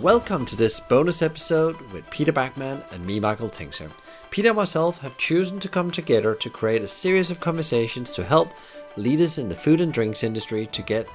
Welcome 0.00 0.46
to 0.46 0.56
this 0.56 0.80
bonus 0.80 1.20
episode 1.20 1.78
with 1.92 2.08
Peter 2.08 2.32
Backman 2.32 2.82
and 2.92 3.04
me, 3.04 3.20
Michael 3.20 3.50
Tingsager. 3.50 3.90
Peter 4.30 4.48
and 4.48 4.56
myself 4.56 4.98
have 4.98 5.18
chosen 5.18 5.60
to 5.60 5.68
come 5.68 5.90
together 5.90 6.34
to 6.34 6.48
create 6.48 6.82
a 6.82 6.88
series 6.88 7.30
of 7.30 7.40
conversations 7.40 8.12
to 8.12 8.24
help 8.24 8.52
leaders 8.96 9.36
in 9.36 9.50
the 9.50 9.54
food 9.54 9.82
and 9.82 9.92
drinks 9.92 10.24
industry 10.24 10.66
to 10.68 10.80
get 10.80 11.06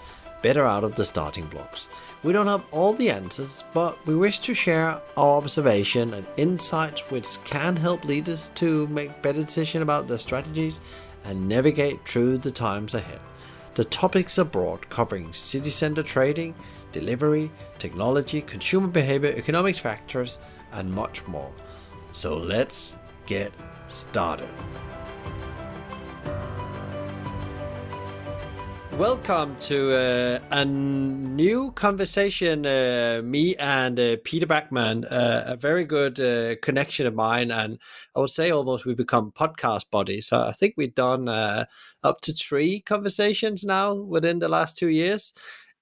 better 0.43 0.65
out 0.65 0.83
of 0.83 0.93
the 0.93 1.03
starting 1.05 1.47
blocks. 1.47 1.87
We 2.21 2.33
don't 2.33 2.45
have 2.45 2.63
all 2.71 2.93
the 2.93 3.09
answers, 3.09 3.63
but 3.73 3.97
we 4.05 4.15
wish 4.15 4.39
to 4.39 4.53
share 4.53 5.01
our 5.17 5.37
observation 5.37 6.13
and 6.13 6.27
insights 6.37 7.01
which 7.09 7.43
can 7.45 7.75
help 7.75 8.05
leaders 8.05 8.51
to 8.55 8.85
make 8.87 9.23
better 9.23 9.41
decisions 9.41 9.81
about 9.81 10.07
their 10.07 10.19
strategies 10.19 10.79
and 11.23 11.49
navigate 11.49 12.07
through 12.07 12.37
the 12.37 12.51
times 12.51 12.93
ahead. 12.93 13.19
The 13.73 13.85
topics 13.85 14.37
are 14.37 14.43
broad, 14.43 14.89
covering 14.89 15.33
city 15.33 15.71
center 15.71 16.03
trading, 16.03 16.55
delivery, 16.91 17.51
technology, 17.79 18.41
consumer 18.41 18.87
behavior, 18.87 19.33
economic 19.35 19.75
factors, 19.75 20.39
and 20.71 20.91
much 20.91 21.27
more. 21.27 21.51
So 22.11 22.37
let's 22.37 22.95
get 23.25 23.53
started. 23.87 24.49
Welcome 28.97 29.55
to 29.59 29.95
uh, 29.95 30.39
a 30.49 30.65
new 30.65 31.71
conversation. 31.73 32.65
Uh, 32.65 33.21
me 33.23 33.55
and 33.57 33.99
uh, 33.99 34.15
Peter 34.23 34.47
Backman, 34.47 35.05
uh, 35.11 35.43
a 35.45 35.55
very 35.55 35.85
good 35.85 36.19
uh, 36.19 36.55
connection 36.63 37.05
of 37.05 37.13
mine, 37.13 37.51
and 37.51 37.77
I 38.15 38.19
would 38.19 38.31
say 38.31 38.49
almost 38.49 38.85
we 38.87 38.95
become 38.95 39.31
podcast 39.33 39.91
buddies. 39.91 40.25
So 40.25 40.39
I 40.41 40.51
think 40.51 40.73
we've 40.77 40.95
done 40.95 41.29
uh, 41.29 41.65
up 42.03 42.21
to 42.21 42.33
three 42.33 42.79
conversations 42.79 43.63
now 43.63 43.93
within 43.93 44.39
the 44.39 44.49
last 44.49 44.75
two 44.75 44.89
years 44.89 45.31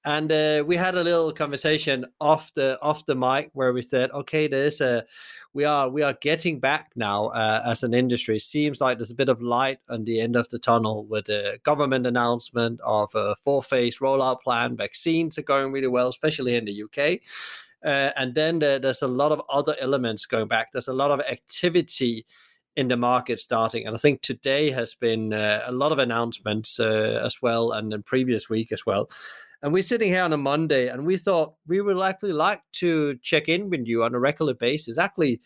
and 0.05 0.31
uh, 0.31 0.63
we 0.65 0.75
had 0.77 0.95
a 0.95 1.03
little 1.03 1.33
conversation 1.33 2.05
off 2.21 2.53
the 2.53 2.79
off 2.81 3.05
the 3.07 3.15
mic 3.15 3.49
where 3.53 3.73
we 3.73 3.81
said, 3.81 4.11
okay, 4.11 4.47
there's 4.47 4.79
a 4.79 5.03
we 5.53 5.65
are 5.65 5.89
we 5.89 6.03
are 6.03 6.13
getting 6.21 6.59
back 6.59 6.91
now 6.95 7.27
uh, 7.27 7.63
as 7.65 7.81
an 7.81 7.95
industry. 7.95 8.37
Seems 8.37 8.79
like 8.79 8.99
there's 8.99 9.09
a 9.09 9.15
bit 9.15 9.29
of 9.29 9.41
light 9.41 9.79
on 9.89 10.05
the 10.05 10.21
end 10.21 10.35
of 10.35 10.47
the 10.49 10.59
tunnel 10.59 11.05
with 11.05 11.25
the 11.25 11.57
government 11.63 12.05
announcement 12.05 12.79
of 12.85 13.09
a 13.15 13.35
four 13.43 13.63
phase 13.63 13.97
rollout 13.97 14.41
plan. 14.41 14.77
Vaccines 14.77 15.39
are 15.39 15.43
going 15.43 15.71
really 15.71 15.87
well, 15.87 16.09
especially 16.09 16.55
in 16.55 16.65
the 16.65 16.83
UK. 16.83 17.19
Uh, 17.83 18.11
and 18.15 18.35
then 18.35 18.59
the, 18.59 18.79
there's 18.81 19.01
a 19.01 19.07
lot 19.07 19.31
of 19.31 19.41
other 19.49 19.75
elements 19.79 20.25
going 20.27 20.47
back. 20.47 20.71
There's 20.71 20.87
a 20.87 20.93
lot 20.93 21.11
of 21.11 21.19
activity 21.21 22.25
in 22.75 22.89
the 22.89 22.97
market 22.97 23.39
starting. 23.39 23.87
And 23.87 23.95
I 23.95 23.99
think 23.99 24.21
today 24.21 24.69
has 24.71 24.93
been 24.93 25.33
uh, 25.33 25.63
a 25.65 25.71
lot 25.71 25.91
of 25.91 25.99
announcements 25.99 26.79
uh, 26.79 27.21
as 27.23 27.41
well, 27.41 27.71
and 27.71 27.91
the 27.91 27.99
previous 27.99 28.49
week 28.49 28.71
as 28.71 28.85
well. 28.85 29.09
And 29.61 29.73
we're 29.73 29.83
sitting 29.83 30.09
here 30.09 30.23
on 30.23 30.33
a 30.33 30.37
Monday, 30.37 30.89
and 30.89 31.05
we 31.05 31.17
thought 31.17 31.55
we 31.67 31.81
would 31.81 32.01
actually 32.01 32.33
like 32.33 32.61
to 32.73 33.17
check 33.21 33.49
in 33.49 33.69
with 33.69 33.85
you 33.85 34.03
on 34.03 34.13
a 34.13 34.19
regular 34.19 34.53
basis, 34.53 34.97
actually 34.97 35.41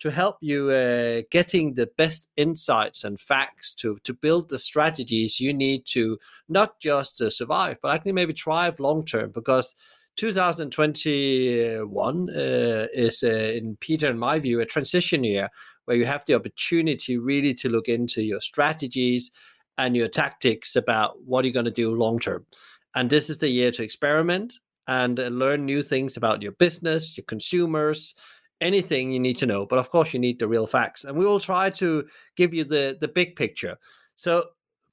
to 0.00 0.10
help 0.10 0.36
you 0.40 0.70
uh, 0.70 1.22
getting 1.30 1.74
the 1.74 1.86
best 1.96 2.28
insights 2.36 3.04
and 3.04 3.20
facts 3.20 3.74
to 3.74 3.96
to 4.04 4.12
build 4.12 4.48
the 4.48 4.58
strategies 4.58 5.40
you 5.40 5.54
need 5.54 5.86
to 5.86 6.18
not 6.48 6.80
just 6.80 7.20
uh, 7.20 7.30
survive, 7.30 7.78
but 7.80 7.94
actually 7.94 8.12
maybe 8.12 8.32
thrive 8.32 8.80
long 8.80 9.04
term. 9.04 9.30
Because 9.30 9.74
2021 10.16 12.30
uh, 12.30 12.86
is, 12.92 13.22
uh, 13.22 13.28
in 13.28 13.76
Peter 13.80 14.08
and 14.08 14.20
my 14.20 14.38
view, 14.38 14.60
a 14.60 14.66
transition 14.66 15.24
year 15.24 15.48
where 15.86 15.96
you 15.96 16.06
have 16.06 16.24
the 16.26 16.34
opportunity 16.34 17.18
really 17.18 17.54
to 17.54 17.68
look 17.68 17.88
into 17.88 18.22
your 18.22 18.40
strategies 18.40 19.32
and 19.76 19.96
your 19.96 20.08
tactics 20.08 20.76
about 20.76 21.20
what 21.24 21.44
you're 21.44 21.52
going 21.52 21.64
to 21.64 21.70
do 21.70 21.94
long 21.94 22.18
term. 22.18 22.46
And 22.94 23.10
this 23.10 23.28
is 23.28 23.38
the 23.38 23.48
year 23.48 23.70
to 23.72 23.82
experiment 23.82 24.54
and 24.86 25.18
uh, 25.18 25.24
learn 25.24 25.64
new 25.64 25.82
things 25.82 26.16
about 26.16 26.42
your 26.42 26.52
business, 26.52 27.16
your 27.16 27.24
consumers, 27.24 28.14
anything 28.60 29.10
you 29.10 29.20
need 29.20 29.36
to 29.38 29.46
know. 29.46 29.66
But 29.66 29.78
of 29.78 29.90
course, 29.90 30.12
you 30.12 30.20
need 30.20 30.38
the 30.38 30.48
real 30.48 30.66
facts. 30.66 31.04
And 31.04 31.16
we 31.16 31.26
will 31.26 31.40
try 31.40 31.70
to 31.70 32.04
give 32.36 32.54
you 32.54 32.64
the, 32.64 32.96
the 33.00 33.08
big 33.08 33.36
picture. 33.36 33.76
So, 34.16 34.46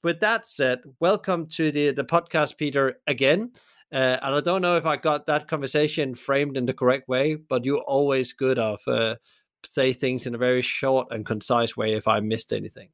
with 0.03 0.19
that 0.22 0.47
said, 0.47 0.79
welcome 1.00 1.45
to 1.50 1.72
the, 1.72 1.91
the 1.91 2.03
podcast, 2.03 2.57
Peter, 2.57 3.00
again. 3.06 3.51
Uh, 3.94 4.17
and 4.23 4.35
I 4.35 4.40
don't 4.40 4.63
know 4.63 4.78
if 4.78 4.88
I 4.88 4.95
got 4.95 5.28
that 5.28 5.47
conversation 5.47 6.16
framed 6.16 6.57
in 6.57 6.66
the 6.66 6.73
correct 6.73 7.07
way, 7.07 7.35
but 7.35 7.66
you're 7.66 7.81
always 7.81 8.34
good 8.34 8.57
of 8.57 8.79
uh, 8.88 9.16
say 9.63 9.94
things 9.94 10.25
in 10.25 10.34
a 10.34 10.40
very 10.40 10.63
short 10.63 11.07
and 11.11 11.23
concise 11.23 11.78
way 11.78 11.94
if 11.94 12.07
I 12.07 12.19
missed 12.19 12.51
anything. 12.51 12.90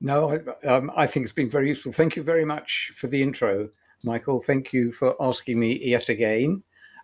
No, 0.00 0.30
I, 0.30 0.66
um, 0.66 0.90
I 0.96 1.06
think 1.06 1.24
it's 1.24 1.32
been 1.32 1.50
very 1.50 1.68
useful. 1.68 1.92
Thank 1.92 2.16
you 2.16 2.22
very 2.22 2.44
much 2.44 2.92
for 2.94 3.06
the 3.06 3.22
intro. 3.22 3.68
Michael. 4.04 4.40
Thank 4.40 4.72
you 4.72 4.92
for 4.92 5.14
asking 5.20 5.58
me 5.58 5.80
yet 5.82 6.08
again. 6.08 6.62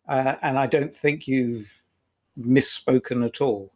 Uh, 0.08 0.34
and 0.42 0.58
I 0.58 0.66
don't 0.66 0.94
think 0.94 1.26
you've 1.26 1.70
misspoken 2.38 3.25
at 3.25 3.41
all. 3.41 3.72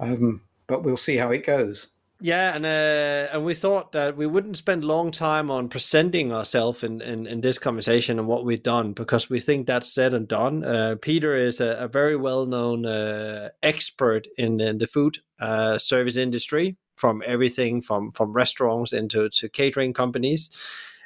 Um, 0.00 0.42
but 0.66 0.82
we'll 0.82 0.96
see 0.96 1.16
how 1.16 1.30
it 1.30 1.46
goes. 1.46 1.88
Yeah, 2.20 2.56
and 2.56 2.66
uh, 2.66 3.32
and 3.32 3.44
we 3.44 3.54
thought 3.54 3.92
that 3.92 4.16
we 4.16 4.26
wouldn't 4.26 4.56
spend 4.56 4.82
long 4.84 5.12
time 5.12 5.52
on 5.52 5.68
presenting 5.68 6.32
ourselves 6.32 6.82
in, 6.82 7.00
in, 7.00 7.28
in, 7.28 7.40
this 7.40 7.60
conversation 7.60 8.18
and 8.18 8.26
what 8.26 8.44
we've 8.44 8.62
done 8.62 8.92
because 8.92 9.30
we 9.30 9.38
think 9.38 9.66
that's 9.68 9.92
said 9.92 10.14
and 10.14 10.26
done. 10.26 10.64
Uh, 10.64 10.96
Peter 11.00 11.36
is 11.36 11.60
a, 11.60 11.76
a 11.78 11.86
very 11.86 12.16
well 12.16 12.44
known 12.44 12.84
uh, 12.84 13.50
expert 13.62 14.26
in, 14.36 14.60
in, 14.60 14.78
the 14.78 14.88
food 14.88 15.18
uh, 15.38 15.78
service 15.78 16.16
industry, 16.16 16.76
from 16.96 17.22
everything 17.24 17.80
from 17.80 18.10
from 18.10 18.32
restaurants 18.32 18.92
into 18.92 19.28
to 19.30 19.48
catering 19.48 19.94
companies. 19.94 20.50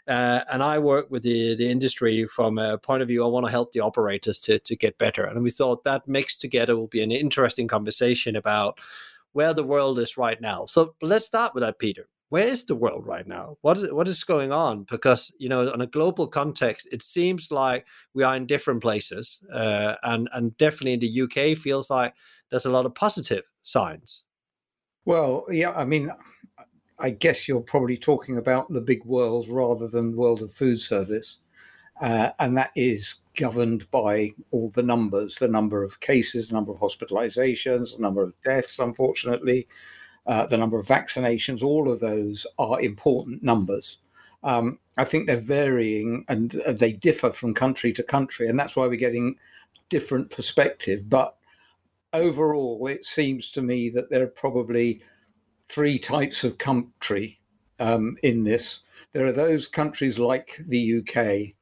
Uh, 0.09 0.41
and 0.51 0.63
I 0.63 0.79
work 0.79 1.11
with 1.11 1.23
the, 1.23 1.55
the 1.55 1.71
industry 1.71 2.27
from 2.27 2.59
a 2.59 2.79
point 2.79 3.03
of 3.03 3.09
view, 3.09 3.25
I 3.25 3.29
want 3.29 3.47
to 3.47 3.53
help 3.53 3.73
the 3.73 3.81
operators 3.81 4.41
to, 4.41 4.59
to 4.59 4.77
get 4.77 4.99
better. 4.99 5.25
And 5.25 5.43
we 5.43 5.51
thought 5.51 5.85
that 5.85 6.09
mixed 6.09 6.41
together 6.41 6.77
will 6.77 6.89
be 6.89 7.03
an 7.03 7.13
interesting 7.13 7.69
conversation 7.69 8.37
about 8.37 8.79
where 9.33 9.55
the 9.55 9.65
world 9.65 9.99
is 9.99 10.17
right 10.17 10.41
now. 10.41 10.67
So 10.67 10.95
let's 11.03 11.27
start 11.27 11.55
with 11.55 11.63
that, 11.63 11.79
Peter. 11.79 12.09
Where 12.31 12.49
is 12.49 12.65
the 12.65 12.75
world 12.75 13.07
right 13.07 13.27
now? 13.27 13.59
What 13.61 13.77
is 13.77 13.93
what 13.93 14.09
is 14.09 14.25
going 14.25 14.53
on? 14.53 14.85
Because 14.85 15.31
you 15.37 15.51
know, 15.51 15.71
on 15.71 15.83
a 15.83 15.87
global 15.87 16.27
context, 16.27 16.89
it 16.91 17.03
seems 17.03 17.51
like 17.51 17.87
we 18.15 18.23
are 18.23 18.35
in 18.35 18.47
different 18.47 18.81
places, 18.81 19.39
uh, 19.53 19.97
and 20.03 20.31
and 20.33 20.57
definitely 20.57 20.95
in 20.95 21.01
the 21.01 21.23
UK 21.23 21.59
feels 21.59 21.91
like 21.91 22.15
there's 22.51 22.65
a 22.65 22.71
lot 22.71 22.87
of 22.87 22.95
positive 22.95 23.45
signs. 23.65 24.25
Well, 25.05 25.45
yeah, 25.51 25.73
I 25.73 25.85
mean, 25.85 26.11
I 26.99 27.11
guess 27.11 27.49
you're 27.49 27.61
probably 27.61 27.97
talking 27.97 28.39
about 28.39 28.73
the 28.73 28.81
big 28.81 29.05
world 29.05 29.49
rather 29.49 29.89
than 29.89 30.17
world 30.17 30.43
of 30.43 30.55
food 30.55 30.81
service. 30.81 31.39
Uh, 32.01 32.31
and 32.39 32.57
that 32.57 32.71
is 32.75 33.17
governed 33.37 33.89
by 33.91 34.33
all 34.51 34.71
the 34.71 34.83
numbers 34.83 35.37
the 35.37 35.49
number 35.49 35.85
of 35.85 36.01
cases, 36.01 36.49
the 36.49 36.55
number 36.55 36.73
of 36.73 36.79
hospitalizations, 36.79 37.95
the 37.95 38.03
number 38.03 38.23
of 38.23 38.33
deaths, 38.45 38.79
unfortunately, 38.79 39.69
uh, 40.27 40.47
the 40.47 40.57
number 40.57 40.79
of 40.79 40.87
vaccinations. 40.87 41.63
All 41.63 41.91
of 41.91 42.01
those 42.01 42.47
are 42.59 42.81
important 42.81 43.43
numbers. 43.43 43.99
Um, 44.43 44.79
I 44.97 45.05
think 45.05 45.27
they're 45.27 45.37
varying 45.37 46.25
and 46.29 46.51
they 46.51 46.93
differ 46.93 47.33
from 47.33 47.55
country 47.55 47.93
to 47.93 48.03
country, 48.03 48.49
and 48.49 48.59
that's 48.59 48.75
why 48.75 48.87
we're 48.87 48.97
getting 48.97 49.37
different 49.89 50.31
perspective. 50.31 51.09
But 51.09 51.37
overall, 52.13 52.87
it 52.89 53.05
seems 53.05 53.51
to 53.51 53.63
me 53.63 53.91
that 53.91 54.11
there 54.11 54.23
are 54.23 54.27
probably 54.27 55.03
three 55.69 55.99
types 55.99 56.45
of 56.45 56.59
country 56.59 57.41
um, 57.79 58.17
in 58.23 58.45
this. 58.45 58.81
There 59.13 59.27
are 59.27 59.33
those 59.33 59.69
countries 59.69 60.19
like 60.19 60.61
the 60.67 60.99
UK 60.99 61.55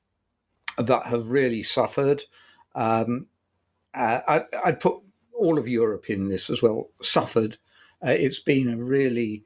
that 0.86 1.06
have 1.06 1.30
really 1.30 1.62
suffered. 1.62 2.22
Um, 2.74 3.26
uh, 3.94 4.20
I, 4.26 4.42
would 4.66 4.80
put 4.80 4.98
all 5.32 5.58
of 5.58 5.66
Europe 5.66 6.10
in 6.10 6.28
this 6.28 6.50
as 6.50 6.62
well, 6.62 6.90
suffered. 7.02 7.56
Uh, 8.04 8.10
it's 8.10 8.40
been 8.40 8.68
a 8.68 8.76
really 8.76 9.44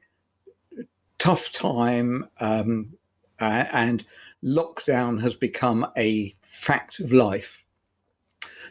tough 1.19 1.53
time, 1.53 2.29
um, 2.41 2.93
uh, 3.41 3.65
and 3.73 4.05
lockdown 4.43 5.21
has 5.21 5.35
become 5.35 5.87
a 5.97 6.35
fact 6.43 7.01
of 7.01 7.13
life. 7.13 7.65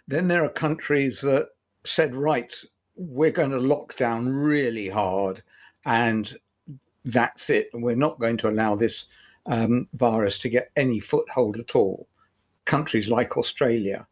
Then 0.08 0.28
there 0.28 0.44
are 0.44 0.50
countries 0.50 1.22
that 1.22 1.50
said, 1.84 2.16
right, 2.16 2.54
we're 2.96 3.32
going 3.32 3.52
to 3.52 3.58
lock 3.58 3.96
down 3.98 4.30
really 4.30 4.90
hard 4.90 5.42
and 5.86 6.38
that's 7.06 7.50
it. 7.50 7.70
We're 7.74 7.96
not 7.96 8.20
going 8.20 8.38
to 8.38 8.50
allow 8.50 8.76
this 8.76 9.06
um, 9.46 9.88
virus 9.94 10.40
to 10.40 10.50
get 10.50 10.72
any 10.76 11.00
foothold 11.00 11.58
at 11.58 11.76
all. 11.76 12.08
Countries 12.66 13.10
like 13.10 13.38
Australia. 13.38 14.08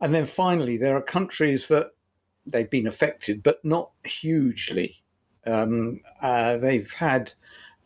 And 0.00 0.14
then 0.14 0.26
finally, 0.26 0.76
there 0.76 0.96
are 0.96 1.02
countries 1.02 1.68
that 1.68 1.92
they've 2.46 2.70
been 2.70 2.86
affected, 2.86 3.42
but 3.42 3.64
not 3.64 3.90
hugely. 4.04 5.02
Um, 5.46 6.00
uh, 6.20 6.56
they've 6.58 6.92
had 6.92 7.32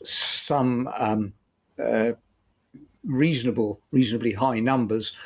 some 0.03 0.88
um, 0.97 1.32
uh, 1.82 2.12
reasonable, 3.05 3.81
reasonably 3.91 4.32
high 4.32 4.61
numbers, 4.61 5.17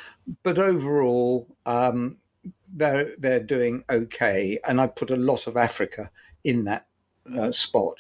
but 0.43 0.59
overall, 0.59 1.49
um, 1.67 2.17
they're 2.75 3.15
they're 3.19 3.41
doing 3.41 3.85
okay. 3.91 4.59
And 4.67 4.81
I 4.81 4.87
put 4.87 5.11
a 5.11 5.17
lot 5.17 5.47
of 5.47 5.57
Africa 5.57 6.11
in 6.45 6.65
that 6.65 6.87
uh, 7.39 7.53
spot. 7.53 7.97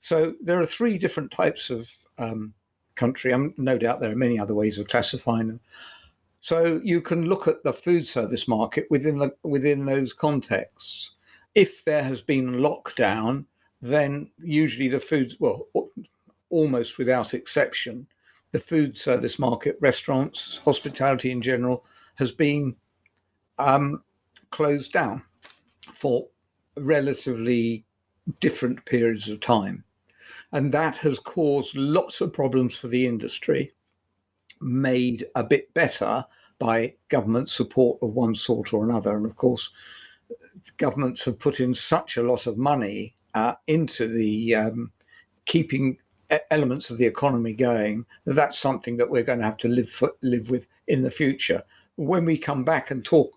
So 0.00 0.34
there 0.42 0.60
are 0.60 0.66
three 0.66 0.98
different 0.98 1.30
types 1.30 1.70
of 1.70 1.88
um, 2.18 2.54
country. 2.94 3.32
I'm 3.32 3.54
no 3.56 3.78
doubt 3.78 4.00
there 4.00 4.12
are 4.12 4.16
many 4.16 4.38
other 4.38 4.54
ways 4.54 4.78
of 4.78 4.88
classifying 4.88 5.48
them. 5.48 5.60
So 6.40 6.80
you 6.84 7.00
can 7.00 7.26
look 7.26 7.48
at 7.48 7.62
the 7.64 7.72
food 7.72 8.06
service 8.06 8.46
market 8.46 8.86
within 8.90 9.18
the, 9.18 9.34
within 9.42 9.84
those 9.84 10.12
contexts. 10.12 11.12
If 11.54 11.84
there 11.84 12.04
has 12.04 12.22
been 12.22 12.56
lockdown, 12.56 13.44
then 13.82 14.30
usually 14.42 14.88
the 14.88 15.00
foods 15.00 15.36
well 15.40 15.66
almost 16.50 16.98
without 16.98 17.34
exception, 17.34 18.06
the 18.52 18.58
food 18.58 18.96
service 18.96 19.38
market, 19.38 19.76
restaurants, 19.80 20.58
hospitality 20.58 21.30
in 21.30 21.42
general, 21.42 21.84
has 22.14 22.30
been 22.30 22.74
um, 23.58 24.02
closed 24.50 24.92
down 24.92 25.22
for 25.92 26.26
relatively 26.76 27.84
different 28.40 28.84
periods 28.84 29.28
of 29.28 29.40
time. 29.40 29.84
And 30.52 30.72
that 30.72 30.96
has 30.96 31.18
caused 31.18 31.76
lots 31.76 32.20
of 32.20 32.32
problems 32.32 32.76
for 32.76 32.88
the 32.88 33.06
industry, 33.06 33.72
made 34.60 35.26
a 35.34 35.44
bit 35.44 35.72
better 35.74 36.24
by 36.58 36.94
government 37.08 37.50
support 37.50 37.98
of 38.02 38.14
one 38.14 38.34
sort 38.34 38.72
or 38.72 38.84
another. 38.84 39.16
And 39.16 39.26
of 39.26 39.36
course, 39.36 39.70
governments 40.78 41.24
have 41.24 41.38
put 41.38 41.60
in 41.60 41.74
such 41.74 42.16
a 42.16 42.22
lot 42.22 42.46
of 42.46 42.56
money 42.56 43.14
uh, 43.34 43.54
into 43.66 44.08
the 44.08 44.54
um, 44.54 44.90
keeping 45.44 45.98
elements 46.50 46.90
of 46.90 46.98
the 46.98 47.06
economy 47.06 47.52
going, 47.52 48.04
that's 48.24 48.58
something 48.58 48.96
that 48.96 49.08
we're 49.08 49.22
going 49.22 49.38
to 49.38 49.44
have 49.44 49.56
to 49.58 49.68
live 49.68 49.90
for, 49.90 50.12
live 50.22 50.50
with 50.50 50.66
in 50.88 51.02
the 51.02 51.10
future. 51.10 51.62
When 51.96 52.24
we 52.24 52.36
come 52.36 52.64
back 52.64 52.90
and 52.90 53.04
talk 53.04 53.32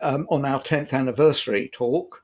um, 0.00 0.26
on 0.30 0.44
our 0.44 0.60
10th 0.60 0.92
anniversary 0.92 1.70
talk, 1.72 2.23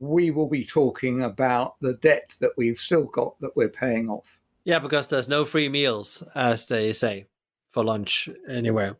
we 0.00 0.30
will 0.30 0.48
be 0.48 0.64
talking 0.64 1.22
about 1.22 1.76
the 1.80 1.94
debt 1.94 2.34
that 2.40 2.52
we've 2.56 2.78
still 2.78 3.04
got 3.04 3.38
that 3.40 3.54
we're 3.54 3.68
paying 3.68 4.08
off. 4.08 4.40
Yeah, 4.64 4.78
because 4.78 5.06
there's 5.06 5.28
no 5.28 5.44
free 5.44 5.68
meals, 5.68 6.22
as 6.34 6.66
they 6.66 6.92
say 6.92 7.26
for 7.70 7.84
lunch 7.84 8.28
anywhere. 8.48 8.96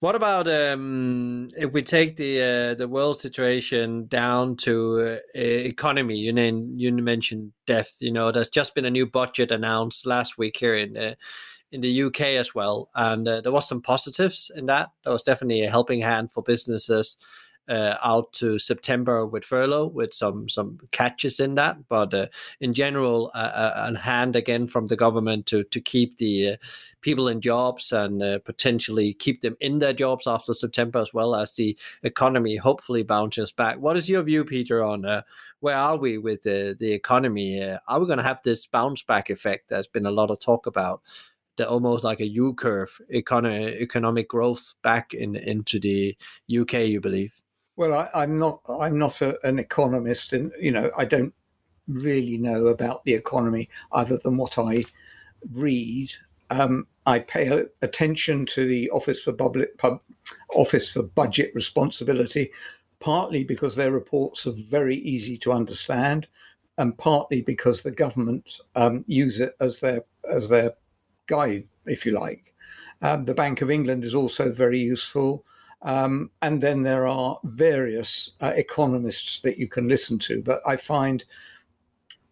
What 0.00 0.14
about 0.14 0.48
um, 0.48 1.48
if 1.56 1.72
we 1.72 1.82
take 1.82 2.16
the 2.16 2.42
uh, 2.42 2.74
the 2.74 2.88
world 2.88 3.18
situation 3.18 4.06
down 4.06 4.56
to 4.58 5.18
uh, 5.34 5.38
economy? 5.38 6.16
You 6.16 6.32
know, 6.32 6.66
you 6.74 6.92
mentioned 6.92 7.52
death. 7.66 7.96
You 8.00 8.12
know, 8.12 8.30
there's 8.30 8.48
just 8.48 8.74
been 8.74 8.84
a 8.84 8.90
new 8.90 9.06
budget 9.06 9.50
announced 9.50 10.06
last 10.06 10.38
week 10.38 10.56
here 10.56 10.76
in 10.76 10.96
uh, 10.96 11.14
in 11.72 11.80
the 11.80 12.02
UK 12.04 12.20
as 12.20 12.54
well, 12.54 12.90
and 12.94 13.26
uh, 13.26 13.40
there 13.40 13.52
was 13.52 13.68
some 13.68 13.82
positives 13.82 14.50
in 14.54 14.66
that. 14.66 14.90
There 15.04 15.12
was 15.12 15.22
definitely 15.22 15.64
a 15.64 15.70
helping 15.70 16.00
hand 16.00 16.30
for 16.30 16.42
businesses 16.42 17.16
uh, 17.68 17.96
out 18.02 18.32
to 18.32 18.58
September 18.58 19.26
with 19.26 19.44
furlough, 19.44 19.86
with 19.86 20.12
some 20.12 20.48
some 20.48 20.78
catches 20.90 21.40
in 21.40 21.54
that. 21.54 21.76
But 21.88 22.12
uh, 22.12 22.26
in 22.60 22.74
general, 22.74 23.30
uh, 23.34 23.72
a 23.74 23.98
hand 23.98 24.36
again 24.36 24.66
from 24.66 24.88
the 24.88 24.96
government 24.96 25.46
to 25.46 25.64
to 25.64 25.80
keep 25.80 26.16
the 26.18 26.50
uh, 26.50 26.56
people 27.00 27.28
in 27.28 27.40
jobs 27.40 27.92
and 27.92 28.22
uh, 28.22 28.38
potentially 28.40 29.14
keep 29.14 29.42
them 29.42 29.56
in 29.60 29.78
their 29.78 29.92
jobs 29.92 30.26
after 30.26 30.54
September, 30.54 30.98
as 30.98 31.14
well 31.14 31.34
as 31.34 31.52
the 31.52 31.76
economy 32.02 32.56
hopefully 32.56 33.02
bounces 33.02 33.52
back. 33.52 33.78
What 33.78 33.96
is 33.96 34.08
your 34.08 34.22
view, 34.22 34.44
Peter, 34.44 34.82
on 34.82 35.04
uh, 35.04 35.22
where 35.60 35.76
are 35.76 35.96
we 35.96 36.18
with 36.18 36.42
the 36.42 36.76
the 36.78 36.92
economy? 36.92 37.62
are 37.86 38.00
we 38.00 38.06
going 38.06 38.18
to 38.18 38.24
have 38.24 38.40
this 38.42 38.66
bounce 38.66 39.02
back 39.02 39.30
effect? 39.30 39.68
There's 39.68 39.86
been 39.86 40.06
a 40.06 40.10
lot 40.10 40.30
of 40.30 40.40
talk 40.40 40.66
about 40.66 41.02
the 41.56 41.68
almost 41.68 42.02
like 42.02 42.20
a 42.20 42.26
U 42.26 42.54
curve 42.54 42.98
economic 43.12 44.28
growth 44.28 44.74
back 44.82 45.14
in 45.14 45.36
into 45.36 45.78
the 45.78 46.16
UK. 46.50 46.88
You 46.88 47.00
believe? 47.00 47.41
Well, 47.76 48.08
I, 48.14 48.22
am 48.22 48.38
not. 48.38 48.60
I'm 48.68 48.98
not 48.98 49.22
a, 49.22 49.38
an 49.46 49.58
economist, 49.58 50.32
and 50.32 50.52
you 50.60 50.70
know, 50.70 50.90
I 50.96 51.04
don't 51.04 51.32
really 51.88 52.36
know 52.36 52.66
about 52.66 53.04
the 53.04 53.14
economy 53.14 53.68
other 53.92 54.18
than 54.18 54.36
what 54.36 54.58
I 54.58 54.84
read. 55.52 56.12
Um, 56.50 56.86
I 57.06 57.20
pay 57.20 57.64
attention 57.80 58.44
to 58.46 58.66
the 58.66 58.90
Office 58.90 59.22
for 59.22 59.32
Public 59.32 59.76
Pub, 59.78 60.00
Office 60.54 60.90
for 60.90 61.02
Budget 61.02 61.50
Responsibility, 61.54 62.50
partly 63.00 63.42
because 63.42 63.74
their 63.74 63.90
reports 63.90 64.46
are 64.46 64.52
very 64.52 64.98
easy 64.98 65.38
to 65.38 65.52
understand, 65.52 66.28
and 66.76 66.96
partly 66.98 67.40
because 67.40 67.82
the 67.82 67.90
government 67.90 68.60
um, 68.76 69.02
use 69.06 69.40
it 69.40 69.56
as 69.60 69.80
their 69.80 70.04
as 70.30 70.48
their 70.48 70.74
guide, 71.26 71.66
if 71.86 72.04
you 72.04 72.12
like. 72.12 72.54
Um, 73.00 73.24
the 73.24 73.34
Bank 73.34 73.62
of 73.62 73.70
England 73.70 74.04
is 74.04 74.14
also 74.14 74.52
very 74.52 74.78
useful. 74.78 75.44
Um, 75.82 76.30
and 76.42 76.62
then 76.62 76.82
there 76.82 77.06
are 77.06 77.38
various 77.44 78.32
uh, 78.40 78.52
economists 78.54 79.40
that 79.40 79.58
you 79.58 79.66
can 79.66 79.88
listen 79.88 80.18
to. 80.20 80.40
But 80.40 80.62
I 80.66 80.76
find 80.76 81.24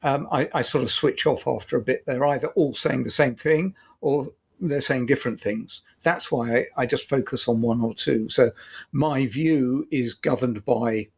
um, 0.03 0.29
I, 0.31 0.49
I, 0.55 0.63
sort 0.63 0.85
of 0.85 0.91
switch 0.91 1.27
off 1.27 1.47
after 1.47 1.77
a 1.77 1.83
bit. 1.83 2.05
They're 2.07 2.27
either 2.27 2.49
all 2.49 2.75
saying 2.75 3.05
the 3.05 3.11
same 3.11 3.35
thing 3.35 3.75
or 4.01 4.29
they're 4.61 4.81
saying 4.81 5.07
different 5.07 5.41
things. 5.41 5.83
That's 6.03 6.31
why 6.31 6.57
I, 6.57 6.67
I 6.79 6.87
just 6.87 7.09
focus 7.09 7.49
on 7.49 7.61
one 7.61 7.81
or 7.81 7.95
two. 7.95 8.29
So 8.29 8.51
my 8.93 9.27
view 9.27 9.87
is 9.91 10.15
governed 10.15 10.65
by 10.65 11.09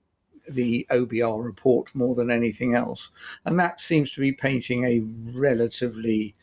the 0.49 0.87
OBR 0.91 1.45
report 1.45 1.95
more 1.95 2.15
than 2.15 2.31
anything 2.31 2.75
else. 2.75 3.11
And 3.45 3.59
that 3.61 3.81
seems 3.81 4.13
to 4.13 4.21
be 4.21 4.33
painting 4.33 4.85
a 4.85 5.01
relatively 5.39 6.35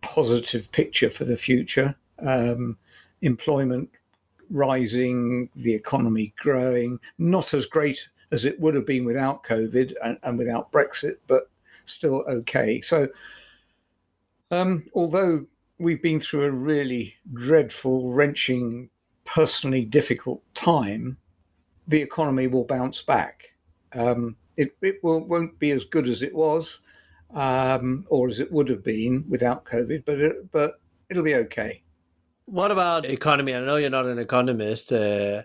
positive 0.00 0.72
picture 0.72 1.10
for 1.10 1.24
the 1.24 1.36
future. 1.36 1.94
Um, 2.18 2.76
employment 3.22 3.90
rising, 4.50 5.48
the 5.56 5.72
economy 5.72 6.34
growing, 6.38 6.98
not 7.18 7.54
as 7.54 7.66
great 7.66 8.06
as 8.32 8.44
it 8.44 8.58
would 8.60 8.74
have 8.74 8.86
been 8.86 9.04
without 9.04 9.42
COVID 9.44 9.94
and, 10.04 10.18
and 10.22 10.38
without 10.38 10.70
Brexit, 10.72 11.16
but 11.26 11.50
still 11.84 12.24
okay. 12.28 12.80
So, 12.80 13.08
um, 14.50 14.84
although 14.94 15.46
we've 15.78 16.02
been 16.02 16.20
through 16.20 16.44
a 16.44 16.50
really 16.50 17.14
dreadful, 17.32 18.12
wrenching, 18.12 18.90
personally 19.24 19.84
difficult 19.84 20.42
time, 20.54 21.16
the 21.88 22.00
economy 22.00 22.46
will 22.46 22.64
bounce 22.64 23.02
back. 23.02 23.50
Um, 23.92 24.36
it, 24.56 24.76
it 24.82 25.02
will, 25.02 25.26
won't 25.26 25.58
be 25.58 25.70
as 25.70 25.84
good 25.84 26.08
as 26.08 26.22
it 26.22 26.34
was 26.34 26.78
um, 27.34 28.06
or 28.08 28.28
as 28.28 28.40
it 28.40 28.50
would 28.52 28.68
have 28.68 28.84
been 28.84 29.24
without 29.28 29.64
COVID, 29.64 30.04
but 30.04 30.20
it, 30.20 30.52
but 30.52 30.80
it'll 31.08 31.22
be 31.22 31.36
okay. 31.36 31.82
What 32.50 32.72
about 32.72 33.06
economy? 33.06 33.54
I 33.54 33.60
know 33.60 33.76
you're 33.76 33.90
not 33.90 34.06
an 34.06 34.18
economist, 34.18 34.92
uh, 34.92 35.44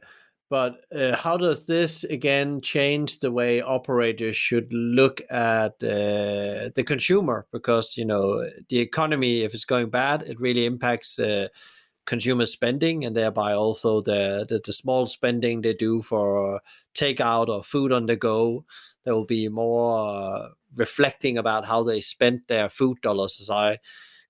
but 0.49 0.85
uh, 0.91 1.15
how 1.15 1.37
does 1.37 1.67
this 1.67 2.03
again 2.03 2.61
change 2.61 3.19
the 3.19 3.31
way 3.31 3.61
operators 3.61 4.35
should 4.35 4.73
look 4.73 5.21
at 5.29 5.73
uh, 5.83 6.73
the 6.73 6.83
consumer? 6.83 7.45
Because 7.51 7.95
you 7.95 8.05
know 8.05 8.49
the 8.69 8.79
economy, 8.79 9.43
if 9.43 9.53
it's 9.53 9.65
going 9.65 9.91
bad, 9.91 10.23
it 10.23 10.39
really 10.39 10.65
impacts 10.65 11.19
uh, 11.19 11.49
consumer 12.07 12.47
spending 12.47 13.05
and 13.05 13.15
thereby 13.15 13.53
also 13.53 14.01
the, 14.01 14.47
the, 14.49 14.59
the 14.65 14.73
small 14.73 15.05
spending 15.05 15.61
they 15.61 15.75
do 15.75 16.01
for 16.01 16.59
takeout 16.95 17.49
or 17.49 17.63
food 17.63 17.91
on 17.91 18.07
the 18.07 18.15
go. 18.15 18.65
There 19.03 19.13
will 19.13 19.25
be 19.25 19.47
more 19.47 20.49
reflecting 20.75 21.37
about 21.37 21.67
how 21.67 21.83
they 21.83 22.01
spent 22.01 22.47
their 22.47 22.67
food 22.67 22.99
dollars, 23.03 23.37
as 23.39 23.51
I 23.51 23.77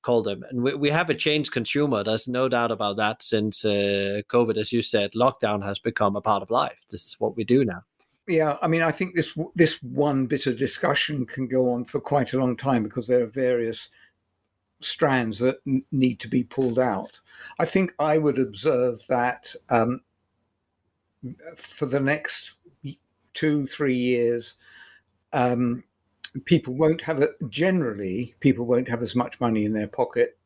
call 0.05 0.21
them. 0.21 0.43
And 0.49 0.61
we, 0.61 0.75
we 0.75 0.89
have 0.91 1.09
a 1.09 1.15
changed 1.15 1.51
consumer. 1.51 2.03
There's 2.03 2.27
no 2.27 2.47
doubt 2.47 2.71
about 2.71 2.97
that 2.97 3.23
since 3.23 3.65
uh, 3.65 4.21
COVID, 4.29 4.55
as 4.55 4.71
you 4.71 4.81
said, 4.81 5.13
lockdown 5.13 5.65
has 5.65 5.79
become 5.79 6.15
a 6.15 6.21
part 6.21 6.43
of 6.43 6.51
life. 6.51 6.85
This 6.89 7.05
is 7.05 7.19
what 7.19 7.35
we 7.35 7.43
do 7.43 7.65
now. 7.65 7.81
Yeah, 8.27 8.57
I 8.61 8.67
mean, 8.67 8.81
I 8.81 8.91
think 8.91 9.15
this 9.15 9.37
this 9.53 9.81
one 9.83 10.25
bit 10.25 10.47
of 10.47 10.57
discussion 10.57 11.25
can 11.25 11.47
go 11.47 11.71
on 11.71 11.85
for 11.85 11.99
quite 11.99 12.33
a 12.33 12.39
long 12.39 12.57
time 12.57 12.83
because 12.83 13.07
there 13.07 13.23
are 13.23 13.27
various 13.27 13.89
strands 14.81 15.39
that 15.39 15.57
n- 15.67 15.83
need 15.91 16.19
to 16.21 16.27
be 16.27 16.43
pulled 16.43 16.79
out. 16.79 17.19
I 17.59 17.65
think 17.65 17.93
I 17.99 18.17
would 18.17 18.39
observe 18.39 19.05
that 19.09 19.53
um, 19.69 20.01
for 21.55 21.85
the 21.85 21.99
next 21.99 22.53
two, 23.33 23.67
three 23.67 23.95
years, 23.97 24.55
um, 25.33 25.83
people 26.43 26.73
won't 26.73 27.01
have 27.01 27.21
it 27.21 27.31
generally 27.49 28.35
people 28.39 28.65
won't 28.65 28.87
have 28.87 29.01
as 29.01 29.15
much 29.15 29.39
money 29.39 29.65
in 29.65 29.73
their 29.73 29.87
pocket 29.87 30.37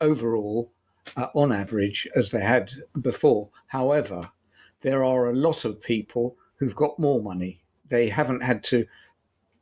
overall 0.00 0.70
uh, 1.16 1.26
on 1.34 1.52
average 1.52 2.08
as 2.14 2.30
they 2.30 2.40
had 2.40 2.70
before. 3.00 3.48
However 3.66 4.30
there 4.80 5.02
are 5.02 5.30
a 5.30 5.34
lot 5.34 5.64
of 5.64 5.80
people 5.80 6.36
who've 6.56 6.76
got 6.76 6.98
more 6.98 7.22
money. 7.22 7.62
They 7.88 8.08
haven't 8.08 8.42
had 8.42 8.62
to 8.64 8.86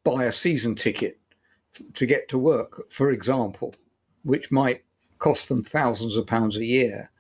buy 0.05 0.25
a 0.25 0.33
season 0.33 0.75
ticket 0.75 1.19
to 1.95 2.07
get 2.07 2.29
to 2.29 2.39
work 2.39 2.91
for 2.91 3.13
example 3.13 3.75
which 4.25 4.51
might 4.51 4.85
cost 5.19 5.49
them 5.49 5.65
thousands 5.65 6.17
of 6.17 6.27
pounds 6.27 6.59
a 6.59 6.65
year. 6.65 7.11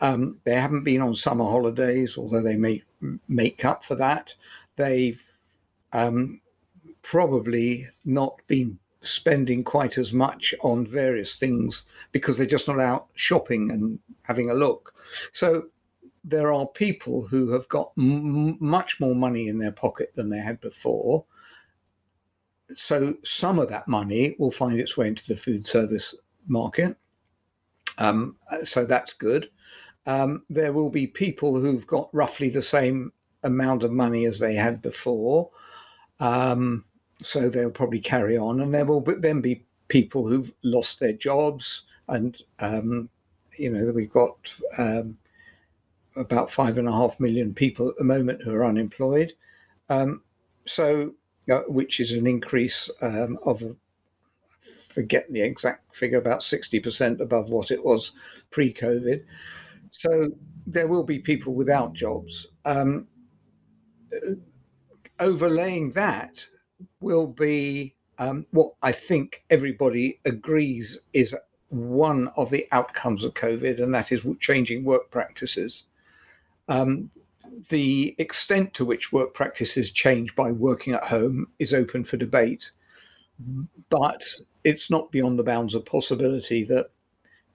Um, 0.00 0.38
they 0.44 0.54
haven't 0.54 0.84
been 0.84 1.00
on 1.00 1.14
summer 1.14 1.44
holidays 1.44 2.18
although 2.18 2.42
they 2.42 2.56
may 2.56 2.82
make 3.28 3.64
up 3.64 3.84
for 3.84 3.94
that. 3.96 4.34
They've 4.76 5.22
um, 5.92 6.40
probably 7.04 7.86
not 8.04 8.40
been 8.48 8.78
spending 9.02 9.62
quite 9.62 9.98
as 9.98 10.12
much 10.14 10.54
on 10.62 10.86
various 10.86 11.36
things 11.36 11.84
because 12.12 12.36
they're 12.38 12.46
just 12.56 12.66
not 12.68 12.80
out 12.80 13.08
shopping 13.14 13.70
and 13.70 13.98
having 14.22 14.50
a 14.50 14.54
look. 14.54 14.94
So 15.32 15.64
there 16.24 16.50
are 16.52 16.66
people 16.66 17.26
who 17.26 17.50
have 17.52 17.68
got 17.68 17.92
m- 17.98 18.56
much 18.60 18.98
more 19.00 19.14
money 19.14 19.48
in 19.48 19.58
their 19.58 19.72
pocket 19.72 20.12
than 20.14 20.30
they 20.30 20.38
had 20.38 20.58
before. 20.62 21.24
So 22.74 23.14
some 23.22 23.58
of 23.58 23.68
that 23.68 23.86
money 23.86 24.34
will 24.38 24.50
find 24.50 24.80
its 24.80 24.96
way 24.96 25.08
into 25.08 25.26
the 25.28 25.36
food 25.36 25.66
service 25.66 26.14
market. 26.48 26.96
Um, 27.98 28.36
so 28.64 28.86
that's 28.86 29.12
good. 29.14 29.50
um, 30.06 30.42
there 30.50 30.72
will 30.72 30.90
be 30.90 31.06
people 31.06 31.58
who've 31.60 31.86
got 31.86 32.14
roughly 32.14 32.50
the 32.50 32.62
same 32.62 33.12
amount 33.42 33.82
of 33.82 33.92
money 33.92 34.26
as 34.26 34.38
they 34.38 34.54
had 34.54 34.82
before. 34.82 35.50
Um, 36.20 36.84
so 37.24 37.48
they'll 37.48 37.70
probably 37.70 38.00
carry 38.00 38.36
on, 38.36 38.60
and 38.60 38.72
there 38.72 38.84
will 38.84 39.04
then 39.18 39.40
be 39.40 39.64
people 39.88 40.26
who've 40.26 40.52
lost 40.62 41.00
their 41.00 41.12
jobs, 41.12 41.84
and 42.08 42.42
um, 42.60 43.08
you 43.56 43.70
know 43.70 43.90
we've 43.92 44.12
got 44.12 44.54
um, 44.78 45.16
about 46.16 46.50
five 46.50 46.78
and 46.78 46.88
a 46.88 46.92
half 46.92 47.18
million 47.20 47.54
people 47.54 47.88
at 47.88 47.96
the 47.96 48.04
moment 48.04 48.42
who 48.42 48.54
are 48.54 48.64
unemployed. 48.64 49.32
Um, 49.88 50.22
so, 50.66 51.12
uh, 51.50 51.60
which 51.68 52.00
is 52.00 52.12
an 52.12 52.26
increase 52.26 52.88
um, 53.02 53.38
of 53.44 53.62
forget 54.94 55.30
the 55.32 55.42
exact 55.42 55.94
figure, 55.94 56.18
about 56.18 56.40
60% 56.40 57.20
above 57.20 57.50
what 57.50 57.72
it 57.72 57.84
was 57.84 58.12
pre 58.50 58.72
COVID. 58.72 59.24
So 59.90 60.30
there 60.66 60.86
will 60.86 61.04
be 61.04 61.18
people 61.18 61.52
without 61.52 61.92
jobs. 61.92 62.46
Um, 62.64 63.08
overlaying 65.20 65.90
that 65.92 66.46
will 67.00 67.26
be 67.26 67.94
um, 68.18 68.46
what 68.50 68.72
I 68.82 68.92
think 68.92 69.44
everybody 69.50 70.20
agrees 70.24 71.00
is 71.12 71.34
one 71.68 72.28
of 72.36 72.50
the 72.50 72.66
outcomes 72.72 73.24
of 73.24 73.34
COVID, 73.34 73.82
and 73.82 73.92
that 73.94 74.12
is 74.12 74.24
changing 74.40 74.84
work 74.84 75.10
practices. 75.10 75.84
Um, 76.68 77.10
the 77.68 78.14
extent 78.18 78.74
to 78.74 78.84
which 78.84 79.12
work 79.12 79.34
practices 79.34 79.90
change 79.90 80.34
by 80.34 80.52
working 80.52 80.94
at 80.94 81.04
home 81.04 81.48
is 81.58 81.74
open 81.74 82.04
for 82.04 82.16
debate, 82.16 82.70
but 83.90 84.24
it's 84.64 84.90
not 84.90 85.10
beyond 85.10 85.38
the 85.38 85.44
bounds 85.44 85.74
of 85.74 85.84
possibility 85.84 86.64
that 86.64 86.90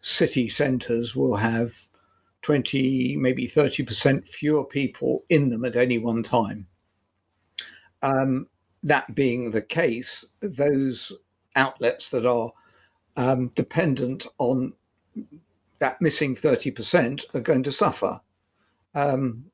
city 0.01 0.47
centres 0.47 1.15
will 1.15 1.35
have 1.35 1.73
20, 2.41 3.17
maybe 3.17 3.47
30% 3.47 4.27
fewer 4.27 4.63
people 4.63 5.23
in 5.29 5.49
them 5.49 5.65
at 5.65 5.75
any 5.75 5.97
one 5.97 6.23
time. 6.23 6.65
Um, 8.01 8.47
that 8.83 9.13
being 9.15 9.51
the 9.51 9.61
case, 9.61 10.25
those 10.41 11.11
outlets 11.55 12.09
that 12.11 12.25
are 12.25 12.51
um, 13.17 13.51
dependent 13.55 14.27
on 14.37 14.73
that 15.79 16.01
missing 16.01 16.35
30% 16.35 17.23
are 17.33 17.41
going 17.41 17.63
to 17.63 17.71
suffer. 17.71 18.19
Um, 18.95 19.45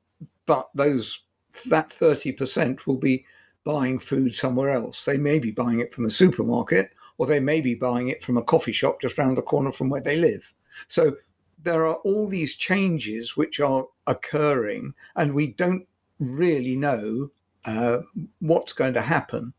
but 0.45 0.69
those 0.75 1.21
that 1.67 1.89
30% 1.89 2.85
will 2.85 2.97
be 2.97 3.25
buying 3.63 3.97
food 3.99 4.33
somewhere 4.33 4.71
else. 4.71 5.03
They 5.03 5.17
may 5.17 5.39
be 5.39 5.51
buying 5.51 5.79
it 5.79 5.93
from 5.93 6.05
a 6.05 6.09
supermarket 6.11 6.91
or 7.17 7.25
they 7.25 7.39
may 7.39 7.61
be 7.61 7.75
buying 7.75 8.09
it 8.09 8.23
from 8.23 8.37
a 8.37 8.43
coffee 8.43 8.71
shop 8.71 9.01
just 9.01 9.17
around 9.17 9.35
the 9.35 9.41
corner 9.41 9.71
from 9.71 9.89
where 9.89 10.01
they 10.01 10.17
live. 10.17 10.53
So 10.87 11.15
there 11.63 11.85
are 11.85 11.95
all 11.95 12.29
these 12.29 12.55
changes 12.55 13.37
which 13.37 13.59
are 13.59 13.85
occurring, 14.07 14.93
and 15.15 15.33
we 15.33 15.53
don't 15.53 15.87
really 16.19 16.75
know 16.75 17.31
uh, 17.65 17.99
what's 18.39 18.73
going 18.73 18.93
to 18.93 19.01
happen. 19.01 19.53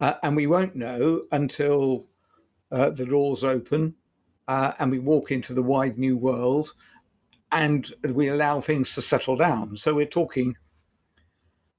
Uh, 0.00 0.14
and 0.22 0.36
we 0.36 0.46
won't 0.46 0.74
know 0.74 1.22
until 1.32 2.06
uh, 2.72 2.90
the 2.90 3.06
doors 3.06 3.44
open 3.44 3.94
uh, 4.48 4.72
and 4.78 4.90
we 4.90 4.98
walk 4.98 5.30
into 5.30 5.54
the 5.54 5.62
wide 5.62 5.98
new 5.98 6.16
world 6.16 6.74
and 7.52 7.94
we 8.12 8.28
allow 8.28 8.60
things 8.60 8.94
to 8.94 9.02
settle 9.02 9.36
down. 9.36 9.76
So 9.76 9.94
we're 9.94 10.06
talking, 10.06 10.56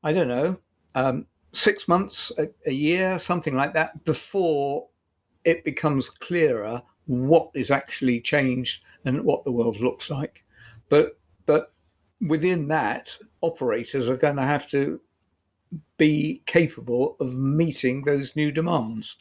I 0.04 0.14
don't 0.14 0.30
know, 0.30 0.58
um, 0.96 1.26
six 1.52 1.88
months, 1.88 2.32
a, 2.38 2.48
a 2.66 2.72
year, 2.72 3.20
something 3.20 3.56
like 3.56 3.74
that, 3.74 4.04
before 4.06 4.88
it 5.44 5.64
becomes 5.64 6.10
clearer 6.10 6.82
what 7.08 7.50
is 7.54 7.72
actually 7.72 8.22
changed 8.22 8.84
and 9.04 9.24
what 9.24 9.44
the 9.44 9.52
world 9.52 9.80
looks 9.80 10.10
like. 10.10 10.44
But 10.90 11.20
but 11.46 11.74
within 12.28 12.68
that, 12.70 13.16
operators 13.42 14.10
are 14.10 14.18
going 14.18 14.38
to 14.38 14.44
have 14.44 14.70
to 14.72 15.00
be 15.98 16.42
capable 16.46 17.16
of 17.20 17.36
meeting 17.36 18.04
those 18.04 18.36
new 18.36 18.52
demands. 18.52 19.18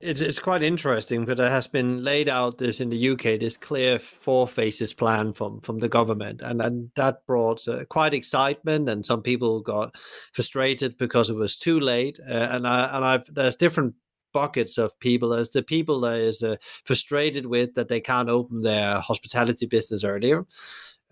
It's, 0.00 0.20
it's 0.20 0.40
quite 0.40 0.64
interesting 0.64 1.24
but 1.24 1.38
it 1.38 1.50
has 1.50 1.68
been 1.68 2.02
laid 2.02 2.28
out 2.28 2.58
this 2.58 2.80
in 2.80 2.90
the 2.90 3.10
UK 3.10 3.38
this 3.38 3.56
clear 3.56 4.00
four 4.00 4.48
phases 4.48 4.92
plan 4.92 5.32
from 5.32 5.60
from 5.60 5.78
the 5.78 5.88
government. 5.88 6.42
And 6.42 6.60
and 6.60 6.90
that 6.96 7.24
brought 7.26 7.66
uh, 7.68 7.84
quite 7.84 8.12
excitement 8.12 8.88
and 8.88 9.06
some 9.06 9.22
people 9.22 9.60
got 9.60 9.94
frustrated 10.32 10.98
because 10.98 11.30
it 11.30 11.36
was 11.36 11.56
too 11.56 11.78
late. 11.78 12.18
Uh, 12.28 12.48
and 12.50 12.66
I 12.66 12.96
and 12.96 13.04
I've 13.04 13.32
there's 13.32 13.54
different 13.54 13.94
buckets 14.32 14.78
of 14.78 14.98
people. 14.98 15.32
As 15.34 15.50
the 15.50 15.62
people 15.62 16.00
that 16.00 16.18
is 16.18 16.42
uh, 16.42 16.56
frustrated 16.84 17.46
with 17.46 17.74
that 17.74 17.88
they 17.88 18.00
can't 18.00 18.28
open 18.28 18.62
their 18.62 18.98
hospitality 18.98 19.66
business 19.66 20.02
earlier 20.02 20.46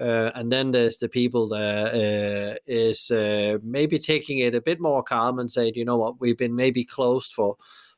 uh, 0.01 0.31
and 0.35 0.51
then 0.51 0.71
there's 0.71 0.97
the 0.97 1.09
people 1.09 1.49
that 1.49 1.95
uh, 1.95 2.59
is 2.67 3.11
uh, 3.11 3.59
maybe 3.63 3.99
taking 3.99 4.39
it 4.39 4.55
a 4.55 4.61
bit 4.61 4.81
more 4.81 5.03
calm 5.03 5.39
and 5.39 5.53
saying, 5.53 5.75
you 5.75 5.85
know 5.85 5.99
what, 5.99 6.21
we've 6.21 6.39
been 6.39 6.57
maybe 6.57 6.85
closed 6.85 7.33
for 7.33 7.57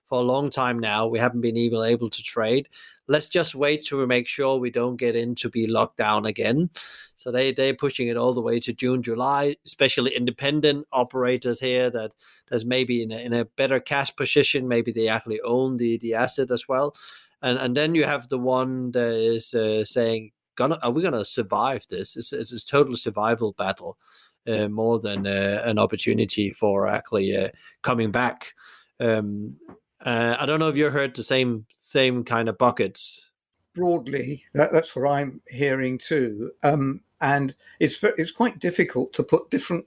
for 0.08 0.18
a 0.18 0.24
long 0.24 0.50
time 0.50 0.78
now. 0.78 1.06
We 1.06 1.18
haven't 1.18 1.40
been 1.40 1.56
able 1.56 1.84
able 1.84 2.10
to 2.10 2.22
trade. 2.22 2.68
Let's 3.08 3.28
just 3.28 3.54
wait 3.54 3.86
to 3.86 4.06
make 4.06 4.26
sure 4.26 4.58
we 4.58 4.70
don't 4.70 4.96
get 4.96 5.16
in 5.16 5.34
to 5.36 5.48
be 5.48 5.66
locked 5.66 5.96
down 5.96 6.26
again. 6.26 6.70
So 7.14 7.30
they 7.30 7.52
they're 7.52 7.74
pushing 7.74 8.08
it 8.08 8.16
all 8.16 8.34
the 8.34 8.42
way 8.42 8.58
to 8.60 8.72
June, 8.72 9.02
July. 9.02 9.56
Especially 9.64 10.14
independent 10.14 10.86
operators 10.92 11.60
here 11.60 11.88
that 11.90 12.12
that's 12.50 12.64
maybe 12.64 13.02
in 13.02 13.12
a, 13.12 13.18
in 13.18 13.32
a 13.32 13.44
better 13.44 13.80
cash 13.80 14.14
position. 14.16 14.66
Maybe 14.68 14.92
they 14.92 15.08
actually 15.08 15.40
own 15.42 15.76
the 15.76 15.98
the 15.98 16.14
asset 16.14 16.50
as 16.50 16.66
well. 16.68 16.96
And 17.42 17.58
and 17.58 17.76
then 17.76 17.94
you 17.94 18.04
have 18.04 18.28
the 18.28 18.38
one 18.38 18.90
that 18.90 19.14
is 19.14 19.54
uh, 19.54 19.84
saying 19.84 20.32
gonna 20.56 20.78
are 20.82 20.90
we 20.90 21.02
gonna 21.02 21.24
survive 21.24 21.86
this? 21.88 22.16
It's 22.16 22.32
it's 22.32 22.52
a 22.52 22.66
total 22.66 22.96
survival 22.96 23.52
battle, 23.52 23.98
uh, 24.46 24.68
more 24.68 24.98
than 24.98 25.26
uh, 25.26 25.62
an 25.64 25.78
opportunity 25.78 26.50
for 26.50 26.86
actually 26.86 27.36
uh, 27.36 27.48
coming 27.82 28.10
back. 28.10 28.54
Um, 29.00 29.56
uh, 30.04 30.36
I 30.38 30.46
don't 30.46 30.60
know 30.60 30.68
if 30.68 30.76
you 30.76 30.90
heard 30.90 31.14
the 31.14 31.22
same 31.22 31.66
same 31.80 32.24
kind 32.24 32.48
of 32.48 32.58
buckets. 32.58 33.30
Broadly, 33.74 34.44
that, 34.54 34.72
that's 34.72 34.94
what 34.94 35.08
I'm 35.08 35.40
hearing 35.48 35.98
too, 35.98 36.52
um, 36.62 37.00
and 37.20 37.54
it's 37.80 38.02
it's 38.02 38.30
quite 38.30 38.58
difficult 38.58 39.12
to 39.14 39.22
put 39.22 39.50
different 39.50 39.86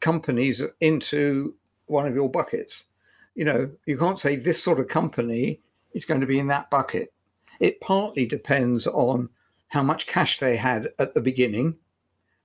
companies 0.00 0.62
into 0.80 1.54
one 1.86 2.06
of 2.06 2.14
your 2.14 2.30
buckets. 2.30 2.84
You 3.34 3.44
know, 3.44 3.70
you 3.86 3.98
can't 3.98 4.18
say 4.18 4.36
this 4.36 4.62
sort 4.62 4.80
of 4.80 4.88
company 4.88 5.60
is 5.94 6.04
going 6.04 6.20
to 6.20 6.26
be 6.26 6.38
in 6.38 6.48
that 6.48 6.70
bucket. 6.70 7.12
It 7.58 7.80
partly 7.80 8.26
depends 8.26 8.86
on 8.86 9.28
how 9.70 9.82
much 9.82 10.06
cash 10.06 10.38
they 10.38 10.56
had 10.56 10.90
at 10.98 11.14
the 11.14 11.20
beginning. 11.20 11.76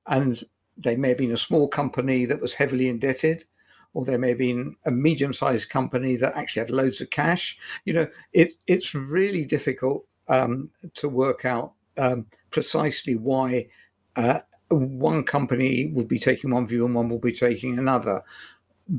And 0.07 0.41
they 0.77 0.95
may 0.95 1.09
have 1.09 1.17
been 1.17 1.31
a 1.31 1.37
small 1.37 1.67
company 1.67 2.25
that 2.25 2.39
was 2.39 2.53
heavily 2.53 2.87
indebted, 2.87 3.45
or 3.93 4.05
there 4.05 4.19
may 4.19 4.29
have 4.29 4.37
been 4.37 4.75
a 4.85 4.91
medium 4.91 5.33
sized 5.33 5.69
company 5.69 6.15
that 6.17 6.35
actually 6.35 6.61
had 6.61 6.71
loads 6.71 7.01
of 7.01 7.09
cash. 7.09 7.57
You 7.85 7.93
know, 7.93 8.07
it, 8.33 8.53
it's 8.67 8.93
really 8.93 9.43
difficult 9.43 10.05
um, 10.27 10.69
to 10.95 11.09
work 11.09 11.45
out 11.45 11.73
um, 11.97 12.27
precisely 12.51 13.15
why 13.15 13.67
uh, 14.15 14.39
one 14.69 15.23
company 15.23 15.91
would 15.93 16.07
be 16.07 16.19
taking 16.19 16.51
one 16.51 16.67
view 16.67 16.85
and 16.85 16.93
one 16.93 17.09
will 17.09 17.19
be 17.19 17.33
taking 17.33 17.79
another. 17.79 18.21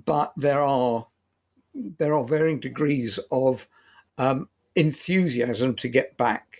But 0.04 0.32
there 0.36 0.60
are 0.60 1.06
there 1.98 2.14
are 2.14 2.24
varying 2.24 2.58
degrees 2.58 3.20
of 3.30 3.68
um, 4.18 4.48
enthusiasm 4.74 5.76
to 5.76 5.88
get 5.88 6.16
back 6.16 6.56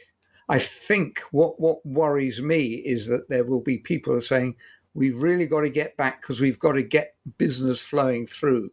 I 0.49 0.59
think 0.59 1.21
what 1.33 1.59
what 1.59 1.85
worries 1.85 2.41
me 2.41 2.65
is 2.65 3.07
that 3.09 3.29
there 3.29 3.45
will 3.45 3.61
be 3.61 3.79
people 3.79 4.21
saying 4.21 4.57
we've 4.95 5.21
really 5.21 5.47
got 5.47 5.63
to 5.63 5.71
get 5.71 5.97
back 5.97 6.21
because 6.21 6.41
we've 6.41 6.59
got 6.59 6.73
to 6.73 6.83
get 6.83 7.17
business 7.39 7.81
flowing 7.81 8.27
through. 8.27 8.71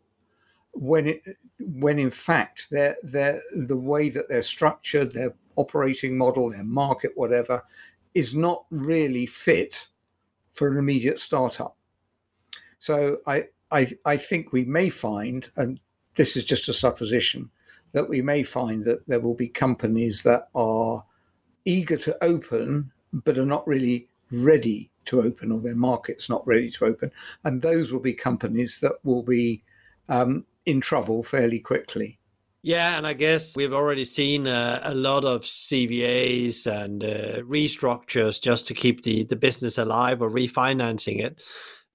When 0.74 1.08
it 1.08 1.24
when 1.60 2.00
in 2.00 2.12
fact 2.12 2.68
they're, 2.72 2.98
they're, 3.04 3.42
the 3.56 3.78
way 3.78 4.10
that 4.10 4.28
they're 4.30 4.42
structured, 4.42 5.14
their 5.14 5.34
operating 5.56 6.18
model, 6.18 6.52
their 6.52 6.64
market, 6.64 7.12
whatever, 7.16 7.64
is 8.14 8.36
not 8.36 8.66
really 8.70 9.26
fit 9.26 9.88
for 10.54 10.68
an 10.68 10.78
immediate 10.78 11.20
startup. 11.20 11.76
So 12.80 13.18
I, 13.28 13.46
I, 13.72 13.92
I 14.06 14.18
think 14.18 14.52
we 14.52 14.66
may 14.66 14.90
find, 14.90 15.50
and 15.56 15.80
this 16.16 16.36
is 16.36 16.46
just 16.46 16.70
a 16.70 16.74
supposition, 16.74 17.50
that 17.94 18.08
we 18.08 18.22
may 18.22 18.44
find 18.44 18.84
that 18.86 19.08
there 19.08 19.20
will 19.20 19.36
be 19.36 19.48
companies 19.48 20.24
that 20.24 20.50
are 20.54 21.04
eager 21.66 21.98
to 21.98 22.24
open 22.24 22.92
but 23.14 23.38
are 23.38 23.46
not 23.46 23.68
really 23.68 24.08
ready 24.32 24.90
to 25.06 25.22
open 25.22 25.52
or 25.52 25.62
their 25.62 25.76
market's 25.76 26.30
not 26.30 26.46
ready 26.48 26.72
to 26.72 26.86
open. 26.86 27.12
And 27.44 27.62
those 27.62 27.92
will 27.92 28.00
be 28.00 28.14
companies 28.14 28.80
that 28.80 28.94
will 29.04 29.24
be 29.24 29.64
um, 30.10 30.46
in 30.66 30.82
trouble 30.82 31.24
fairly 31.24 31.60
quickly. 31.60 32.20
Yeah, 32.66 32.98
and 32.98 33.06
I 33.06 33.12
guess 33.12 33.58
we've 33.58 33.74
already 33.74 34.06
seen 34.06 34.48
uh, 34.48 34.80
a 34.84 34.94
lot 34.94 35.26
of 35.26 35.42
CVAs 35.42 36.66
and 36.66 37.04
uh, 37.04 37.42
restructures 37.42 38.42
just 38.42 38.66
to 38.68 38.74
keep 38.74 39.04
the, 39.04 39.26
the 39.26 39.36
business 39.36 39.78
alive 39.78 40.22
or 40.22 40.32
refinancing 40.32 41.22
it. 41.22 41.42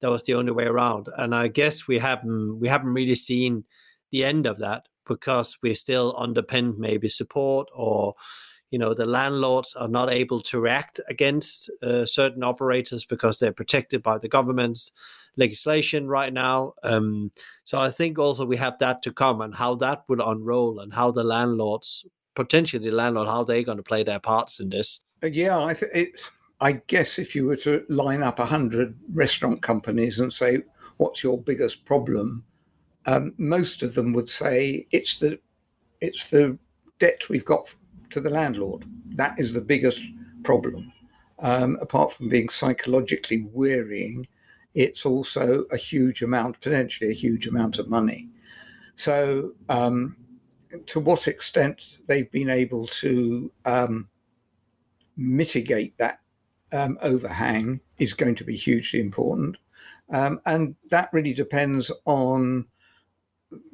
That 0.01 0.11
was 0.11 0.25
the 0.25 0.35
only 0.35 0.53
way 0.53 0.67
around, 0.67 1.09
and 1.17 1.35
I 1.35 1.49
guess 1.49 1.89
we 1.89 1.99
haven't 1.99 2.61
we 2.61 2.69
haven't 2.69 2.93
really 2.93 3.17
seen 3.17 3.65
the 4.13 4.25
end 4.25 4.47
of 4.47 4.59
that 4.59 4.87
because 5.09 5.59
we're 5.61 5.75
still 5.75 6.15
underpinned 6.17 6.79
maybe 6.79 7.09
support 7.09 7.69
or 7.75 8.15
you 8.71 8.79
know 8.79 8.95
the 8.95 9.07
landlords 9.07 9.75
are 9.75 9.89
not 9.89 10.11
able 10.11 10.43
to 10.43 10.61
react 10.61 11.01
against 11.09 11.71
uh, 11.83 12.05
certain 12.05 12.43
operators 12.43 13.05
because 13.05 13.39
they're 13.39 13.53
protected 13.53 14.03
by 14.03 14.19
the 14.19 14.29
government's 14.29 14.93
legislation 15.37 16.07
right 16.07 16.33
now. 16.33 16.75
Um, 16.83 17.31
so 17.65 17.79
I 17.79 17.91
think 17.91 18.19
also 18.19 18.45
we 18.45 18.57
have 18.57 18.79
that 18.81 19.03
to 19.03 19.13
come 19.13 19.41
and 19.41 19.55
how 19.55 19.77
that 19.77 20.05
will 20.09 20.29
unroll 20.29 20.81
and 20.81 20.93
how 20.93 21.11
the 21.11 21.25
landlords, 21.25 22.05
potentially 22.35 22.91
the 22.91 22.95
landlord, 22.95 23.29
how 23.29 23.45
they're 23.45 23.63
going 23.63 23.79
to 23.79 23.83
play 23.83 24.03
their 24.03 24.19
parts 24.19 24.61
in 24.61 24.69
this. 24.69 25.01
Uh, 25.23 25.29
yeah, 25.29 25.59
I 25.59 25.75
th-. 25.75 26.19
I 26.61 26.73
guess 26.89 27.19
if 27.19 27.37
you 27.37 27.47
were 27.47 27.57
to 27.57 27.85
line 27.89 28.23
up 28.23 28.41
a 28.41 28.47
hundred 28.47 28.99
restaurant 29.13 29.63
companies 29.63 30.19
and 30.19 30.33
say, 30.33 30.59
"What's 30.97 31.23
your 31.23 31.41
biggest 31.41 31.85
problem?" 31.85 32.45
Um, 33.07 33.33
most 33.39 33.83
of 33.83 33.95
them 33.95 34.13
would 34.13 34.29
say 34.29 34.87
it's 34.91 35.19
the 35.19 35.39
it's 36.01 36.31
the 36.31 36.59
debt 36.99 37.29
we've 37.29 37.45
got 37.45 37.73
to 38.11 38.21
the 38.21 38.31
landlord. 38.31 38.85
That 39.15 39.39
is 39.39 39.53
the 39.53 39.61
biggest 39.61 40.01
problem. 40.43 40.93
Um, 41.41 41.79
apart 41.81 42.13
from 42.13 42.29
being 42.29 42.49
psychologically 42.49 43.47
wearying, 43.53 44.27
it's 44.75 45.07
also 45.07 45.65
a 45.71 45.77
huge 45.77 46.23
amount, 46.23 46.61
potentially 46.61 47.11
a 47.11 47.15
huge 47.15 47.47
amount 47.47 47.79
of 47.79 47.89
money. 47.89 48.29
So, 48.97 49.53
um, 49.69 50.17
to 50.87 51.01
what 51.01 51.29
extent 51.29 51.99
they've 52.07 52.31
been 52.31 52.51
able 52.51 52.87
to 52.87 53.51
um, 53.65 54.09
mitigate 55.17 55.97
that 55.99 56.21
um, 56.73 56.99
overhang 57.03 57.81
is 57.99 58.13
going 58.13 58.35
to 58.37 58.45
be 58.45 58.57
hugely 58.57 59.01
important. 59.01 59.57
Um, 60.11 60.41
and 60.47 60.75
that 60.91 61.11
really 61.13 61.35
depends 61.35 61.91
on 62.05 62.67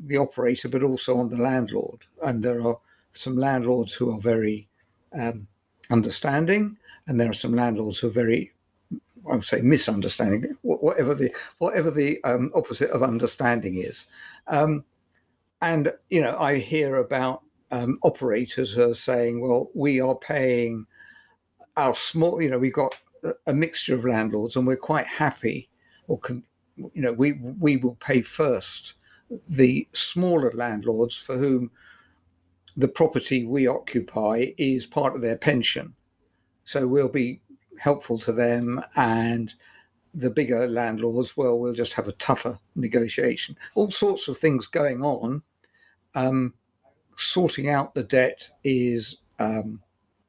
the 0.06 0.16
operator, 0.16 0.68
but 0.68 0.82
also 0.82 1.16
on 1.16 1.28
the 1.28 1.36
landlord. 1.36 2.02
And 2.22 2.42
there 2.42 2.60
are 2.66 2.78
some 3.14 3.36
landlords 3.36 3.94
who 3.94 4.10
are 4.10 4.20
very 4.20 4.68
um, 5.18 5.46
understanding, 5.90 6.76
and 7.06 7.20
there 7.20 7.30
are 7.30 7.34
some 7.34 7.54
landlords 7.54 7.98
who 7.98 8.08
are 8.08 8.10
very, 8.10 8.52
I 9.30 9.34
would 9.34 9.44
say, 9.44 9.60
misunderstanding. 9.60 10.56
Whatever 10.62 11.14
the 11.14 11.32
whatever 11.58 11.90
the 11.90 12.22
um, 12.24 12.50
opposite 12.54 12.90
of 12.90 13.02
understanding 13.02 13.78
is, 13.78 14.06
um, 14.48 14.84
and 15.62 15.92
you 16.10 16.20
know, 16.20 16.36
I 16.38 16.58
hear 16.58 16.96
about 16.96 17.42
um, 17.70 17.98
operators 18.02 18.76
are 18.78 18.94
saying, 18.94 19.40
"Well, 19.40 19.70
we 19.74 20.00
are 20.00 20.16
paying 20.16 20.86
our 21.76 21.94
small. 21.94 22.42
You 22.42 22.50
know, 22.50 22.58
we've 22.58 22.72
got 22.72 22.96
a 23.46 23.52
mixture 23.52 23.94
of 23.94 24.04
landlords, 24.04 24.56
and 24.56 24.66
we're 24.66 24.76
quite 24.76 25.06
happy, 25.06 25.68
or 26.08 26.18
can, 26.18 26.42
you 26.76 27.02
know, 27.02 27.12
we 27.12 27.34
we 27.60 27.76
will 27.76 27.96
pay 27.96 28.22
first 28.22 28.94
the 29.48 29.88
smaller 29.92 30.52
landlords 30.54 31.16
for 31.16 31.36
whom 31.38 31.70
the 32.76 32.88
property 32.88 33.44
we 33.44 33.66
occupy 33.66 34.52
is 34.58 34.86
part 34.86 35.14
of 35.14 35.22
their 35.22 35.36
pension. 35.36 35.94
So 36.64 36.86
we'll 36.86 37.08
be 37.08 37.40
helpful 37.78 38.18
to 38.18 38.32
them 38.32 38.82
and 38.96 39.52
the 40.14 40.30
bigger 40.30 40.66
landlords, 40.66 41.36
well, 41.36 41.58
we'll 41.58 41.74
just 41.74 41.92
have 41.92 42.08
a 42.08 42.12
tougher 42.12 42.58
negotiation. 42.76 43.56
All 43.74 43.90
sorts 43.90 44.28
of 44.28 44.38
things 44.38 44.66
going 44.66 45.02
on. 45.02 45.42
Um, 46.14 46.54
sorting 47.16 47.68
out 47.68 47.94
the 47.94 48.04
debt 48.04 48.48
is 48.62 49.18
um, 49.38 49.80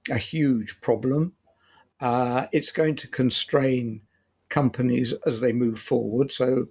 a 0.09 0.17
huge 0.17 0.79
problem. 0.81 1.33
Uh, 1.99 2.47
it's 2.51 2.71
going 2.71 2.95
to 2.95 3.07
constrain 3.07 4.01
companies 4.49 5.13
as 5.25 5.39
they 5.39 5.53
move 5.53 5.79
forward. 5.79 6.31
So 6.31 6.65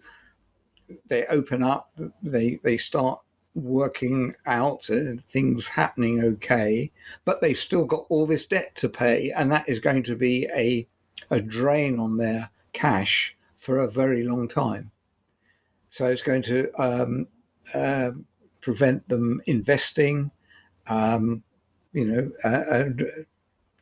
they 1.09 1.27
open 1.27 1.63
up, 1.63 1.91
they 2.23 2.61
they 2.63 2.77
start 2.77 3.21
working 3.55 4.35
out 4.47 4.89
uh, 4.91 5.21
things 5.29 5.67
happening 5.67 6.23
okay, 6.23 6.91
but 7.25 7.41
they've 7.41 7.57
still 7.57 7.85
got 7.85 8.07
all 8.09 8.27
this 8.27 8.47
debt 8.47 8.75
to 8.77 8.89
pay, 8.89 9.31
and 9.33 9.51
that 9.53 9.69
is 9.69 9.81
going 9.81 10.03
to 10.05 10.17
be 10.17 10.49
a 10.55 10.87
a 11.31 11.41
drain 11.41 11.99
on 11.99 12.17
their 12.17 12.51
cash 12.73 13.37
for 13.57 13.79
a 13.79 13.91
very 13.91 14.25
long 14.25 14.49
time. 14.49 14.91
So 15.89 16.07
it's 16.07 16.23
going 16.23 16.43
to 16.43 16.71
um, 16.83 17.29
uh, 17.73 18.11
prevent 18.61 19.09
them 19.09 19.41
investing, 19.47 20.31
um, 20.89 21.43
you 21.93 22.05
know, 22.05 22.51
uh, 22.51 22.85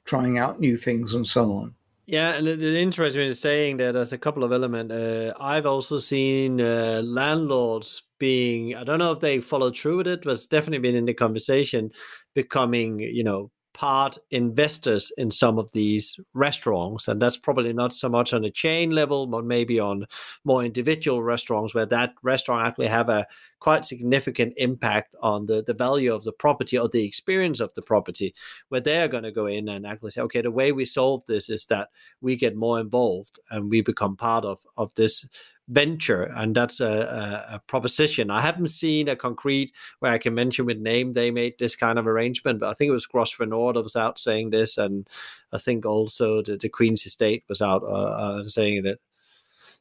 trying 0.04 0.38
out 0.38 0.60
new 0.60 0.76
things 0.76 1.14
and 1.14 1.26
so 1.26 1.52
on. 1.52 1.74
Yeah, 2.12 2.34
and 2.34 2.46
the 2.46 2.78
interesting 2.78 3.22
is 3.22 3.40
saying 3.40 3.78
that 3.78 3.92
there's 3.92 4.12
a 4.12 4.18
couple 4.18 4.44
of 4.44 4.52
elements. 4.52 4.92
Uh, 4.92 5.32
I've 5.40 5.64
also 5.64 5.96
seen 5.96 6.60
uh, 6.60 7.00
landlords 7.02 8.02
being, 8.18 8.74
I 8.76 8.84
don't 8.84 8.98
know 8.98 9.12
if 9.12 9.20
they 9.20 9.40
followed 9.40 9.74
through 9.78 9.96
with 9.96 10.06
it, 10.08 10.22
but 10.22 10.32
it's 10.32 10.46
definitely 10.46 10.80
been 10.80 10.94
in 10.94 11.06
the 11.06 11.14
conversation, 11.14 11.90
becoming, 12.34 13.00
you 13.00 13.24
know, 13.24 13.50
part 13.74 14.18
investors 14.30 15.10
in 15.16 15.30
some 15.30 15.58
of 15.58 15.72
these 15.72 16.20
restaurants 16.34 17.08
and 17.08 17.20
that's 17.22 17.38
probably 17.38 17.72
not 17.72 17.92
so 17.92 18.08
much 18.08 18.34
on 18.34 18.44
a 18.44 18.50
chain 18.50 18.90
level 18.90 19.26
but 19.26 19.44
maybe 19.44 19.80
on 19.80 20.06
more 20.44 20.62
individual 20.62 21.22
restaurants 21.22 21.74
where 21.74 21.86
that 21.86 22.14
restaurant 22.22 22.66
actually 22.66 22.86
have 22.86 23.08
a 23.08 23.26
quite 23.60 23.84
significant 23.84 24.52
impact 24.56 25.14
on 25.22 25.46
the, 25.46 25.62
the 25.62 25.72
value 25.72 26.12
of 26.14 26.22
the 26.24 26.32
property 26.32 26.76
or 26.76 26.88
the 26.88 27.04
experience 27.04 27.60
of 27.60 27.72
the 27.74 27.82
property 27.82 28.34
where 28.68 28.80
they're 28.80 29.08
going 29.08 29.22
to 29.22 29.32
go 29.32 29.46
in 29.46 29.68
and 29.68 29.86
actually 29.86 30.10
say 30.10 30.20
okay 30.20 30.42
the 30.42 30.50
way 30.50 30.72
we 30.72 30.84
solve 30.84 31.24
this 31.26 31.48
is 31.48 31.64
that 31.66 31.88
we 32.20 32.36
get 32.36 32.54
more 32.54 32.78
involved 32.78 33.38
and 33.50 33.70
we 33.70 33.80
become 33.80 34.16
part 34.16 34.44
of 34.44 34.58
of 34.76 34.90
this 34.96 35.26
venture, 35.72 36.24
and 36.24 36.54
that's 36.54 36.80
a, 36.80 36.86
a, 36.86 37.54
a, 37.54 37.58
proposition. 37.66 38.30
I 38.30 38.42
haven't 38.42 38.68
seen 38.68 39.08
a 39.08 39.16
concrete 39.16 39.72
where 40.00 40.12
I 40.12 40.18
can 40.18 40.34
mention 40.34 40.66
with 40.66 40.78
name 40.78 41.14
they 41.14 41.30
made 41.30 41.54
this 41.58 41.74
kind 41.74 41.98
of 41.98 42.06
arrangement, 42.06 42.60
but 42.60 42.68
I 42.68 42.74
think 42.74 42.90
it 42.90 42.92
was 42.92 43.08
Nord 43.40 43.76
that 43.76 43.82
was 43.82 43.96
out 43.96 44.18
saying 44.18 44.50
this, 44.50 44.76
and 44.76 45.08
I 45.52 45.58
think 45.58 45.86
also 45.86 46.42
the, 46.42 46.56
the 46.56 46.68
Queen's 46.68 47.06
Estate 47.06 47.44
was 47.48 47.62
out 47.62 47.82
uh, 47.82 47.86
uh, 47.86 48.48
saying 48.48 48.86
it. 48.86 49.00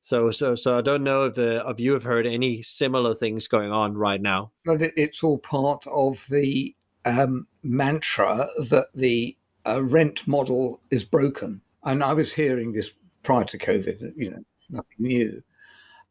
So, 0.02 0.32
so, 0.32 0.56
so 0.56 0.78
I 0.78 0.82
don't 0.82 1.04
know 1.04 1.26
if 1.26 1.38
uh, 1.38 1.68
if 1.68 1.80
you 1.80 1.94
have 1.94 2.04
heard 2.04 2.26
any 2.26 2.62
similar 2.62 3.14
things 3.14 3.48
going 3.48 3.72
on 3.72 3.96
right 3.96 4.22
now. 4.22 4.52
But 4.66 4.82
it's 4.96 5.24
all 5.24 5.38
part 5.38 5.86
of 5.88 6.26
the 6.30 6.74
um, 7.06 7.48
mantra 7.64 8.50
that 8.70 8.88
the 8.96 9.38
uh, 9.68 9.84
rent 9.84 10.28
model 10.28 10.82
is 10.90 11.04
broken. 11.04 11.62
And 11.84 12.04
I 12.04 12.14
was 12.14 12.34
hearing 12.34 12.72
this 12.72 12.92
prior 13.24 13.44
to 13.46 13.58
COVID. 13.58 14.14
You 14.16 14.32
know, 14.32 14.44
nothing 14.70 14.98
new 14.98 15.44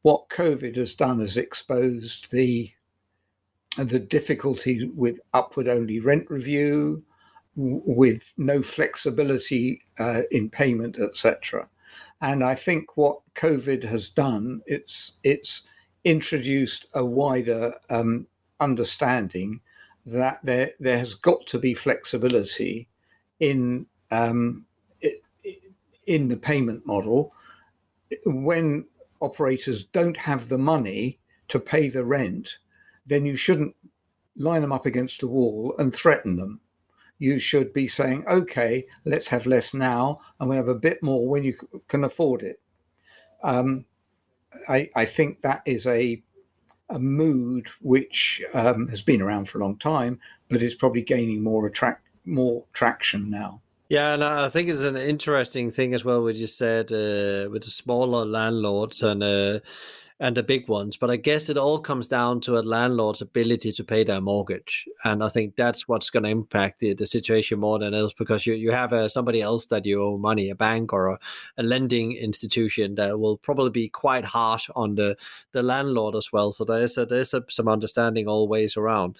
what 0.03 0.29
COVID 0.29 0.77
has 0.77 0.95
done 0.95 1.21
is 1.21 1.37
exposed 1.37 2.31
the 2.31 2.71
the 3.79 4.01
difficulties 4.01 4.85
with 4.97 5.21
upward 5.33 5.69
only 5.69 6.01
rent 6.01 6.29
review, 6.29 7.03
with 7.55 8.33
no 8.37 8.63
flexibility 8.63 9.81
uh, 9.99 10.23
in 10.33 10.51
payment, 10.51 10.99
etc. 10.99 11.69
And 12.21 12.43
I 12.43 12.55
think 12.55 12.97
what 12.97 13.21
COVID 13.35 13.85
has 13.85 14.11
done, 14.11 14.61
it's 14.67 15.13
it's 15.23 15.63
introduced 16.05 16.87
a 16.95 17.05
wider 17.05 17.75
um, 17.91 18.27
understanding 18.61 19.61
that 20.07 20.41
there 20.43 20.73
there 20.81 20.99
has 20.99 21.15
got 21.15 21.47
to 21.49 21.59
be 21.59 21.75
flexibility 21.75 22.89
in 23.39 23.87
um, 24.11 24.65
in 26.07 26.29
the 26.29 26.37
payment 26.37 26.85
model 26.87 27.33
when 28.25 28.85
operators 29.21 29.85
don't 29.85 30.17
have 30.17 30.49
the 30.49 30.59
money 30.59 31.19
to 31.49 31.59
pay 31.59 31.89
the 31.89 32.05
rent, 32.05 32.59
then 33.07 33.27
you 33.27 33.37
shouldn't 33.37 33.75
line 34.37 34.63
them 34.63 34.73
up 34.73 34.87
against 34.87 35.21
the 35.21 35.27
wall 35.27 35.75
and 35.79 35.93
threaten 35.93 36.37
them. 36.37 36.61
You 37.19 37.39
should 37.39 37.73
be 37.73 37.87
saying, 37.87 38.25
okay, 38.31 38.87
let's 39.05 39.29
have 39.29 39.47
less 39.47 39.75
now 39.75 40.21
and 40.39 40.49
we'll 40.49 40.59
have 40.59 40.69
a 40.69 40.75
bit 40.75 41.03
more 41.03 41.29
when 41.29 41.43
you 41.45 41.55
can 41.89 42.05
afford 42.05 42.43
it. 42.43 42.61
Um, 43.43 43.85
I, 44.69 44.91
I, 44.97 45.05
think 45.05 45.43
that 45.43 45.63
is 45.67 45.87
a, 45.87 46.23
a 46.89 46.99
mood 46.99 47.69
which 47.81 48.43
um, 48.55 48.89
has 48.89 49.03
been 49.03 49.23
around 49.23 49.49
for 49.49 49.59
a 49.59 49.61
long 49.63 49.79
time, 49.79 50.19
but 50.49 50.63
is 50.63 50.75
probably 50.75 51.03
gaining 51.03 51.43
more 51.43 51.67
attract 51.67 52.07
more 52.27 52.65
traction 52.73 53.31
now. 53.31 53.61
Yeah, 53.91 54.15
and 54.15 54.23
I 54.23 54.49
think 54.49 54.69
it's 54.69 54.79
an 54.79 54.97
interesting 54.97 55.73
thing 55.73 55.95
as 55.95 56.05
well. 56.05 56.23
What 56.23 56.37
you 56.37 56.47
said 56.47 56.93
uh, 56.93 57.51
with 57.51 57.65
the 57.65 57.71
smaller 57.71 58.25
landlords 58.25 59.03
and 59.03 59.21
uh, 59.21 59.59
and 60.21 60.37
the 60.37 60.45
big 60.45 60.69
ones, 60.69 60.97
but 60.97 61.11
I 61.11 61.17
guess 61.17 61.49
it 61.49 61.57
all 61.57 61.81
comes 61.81 62.07
down 62.07 62.41
to 62.43 62.59
a 62.59 62.61
landlord's 62.61 63.21
ability 63.21 63.73
to 63.73 63.83
pay 63.83 64.05
their 64.05 64.21
mortgage, 64.21 64.87
and 65.05 65.25
I 65.25 65.29
think 65.29 65.57
that's 65.57 65.89
what's 65.89 66.09
going 66.09 66.23
to 66.23 66.31
impact 66.31 66.79
the, 66.79 66.95
the 66.95 67.05
situation 67.05 67.59
more 67.59 67.81
than 67.81 67.93
else 67.93 68.13
because 68.17 68.47
you 68.47 68.55
you 68.55 68.71
have 68.71 68.93
uh, 68.93 69.09
somebody 69.09 69.43
else 69.43 69.67
that 69.67 69.85
you 69.85 70.01
owe 70.01 70.19
money, 70.19 70.51
a 70.51 70.55
bank 70.55 70.93
or 70.93 71.09
a, 71.09 71.19
a 71.59 71.65
lending 71.65 72.13
institution 72.13 72.95
that 72.95 73.19
will 73.19 73.39
probably 73.39 73.71
be 73.71 73.89
quite 73.89 74.25
harsh 74.25 74.71
on 74.77 74.95
the 74.95 75.17
the 75.51 75.65
landlord 75.65 76.15
as 76.15 76.33
well. 76.33 76.53
So 76.53 76.65
there's 76.65 76.97
a, 76.97 77.07
there's 77.07 77.35
a, 77.35 77.43
some 77.49 77.67
understanding 77.67 78.29
all 78.29 78.47
ways 78.47 78.77
around. 78.77 79.19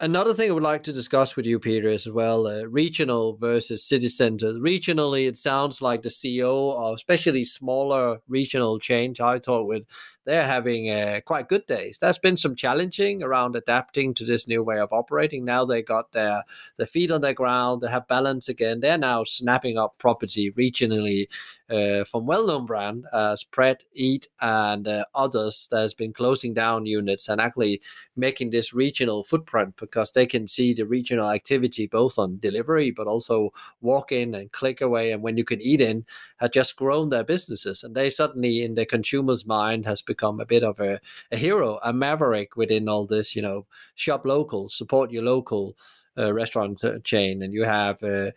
Another 0.00 0.32
thing 0.32 0.48
I 0.48 0.54
would 0.54 0.62
like 0.62 0.84
to 0.84 0.92
discuss 0.92 1.34
with 1.34 1.44
you, 1.44 1.58
Peter, 1.58 1.88
as 1.88 2.08
well 2.08 2.46
uh, 2.46 2.62
regional 2.62 3.36
versus 3.36 3.82
city 3.82 4.08
center. 4.08 4.52
Regionally, 4.52 5.26
it 5.26 5.36
sounds 5.36 5.82
like 5.82 6.02
the 6.02 6.08
CEO 6.08 6.76
of 6.76 6.94
especially 6.94 7.44
smaller 7.44 8.20
regional 8.28 8.78
change 8.78 9.20
I 9.20 9.38
talk 9.38 9.66
with, 9.66 9.82
they're 10.28 10.46
having 10.46 10.90
uh, 10.90 11.20
quite 11.24 11.48
good 11.48 11.66
days. 11.66 11.96
There's 11.96 12.18
been 12.18 12.36
some 12.36 12.54
challenging 12.54 13.22
around 13.22 13.56
adapting 13.56 14.12
to 14.12 14.26
this 14.26 14.46
new 14.46 14.62
way 14.62 14.78
of 14.78 14.92
operating. 14.92 15.42
Now 15.42 15.64
they 15.64 15.80
got 15.80 16.12
their 16.12 16.44
their 16.76 16.86
feet 16.86 17.10
on 17.10 17.22
the 17.22 17.32
ground. 17.32 17.80
They 17.80 17.88
have 17.88 18.06
balance 18.08 18.50
again. 18.50 18.80
They're 18.80 18.98
now 18.98 19.24
snapping 19.24 19.78
up 19.78 19.96
property 19.96 20.52
regionally 20.52 21.28
uh, 21.70 22.04
from 22.04 22.26
well-known 22.26 22.66
brand 22.66 23.06
as 23.12 23.44
Pret, 23.44 23.84
Eat, 23.94 24.28
and 24.40 24.86
uh, 24.86 25.04
others 25.14 25.68
that 25.70 25.80
has 25.80 25.94
been 25.94 26.12
closing 26.12 26.52
down 26.52 26.84
units 26.84 27.28
and 27.28 27.40
actually 27.40 27.80
making 28.16 28.50
this 28.50 28.74
regional 28.74 29.24
footprint 29.24 29.74
because 29.76 30.12
they 30.12 30.26
can 30.26 30.46
see 30.46 30.74
the 30.74 30.84
regional 30.84 31.30
activity 31.30 31.86
both 31.86 32.18
on 32.18 32.38
delivery 32.40 32.90
but 32.90 33.06
also 33.06 33.52
walk 33.80 34.12
in 34.12 34.34
and 34.34 34.50
click 34.52 34.80
away 34.80 35.12
and 35.12 35.22
when 35.22 35.36
you 35.36 35.44
can 35.44 35.60
eat 35.60 35.80
in 35.80 36.04
have 36.38 36.52
just 36.52 36.76
grown 36.76 37.08
their 37.08 37.24
businesses 37.24 37.84
and 37.84 37.94
they 37.94 38.10
suddenly 38.10 38.62
in 38.62 38.74
the 38.74 38.84
consumer's 38.84 39.46
mind 39.46 39.84
has 39.84 40.02
become 40.02 40.17
a 40.22 40.46
bit 40.46 40.62
of 40.62 40.80
a, 40.80 41.00
a 41.32 41.36
hero, 41.36 41.78
a 41.82 41.92
maverick 41.92 42.56
within 42.56 42.88
all 42.88 43.06
this. 43.06 43.34
You 43.36 43.42
know, 43.42 43.66
shop 43.94 44.24
local, 44.26 44.68
support 44.68 45.10
your 45.10 45.22
local 45.22 45.76
uh, 46.18 46.32
restaurant 46.32 46.82
chain, 47.04 47.42
and 47.42 47.54
you 47.54 47.64
have 47.64 48.02
uh, 48.02 48.30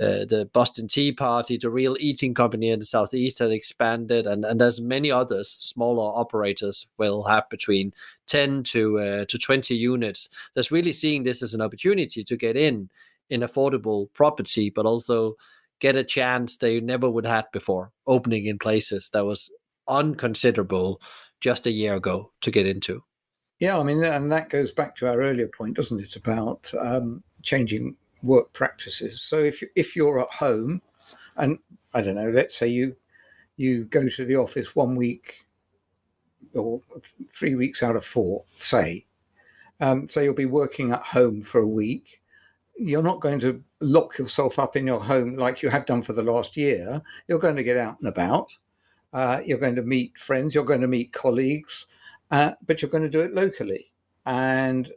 uh, 0.00 0.26
the 0.26 0.48
Boston 0.52 0.88
Tea 0.88 1.12
Party, 1.12 1.56
the 1.56 1.70
real 1.70 1.96
eating 2.00 2.34
company 2.34 2.70
in 2.70 2.80
the 2.80 2.84
southeast 2.84 3.38
has 3.38 3.52
expanded, 3.52 4.26
and, 4.26 4.44
and 4.44 4.60
there's 4.60 4.80
many 4.80 5.10
others. 5.10 5.56
Smaller 5.60 6.12
operators 6.18 6.88
will 6.98 7.22
have 7.24 7.48
between 7.48 7.92
ten 8.26 8.64
to 8.64 8.98
uh, 8.98 9.24
to 9.26 9.38
twenty 9.38 9.76
units. 9.76 10.28
That's 10.54 10.72
really 10.72 10.92
seeing 10.92 11.22
this 11.22 11.42
as 11.42 11.54
an 11.54 11.60
opportunity 11.60 12.24
to 12.24 12.36
get 12.36 12.56
in 12.56 12.90
in 13.30 13.42
affordable 13.42 14.08
property, 14.14 14.70
but 14.70 14.86
also 14.86 15.36
get 15.80 15.94
a 15.94 16.02
chance 16.02 16.56
they 16.56 16.80
never 16.80 17.08
would 17.08 17.24
have 17.24 17.44
had 17.44 17.52
before, 17.52 17.92
opening 18.06 18.46
in 18.46 18.58
places 18.58 19.10
that 19.10 19.24
was 19.24 19.48
unconsiderable 19.86 21.00
just 21.40 21.66
a 21.66 21.70
year 21.70 21.94
ago 21.94 22.30
to 22.40 22.50
get 22.50 22.66
into. 22.66 23.02
Yeah, 23.58 23.78
I 23.78 23.82
mean, 23.82 24.04
and 24.04 24.30
that 24.30 24.50
goes 24.50 24.72
back 24.72 24.94
to 24.96 25.08
our 25.08 25.20
earlier 25.20 25.48
point, 25.48 25.76
doesn't 25.76 26.00
it, 26.00 26.16
about 26.16 26.72
um, 26.80 27.22
changing 27.42 27.96
work 28.22 28.52
practices. 28.52 29.22
So 29.22 29.38
if 29.38 29.62
if 29.74 29.96
you're 29.96 30.20
at 30.20 30.32
home, 30.32 30.80
and 31.36 31.58
I 31.94 32.02
don't 32.02 32.14
know, 32.14 32.30
let's 32.30 32.56
say 32.56 32.68
you 32.68 32.96
you 33.56 33.84
go 33.86 34.08
to 34.08 34.24
the 34.24 34.36
office 34.36 34.76
one 34.76 34.94
week 34.94 35.46
or 36.54 36.80
three 37.32 37.56
weeks 37.56 37.82
out 37.82 37.96
of 37.96 38.04
four, 38.04 38.44
say, 38.56 39.04
um, 39.80 40.08
so 40.08 40.20
you'll 40.20 40.34
be 40.34 40.46
working 40.46 40.92
at 40.92 41.02
home 41.02 41.42
for 41.42 41.60
a 41.60 41.66
week. 41.66 42.22
You're 42.76 43.02
not 43.02 43.20
going 43.20 43.40
to 43.40 43.62
lock 43.80 44.18
yourself 44.18 44.58
up 44.60 44.76
in 44.76 44.86
your 44.86 45.00
home 45.00 45.36
like 45.36 45.62
you 45.62 45.68
have 45.68 45.86
done 45.86 46.02
for 46.02 46.12
the 46.12 46.22
last 46.22 46.56
year. 46.56 47.02
You're 47.26 47.40
going 47.40 47.56
to 47.56 47.64
get 47.64 47.76
out 47.76 47.98
and 47.98 48.08
about. 48.08 48.48
Uh, 49.12 49.40
you're 49.44 49.58
going 49.58 49.76
to 49.76 49.82
meet 49.82 50.18
friends. 50.18 50.54
You're 50.54 50.64
going 50.64 50.80
to 50.82 50.88
meet 50.88 51.12
colleagues 51.12 51.86
uh, 52.30 52.52
but 52.66 52.80
you're 52.82 52.90
going 52.90 53.04
to 53.04 53.08
do 53.08 53.20
it 53.20 53.34
locally. 53.34 53.90
And 54.26 54.90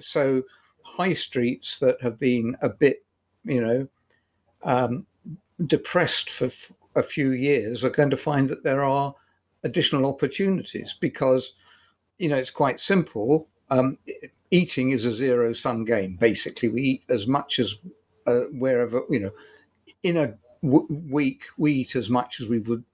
so, 0.00 0.42
high 0.82 1.12
streets 1.12 1.78
that 1.78 2.00
have 2.02 2.18
been 2.18 2.56
a 2.62 2.68
bit, 2.68 3.04
you 3.44 3.60
know, 3.60 3.88
um, 4.64 5.06
depressed 5.66 6.30
for 6.30 6.46
f- 6.46 6.72
a 6.96 7.02
few 7.02 7.30
years 7.30 7.84
are 7.84 7.90
going 7.90 8.10
to 8.10 8.16
find 8.16 8.48
that 8.48 8.64
there 8.64 8.82
are 8.82 9.14
additional 9.64 10.06
opportunities 10.06 10.96
because, 11.00 11.54
you 12.18 12.28
know, 12.28 12.36
it's 12.36 12.50
quite 12.50 12.80
simple. 12.80 13.48
Um, 13.70 13.96
eating 14.50 14.90
is 14.90 15.06
a 15.06 15.14
zero 15.14 15.52
sum 15.52 15.84
game. 15.84 16.16
Basically, 16.16 16.68
we 16.68 16.82
eat 16.82 17.04
as 17.08 17.26
much 17.26 17.58
as 17.60 17.76
uh, 18.26 18.40
wherever, 18.52 19.02
you 19.08 19.20
know, 19.20 19.32
in 20.02 20.16
a 20.16 20.34
w- 20.64 20.86
week, 21.10 21.44
we 21.56 21.72
eat 21.72 21.94
as 21.94 22.10
much 22.10 22.40
as 22.40 22.48
we 22.48 22.58
would 22.58 22.84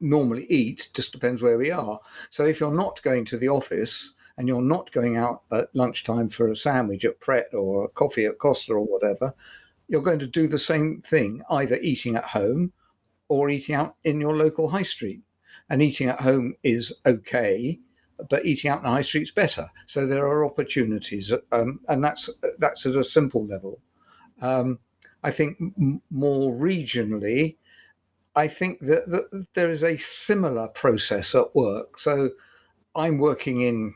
normally 0.00 0.46
eat, 0.46 0.90
just 0.94 1.12
depends 1.12 1.42
where 1.42 1.58
we 1.58 1.70
are. 1.70 1.98
So 2.30 2.44
if 2.44 2.60
you're 2.60 2.74
not 2.74 3.02
going 3.02 3.24
to 3.26 3.38
the 3.38 3.48
office 3.48 4.12
and 4.36 4.48
you're 4.48 4.62
not 4.62 4.92
going 4.92 5.16
out 5.16 5.42
at 5.52 5.74
lunchtime 5.74 6.28
for 6.28 6.48
a 6.48 6.56
sandwich 6.56 7.04
at 7.04 7.20
Pret 7.20 7.52
or 7.54 7.84
a 7.84 7.88
coffee 7.88 8.26
at 8.26 8.38
Costa 8.38 8.72
or 8.74 8.84
whatever, 8.84 9.32
you're 9.88 10.02
going 10.02 10.18
to 10.18 10.26
do 10.26 10.48
the 10.48 10.58
same 10.58 11.02
thing, 11.06 11.42
either 11.50 11.76
eating 11.76 12.16
at 12.16 12.24
home 12.24 12.72
or 13.28 13.50
eating 13.50 13.74
out 13.74 13.96
in 14.04 14.20
your 14.20 14.36
local 14.36 14.68
high 14.68 14.82
street. 14.82 15.20
And 15.70 15.82
eating 15.82 16.08
at 16.08 16.20
home 16.20 16.54
is 16.62 16.92
okay, 17.06 17.78
but 18.28 18.44
eating 18.44 18.70
out 18.70 18.78
in 18.78 18.84
the 18.84 18.90
high 18.90 19.02
street's 19.02 19.30
better. 19.30 19.70
So 19.86 20.06
there 20.06 20.26
are 20.26 20.44
opportunities, 20.44 21.32
um, 21.52 21.80
and 21.88 22.04
that's 22.04 22.28
that's 22.58 22.84
at 22.86 22.96
a 22.96 23.04
simple 23.04 23.46
level. 23.46 23.80
Um, 24.42 24.78
I 25.22 25.30
think 25.30 25.56
m- 25.60 26.02
more 26.10 26.52
regionally, 26.52 27.56
I 28.36 28.48
think 28.48 28.80
that, 28.80 29.08
that 29.10 29.46
there 29.54 29.70
is 29.70 29.84
a 29.84 29.96
similar 29.96 30.68
process 30.68 31.34
at 31.34 31.54
work. 31.54 31.98
So 31.98 32.30
I'm 32.96 33.18
working 33.18 33.62
in 33.62 33.94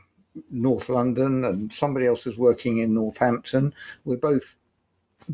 North 0.49 0.89
London 0.89 1.43
and 1.45 1.73
somebody 1.73 2.05
else 2.05 2.25
is 2.27 2.37
working 2.37 2.79
in 2.79 2.93
Northampton. 2.93 3.73
We're 4.05 4.17
both 4.17 4.55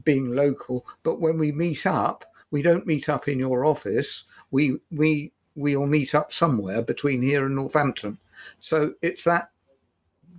being 0.03 0.35
local, 0.35 0.85
but 1.03 1.21
when 1.21 1.37
we 1.37 1.51
meet 1.51 1.85
up, 1.85 2.25
we 2.51 2.61
don't 2.61 2.87
meet 2.87 3.09
up 3.09 3.27
in 3.27 3.39
your 3.39 3.65
office. 3.65 4.25
We 4.51 4.77
we 4.91 5.31
we'll 5.55 5.87
meet 5.87 6.15
up 6.15 6.31
somewhere 6.33 6.81
between 6.81 7.21
here 7.21 7.45
and 7.45 7.55
Northampton. 7.55 8.17
So 8.59 8.93
it's 9.01 9.23
that 9.23 9.49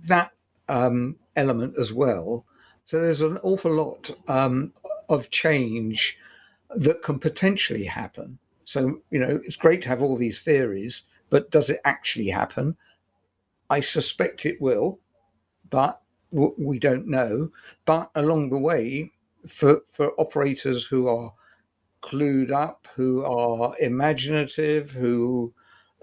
that 0.05 0.31
um, 0.69 1.15
element 1.35 1.75
as 1.77 1.93
well. 1.93 2.45
So 2.85 3.01
there's 3.01 3.21
an 3.21 3.37
awful 3.43 3.73
lot 3.73 4.11
um, 4.27 4.73
of 5.09 5.29
change 5.29 6.17
that 6.75 7.01
can 7.01 7.19
potentially 7.19 7.83
happen. 7.83 8.39
So, 8.67 8.99
you 9.11 9.19
know, 9.19 9.39
it's 9.45 9.55
great 9.55 9.81
to 9.83 9.87
have 9.87 10.01
all 10.01 10.17
these 10.17 10.41
theories, 10.41 11.03
but 11.29 11.49
does 11.51 11.69
it 11.69 11.79
actually 11.85 12.27
happen? 12.27 12.75
I 13.69 13.79
suspect 13.79 14.45
it 14.45 14.61
will, 14.61 14.99
but 15.69 16.01
we 16.33 16.77
don't 16.77 17.07
know. 17.07 17.49
But 17.85 18.11
along 18.15 18.49
the 18.49 18.57
way, 18.57 19.13
for, 19.47 19.83
for 19.89 20.11
operators 20.19 20.85
who 20.85 21.07
are 21.07 21.33
clued 22.01 22.51
up, 22.51 22.89
who 22.93 23.23
are 23.23 23.73
imaginative, 23.79 24.91
who 24.91 25.53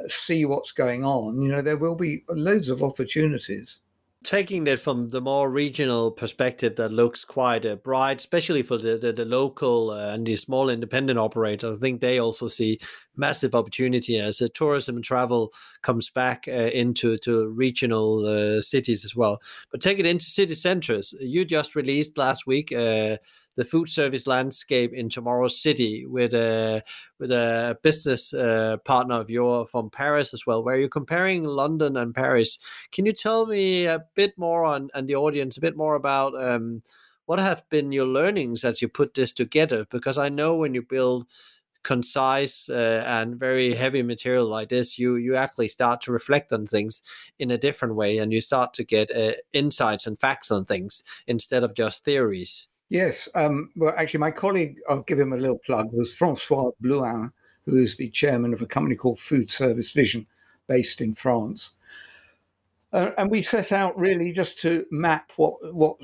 see 0.07 0.47
what's 0.47 0.73
going 0.73 1.05
on, 1.05 1.43
you 1.43 1.51
know, 1.51 1.61
there 1.61 1.77
will 1.77 1.95
be 1.95 2.25
loads 2.31 2.71
of 2.71 2.83
opportunities 2.83 3.81
taking 4.25 4.67
it 4.67 4.81
from 4.81 5.11
the 5.11 5.21
more 5.21 5.51
regional 5.51 6.11
perspective 6.11 6.77
that 6.77 6.91
looks 6.93 7.25
quite 7.25 7.65
uh, 7.65 7.77
bright, 7.77 8.19
especially 8.19 8.63
for 8.63 8.79
the, 8.79 8.97
the, 8.97 9.13
the 9.13 9.25
local 9.25 9.91
uh, 9.91 10.15
and 10.15 10.27
the 10.27 10.35
small 10.35 10.71
independent 10.71 11.19
operators. 11.19 11.77
I 11.77 11.81
think 11.81 12.01
they 12.01 12.19
also 12.19 12.49
see 12.49 12.81
massive 13.17 13.55
opportunity 13.55 14.19
as 14.19 14.41
uh, 14.41 14.49
tourism 14.55 14.97
and 14.97 15.05
travel 15.05 15.53
comes 15.83 16.11
back 16.11 16.47
uh, 16.49 16.71
into 16.73 17.19
to 17.19 17.49
regional 17.49 18.27
uh, 18.27 18.63
cities 18.63 19.05
as 19.05 19.15
well. 19.15 19.41
But 19.71 19.81
take 19.81 19.99
it 19.99 20.07
into 20.07 20.25
city 20.25 20.55
centers. 20.55 21.15
You 21.21 21.45
just 21.45 21.77
released 21.77 22.19
last 22.19 22.47
week 22.47 22.73
uh, 22.73 23.19
the 23.57 23.65
food 23.65 23.89
service 23.89 24.27
landscape 24.27 24.93
in 24.93 25.09
tomorrow's 25.09 25.61
city 25.61 26.05
with 26.07 26.35
a 26.35 26.83
with 27.19 27.31
a 27.31 27.79
business 27.83 28.35
uh, 28.35 28.77
partner 28.85 29.17
of 29.21 29.31
yours 29.31 29.69
from 29.71 29.91
Paris 29.91 30.35
as 30.35 30.47
well, 30.47 30.63
where 30.63 30.77
you're 30.77 30.89
comparing 30.89 31.45
London 31.45 31.97
and 31.97 32.15
Paris. 32.15 32.59
Can 32.93 33.07
you 33.07 33.13
tell 33.13 33.47
me 33.47 33.87
a 33.87 34.05
bit 34.15 34.37
more 34.37 34.65
on 34.65 34.91
and 34.95 35.09
the 35.09 35.17
audience 35.17 35.57
a 35.57 35.61
bit 35.61 35.77
more 35.77 35.95
about 35.95 36.35
um, 36.35 36.83
what 37.27 37.39
have 37.39 37.69
been 37.71 37.93
your 37.93 38.07
learnings 38.07 38.65
as 38.65 38.83
you 38.83 38.89
put 38.89 39.15
this 39.15 39.33
together? 39.33 39.87
Because 39.91 40.19
I 40.19 40.29
know 40.29 40.57
when 40.57 40.75
you 40.75 40.83
build 40.83 41.27
concise 41.85 42.69
uh, 42.71 43.05
and 43.07 43.39
very 43.39 43.75
heavy 43.75 44.03
material 44.03 44.47
like 44.47 44.71
this 44.71 44.99
you 44.99 45.17
you 45.17 45.37
actually 45.37 45.69
start 45.69 46.01
to 46.01 46.11
reflect 46.11 46.51
on 46.51 46.67
things 46.67 47.03
in 47.39 47.51
a 47.51 47.59
different 47.59 47.95
way 47.95 48.17
and 48.17 48.33
you 48.33 48.41
start 48.41 48.73
to 48.73 48.83
get 48.83 49.15
uh, 49.15 49.33
insights 49.53 50.07
and 50.07 50.19
facts 50.19 50.51
on 50.51 50.65
things 50.65 51.05
instead 51.27 51.63
of 51.63 51.75
just 51.75 52.03
theories 52.03 52.69
Yes. 52.95 53.29
Um, 53.35 53.73
well, 53.75 53.93
actually, 53.99 54.21
my 54.21 54.31
colleague, 54.31 54.79
I'll 54.89 55.03
give 55.03 55.19
him 55.19 55.33
a 55.33 55.37
little 55.37 55.59
plug, 55.59 55.93
was 55.93 56.15
Francois 56.15 56.71
Blouin, 56.81 57.33
who 57.65 57.77
is 57.77 57.97
the 57.97 58.09
chairman 58.11 58.55
of 58.55 58.63
a 58.63 58.67
company 58.67 58.95
called 58.95 59.19
Food 59.19 59.51
Service 59.51 59.91
Vision, 59.91 60.29
based 60.69 61.01
in 61.01 61.13
France. 61.13 61.73
Uh, 62.93 63.11
and 63.19 63.33
we 63.33 63.43
set 63.43 63.73
out 63.73 63.99
really 63.99 64.31
just 64.31 64.61
to 64.61 64.87
map 64.93 65.33
what 65.35 65.55
what 65.75 65.97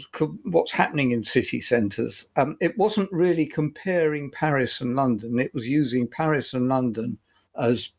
what's 0.46 0.72
happening 0.72 1.12
in 1.12 1.22
city 1.22 1.60
centres. 1.60 2.26
Um, 2.34 2.56
it 2.60 2.76
wasn't 2.76 3.12
really 3.12 3.46
comparing 3.46 4.28
Paris 4.32 4.80
and 4.80 4.96
London. 4.96 5.38
It 5.38 5.54
was 5.54 5.68
using 5.68 6.08
Paris 6.08 6.54
and 6.54 6.68
London 6.68 7.16
as 7.56 7.92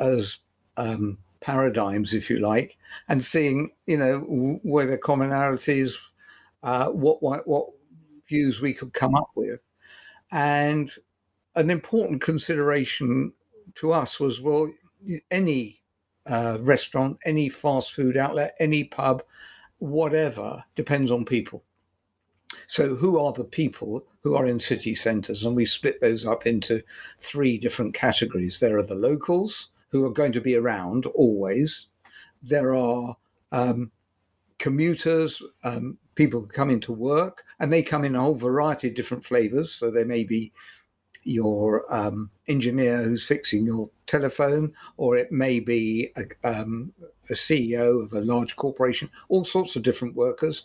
as 0.00 0.38
um, 0.76 1.18
paradigms, 1.38 2.14
if 2.14 2.28
you 2.28 2.40
like, 2.40 2.78
and 3.08 3.22
seeing 3.22 3.70
you 3.86 3.96
know 3.96 4.58
where 4.64 4.86
the 4.86 4.98
commonalities, 4.98 5.94
uh, 6.64 6.88
what 6.88 7.22
what 7.22 7.46
what 7.46 7.68
views 8.28 8.60
we 8.60 8.74
could 8.74 8.92
come 8.92 9.14
up 9.14 9.30
with. 9.34 9.60
And 10.30 10.90
an 11.54 11.70
important 11.70 12.20
consideration 12.20 13.32
to 13.76 13.92
us 13.92 14.20
was 14.20 14.40
well, 14.40 14.70
any 15.30 15.80
uh, 16.26 16.58
restaurant, 16.60 17.18
any 17.24 17.48
fast 17.48 17.92
food 17.94 18.16
outlet, 18.16 18.54
any 18.60 18.84
pub, 18.84 19.22
whatever, 19.78 20.62
depends 20.74 21.10
on 21.10 21.24
people. 21.24 21.64
So, 22.66 22.94
who 22.94 23.18
are 23.18 23.32
the 23.32 23.44
people 23.44 24.06
who 24.22 24.34
are 24.34 24.46
in 24.46 24.58
city 24.58 24.94
centres? 24.94 25.44
And 25.44 25.54
we 25.54 25.66
split 25.66 26.00
those 26.00 26.26
up 26.26 26.46
into 26.46 26.82
three 27.20 27.58
different 27.58 27.94
categories. 27.94 28.58
There 28.58 28.78
are 28.78 28.82
the 28.82 28.94
locals 28.94 29.68
who 29.90 30.04
are 30.04 30.10
going 30.10 30.32
to 30.32 30.40
be 30.40 30.54
around 30.54 31.06
always. 31.06 31.86
there 32.42 32.74
are 32.74 33.16
um, 33.52 33.90
commuters, 34.58 35.42
um, 35.64 35.98
people 36.14 36.40
who 36.40 36.46
come 36.46 36.70
work, 36.92 37.44
and 37.60 37.72
they 37.72 37.82
come 37.82 38.04
in 38.04 38.14
a 38.14 38.20
whole 38.20 38.34
variety 38.34 38.88
of 38.88 38.94
different 38.94 39.24
flavors. 39.24 39.72
So 39.72 39.90
there 39.90 40.04
may 40.04 40.24
be 40.24 40.52
your 41.24 41.92
um, 41.94 42.30
engineer 42.46 43.02
who's 43.02 43.24
fixing 43.24 43.66
your 43.66 43.90
telephone, 44.06 44.72
or 44.96 45.16
it 45.16 45.30
may 45.30 45.60
be 45.60 46.10
a, 46.16 46.48
um, 46.48 46.92
a, 47.28 47.34
CEO 47.34 48.02
of 48.02 48.12
a 48.14 48.20
large 48.20 48.56
corporation, 48.56 49.10
all 49.28 49.44
sorts 49.44 49.76
of 49.76 49.82
different 49.82 50.14
workers. 50.14 50.64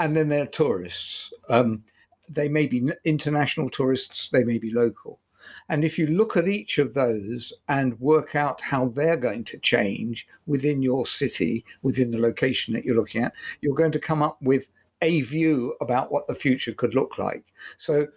And 0.00 0.16
then 0.16 0.28
there 0.28 0.42
are 0.42 0.46
tourists. 0.46 1.32
Um, 1.48 1.84
they 2.28 2.48
may 2.48 2.66
be 2.66 2.88
international 3.04 3.70
tourists, 3.70 4.30
they 4.30 4.44
may 4.44 4.58
be 4.58 4.72
local. 4.72 5.20
And 5.68 5.84
if 5.84 5.98
you 5.98 6.06
look 6.06 6.36
at 6.36 6.48
each 6.48 6.78
of 6.78 6.94
those 6.94 7.52
and 7.68 8.00
work 8.00 8.34
out 8.34 8.60
how 8.62 8.88
they're 8.88 9.16
going 9.16 9.44
to 9.44 9.58
change 9.58 10.26
within 10.46 10.82
your 10.82 11.04
city, 11.04 11.64
within 11.82 12.10
the 12.10 12.18
location 12.18 12.72
that 12.74 12.84
you're 12.84 12.96
looking 12.96 13.22
at, 13.22 13.34
you're 13.60 13.74
going 13.74 13.92
to 13.92 13.98
come 13.98 14.22
up 14.22 14.40
with 14.40 14.70
a 15.04 15.20
view 15.20 15.76
about 15.80 16.10
what 16.10 16.26
the 16.26 16.34
future 16.34 16.72
could 16.72 16.94
look 16.94 17.18
like. 17.18 17.52
So 17.76 18.08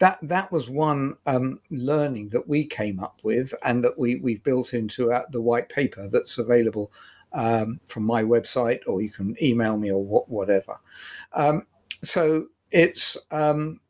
that 0.00 0.18
that 0.22 0.50
was 0.50 0.68
one 0.68 1.16
um, 1.26 1.60
learning 1.70 2.28
that 2.28 2.48
we 2.48 2.64
came 2.66 2.98
up 3.00 3.20
with 3.22 3.54
and 3.62 3.84
that 3.84 3.96
we 3.98 4.16
we 4.16 4.36
built 4.36 4.74
into 4.74 5.12
uh, 5.12 5.22
the 5.30 5.40
white 5.40 5.68
paper 5.68 6.08
that's 6.10 6.38
available 6.38 6.90
um, 7.32 7.78
from 7.86 8.02
my 8.02 8.22
website 8.22 8.80
or 8.86 9.02
you 9.02 9.10
can 9.10 9.36
email 9.40 9.76
me 9.76 9.92
or 9.92 10.02
wh- 10.02 10.28
whatever. 10.28 10.80
Um, 11.34 11.66
so 12.02 12.46
it's 12.70 13.16
um, 13.30 13.80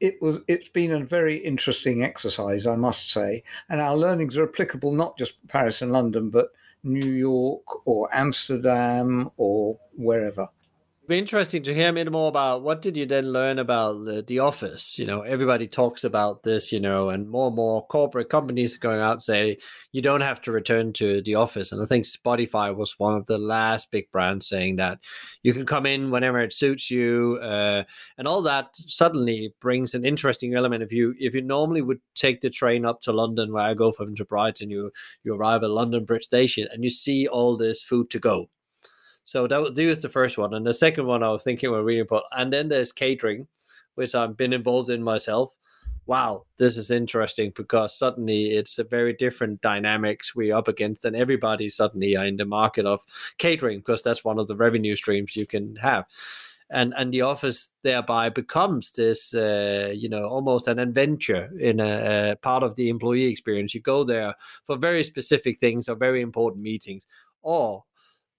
it 0.00 0.20
was 0.20 0.40
it's 0.48 0.68
been 0.68 0.92
a 0.92 1.04
very 1.04 1.36
interesting 1.36 2.02
exercise, 2.02 2.66
I 2.66 2.74
must 2.74 3.10
say, 3.10 3.44
and 3.68 3.80
our 3.80 3.96
learnings 3.96 4.36
are 4.36 4.48
applicable 4.48 4.92
not 4.92 5.16
just 5.16 5.34
Paris 5.46 5.82
and 5.82 5.92
London, 5.92 6.30
but 6.30 6.48
New 6.82 7.12
York 7.12 7.86
or 7.86 8.12
Amsterdam 8.12 9.30
or 9.36 9.78
wherever 9.96 10.48
be 11.10 11.18
interesting 11.18 11.60
to 11.60 11.74
hear 11.74 11.90
a 11.90 11.92
bit 11.92 12.12
more 12.12 12.28
about 12.28 12.62
what 12.62 12.80
did 12.80 12.96
you 12.96 13.04
then 13.04 13.32
learn 13.32 13.58
about 13.58 14.04
the, 14.04 14.22
the, 14.28 14.38
office? 14.38 14.96
You 14.96 15.06
know 15.06 15.22
everybody 15.22 15.66
talks 15.66 16.04
about 16.04 16.44
this 16.44 16.70
you 16.70 16.78
know 16.78 17.10
and 17.10 17.28
more 17.28 17.48
and 17.48 17.56
more 17.56 17.84
corporate 17.88 18.30
companies 18.30 18.76
are 18.76 18.78
going 18.78 19.00
out 19.00 19.20
say 19.20 19.58
you 19.90 20.02
don't 20.02 20.20
have 20.20 20.40
to 20.42 20.52
return 20.52 20.92
to 20.94 21.20
the 21.22 21.34
office. 21.34 21.72
And 21.72 21.82
i 21.82 21.84
think 21.84 22.04
spotify 22.04 22.72
was 22.74 22.96
one 22.98 23.16
of 23.16 23.26
the 23.26 23.38
last 23.38 23.90
big 23.90 24.08
brands 24.12 24.46
saying 24.46 24.76
that 24.76 25.00
you 25.42 25.52
can 25.52 25.66
come 25.66 25.84
in 25.84 26.12
whenever 26.12 26.38
it 26.38 26.52
suits 26.52 26.92
you 26.92 27.40
uh, 27.42 27.82
and 28.16 28.28
all 28.28 28.42
that 28.42 28.68
suddenly 28.86 29.52
brings 29.60 29.94
an 29.94 30.04
interesting 30.04 30.54
element. 30.54 30.84
If 30.84 30.92
you 30.92 31.14
if 31.18 31.34
you 31.34 31.42
normally 31.42 31.82
would 31.82 32.00
take 32.14 32.40
the 32.40 32.50
train 32.50 32.84
up 32.84 33.00
to 33.02 33.12
london 33.12 33.52
where 33.52 33.64
i 33.64 33.74
go 33.74 33.90
from 33.90 34.14
to 34.14 34.24
brighton 34.24 34.70
you 34.70 34.92
you 35.24 35.34
arrive 35.34 35.64
at 35.64 35.70
london 35.70 36.04
bridge 36.04 36.24
station 36.24 36.68
and 36.72 36.84
you 36.84 36.90
see 36.90 37.26
all 37.26 37.56
this 37.56 37.82
food 37.82 38.10
to 38.10 38.20
go 38.20 38.48
so 39.30 39.46
that 39.46 39.62
was 39.62 40.00
the 40.02 40.08
first 40.08 40.38
one, 40.38 40.54
and 40.54 40.66
the 40.66 40.74
second 40.74 41.06
one 41.06 41.22
I 41.22 41.30
was 41.30 41.44
thinking 41.44 41.70
were 41.70 41.84
really 41.84 42.00
important. 42.00 42.32
and 42.32 42.52
then 42.52 42.68
there's 42.68 42.90
catering, 42.90 43.46
which 43.94 44.12
I've 44.12 44.36
been 44.36 44.52
involved 44.52 44.90
in 44.90 45.04
myself. 45.04 45.56
Wow, 46.06 46.46
this 46.56 46.76
is 46.76 46.90
interesting 46.90 47.52
because 47.54 47.96
suddenly 47.96 48.50
it's 48.50 48.80
a 48.80 48.84
very 48.84 49.12
different 49.12 49.60
dynamics 49.60 50.34
we're 50.34 50.56
up 50.56 50.66
against, 50.66 51.04
and 51.04 51.14
everybody 51.14 51.68
suddenly 51.68 52.16
are 52.16 52.26
in 52.26 52.38
the 52.38 52.44
market 52.44 52.86
of 52.86 53.02
catering 53.38 53.78
because 53.78 54.02
that's 54.02 54.24
one 54.24 54.40
of 54.40 54.48
the 54.48 54.56
revenue 54.56 54.96
streams 54.96 55.36
you 55.36 55.46
can 55.46 55.76
have 55.76 56.06
and 56.72 56.92
and 56.96 57.12
the 57.12 57.20
office 57.20 57.68
thereby 57.82 58.28
becomes 58.28 58.92
this 58.92 59.34
uh, 59.34 59.92
you 59.94 60.08
know 60.08 60.24
almost 60.24 60.68
an 60.68 60.78
adventure 60.78 61.50
in 61.58 61.80
a, 61.80 62.30
a, 62.32 62.36
part 62.36 62.62
of 62.62 62.76
the 62.76 62.88
employee 62.88 63.24
experience 63.24 63.74
you 63.74 63.80
go 63.80 64.04
there 64.04 64.34
for 64.64 64.76
very 64.76 65.02
specific 65.02 65.58
things 65.58 65.88
or 65.88 65.96
very 65.96 66.20
important 66.20 66.62
meetings 66.62 67.06
or 67.42 67.82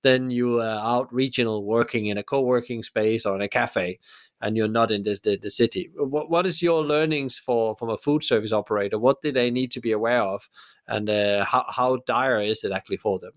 then 0.03 0.31
you 0.31 0.61
are 0.61 0.79
out 0.79 1.13
regional 1.13 1.63
working 1.63 2.07
in 2.07 2.17
a 2.17 2.23
co-working 2.23 2.83
space 2.83 3.25
or 3.25 3.35
in 3.35 3.41
a 3.41 3.49
cafe 3.49 3.99
and 4.41 4.57
you're 4.57 4.67
not 4.67 4.91
in 4.91 5.03
this 5.03 5.19
the, 5.19 5.37
the 5.37 5.51
city. 5.51 5.91
What, 5.95 6.29
what 6.29 6.47
is 6.47 6.61
your 6.61 6.83
learnings 6.83 7.37
for 7.37 7.75
from 7.75 7.89
a 7.89 7.97
food 7.97 8.23
service 8.23 8.51
operator? 8.51 8.97
What 8.97 9.21
do 9.21 9.31
they 9.31 9.51
need 9.51 9.71
to 9.71 9.79
be 9.79 9.91
aware 9.91 10.21
of? 10.21 10.49
And 10.87 11.09
uh, 11.09 11.45
how, 11.45 11.65
how 11.69 11.97
dire 12.07 12.41
is 12.41 12.63
it 12.63 12.71
actually 12.71 12.97
for 12.97 13.19
them? 13.19 13.33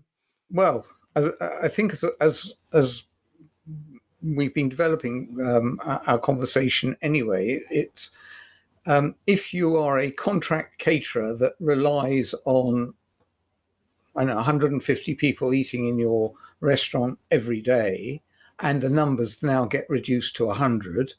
Well 0.51 0.85
as, 1.15 1.29
i 1.63 1.67
think 1.67 1.93
as, 1.93 2.05
as 2.21 2.53
as 2.73 3.03
we've 4.21 4.53
been 4.53 4.69
developing 4.69 5.37
um, 5.41 5.79
our 5.83 6.19
conversation 6.19 6.95
anyway 7.01 7.59
it's 7.69 8.11
um, 8.87 9.15
if 9.25 9.53
you 9.53 9.77
are 9.77 9.99
a 9.99 10.11
contract 10.11 10.77
caterer 10.77 11.35
that 11.35 11.53
relies 11.59 12.35
on 12.45 12.93
I 14.15 14.23
know 14.23 14.35
150 14.35 15.15
people 15.15 15.53
eating 15.53 15.89
in 15.89 15.97
your 15.99 16.33
restaurant 16.59 17.17
every 17.31 17.61
day, 17.61 18.21
and 18.59 18.81
the 18.81 18.89
numbers 18.89 19.43
now 19.43 19.65
get 19.65 19.85
reduced 19.89 20.35
to 20.37 20.45
100, 20.45 21.13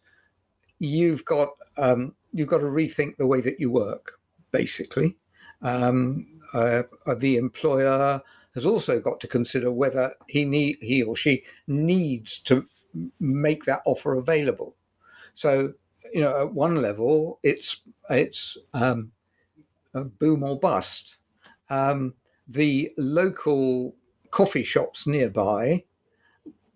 you've 0.78 1.24
got 1.24 1.48
um, 1.76 2.14
you've 2.32 2.48
got 2.48 2.58
to 2.58 2.64
rethink 2.64 3.16
the 3.16 3.26
way 3.26 3.40
that 3.40 3.60
you 3.60 3.70
work. 3.70 4.18
Basically, 4.52 5.16
um, 5.62 6.26
uh, 6.54 6.82
the 7.18 7.36
employer 7.36 8.20
has 8.54 8.64
also 8.64 9.00
got 9.00 9.20
to 9.20 9.26
consider 9.26 9.70
whether 9.70 10.14
he 10.28 10.44
need 10.44 10.78
he 10.80 11.02
or 11.02 11.16
she 11.16 11.44
needs 11.66 12.38
to 12.40 12.66
make 13.20 13.64
that 13.64 13.82
offer 13.84 14.14
available. 14.14 14.74
So, 15.34 15.72
you 16.12 16.22
know, 16.22 16.40
at 16.40 16.54
one 16.54 16.76
level, 16.80 17.38
it's 17.42 17.82
it's 18.08 18.56
um, 18.72 19.12
boom 20.18 20.42
or 20.42 20.58
bust. 20.58 21.18
Um, 21.68 22.14
the 22.48 22.92
local 22.96 23.94
coffee 24.36 24.64
shops 24.64 25.06
nearby, 25.06 25.82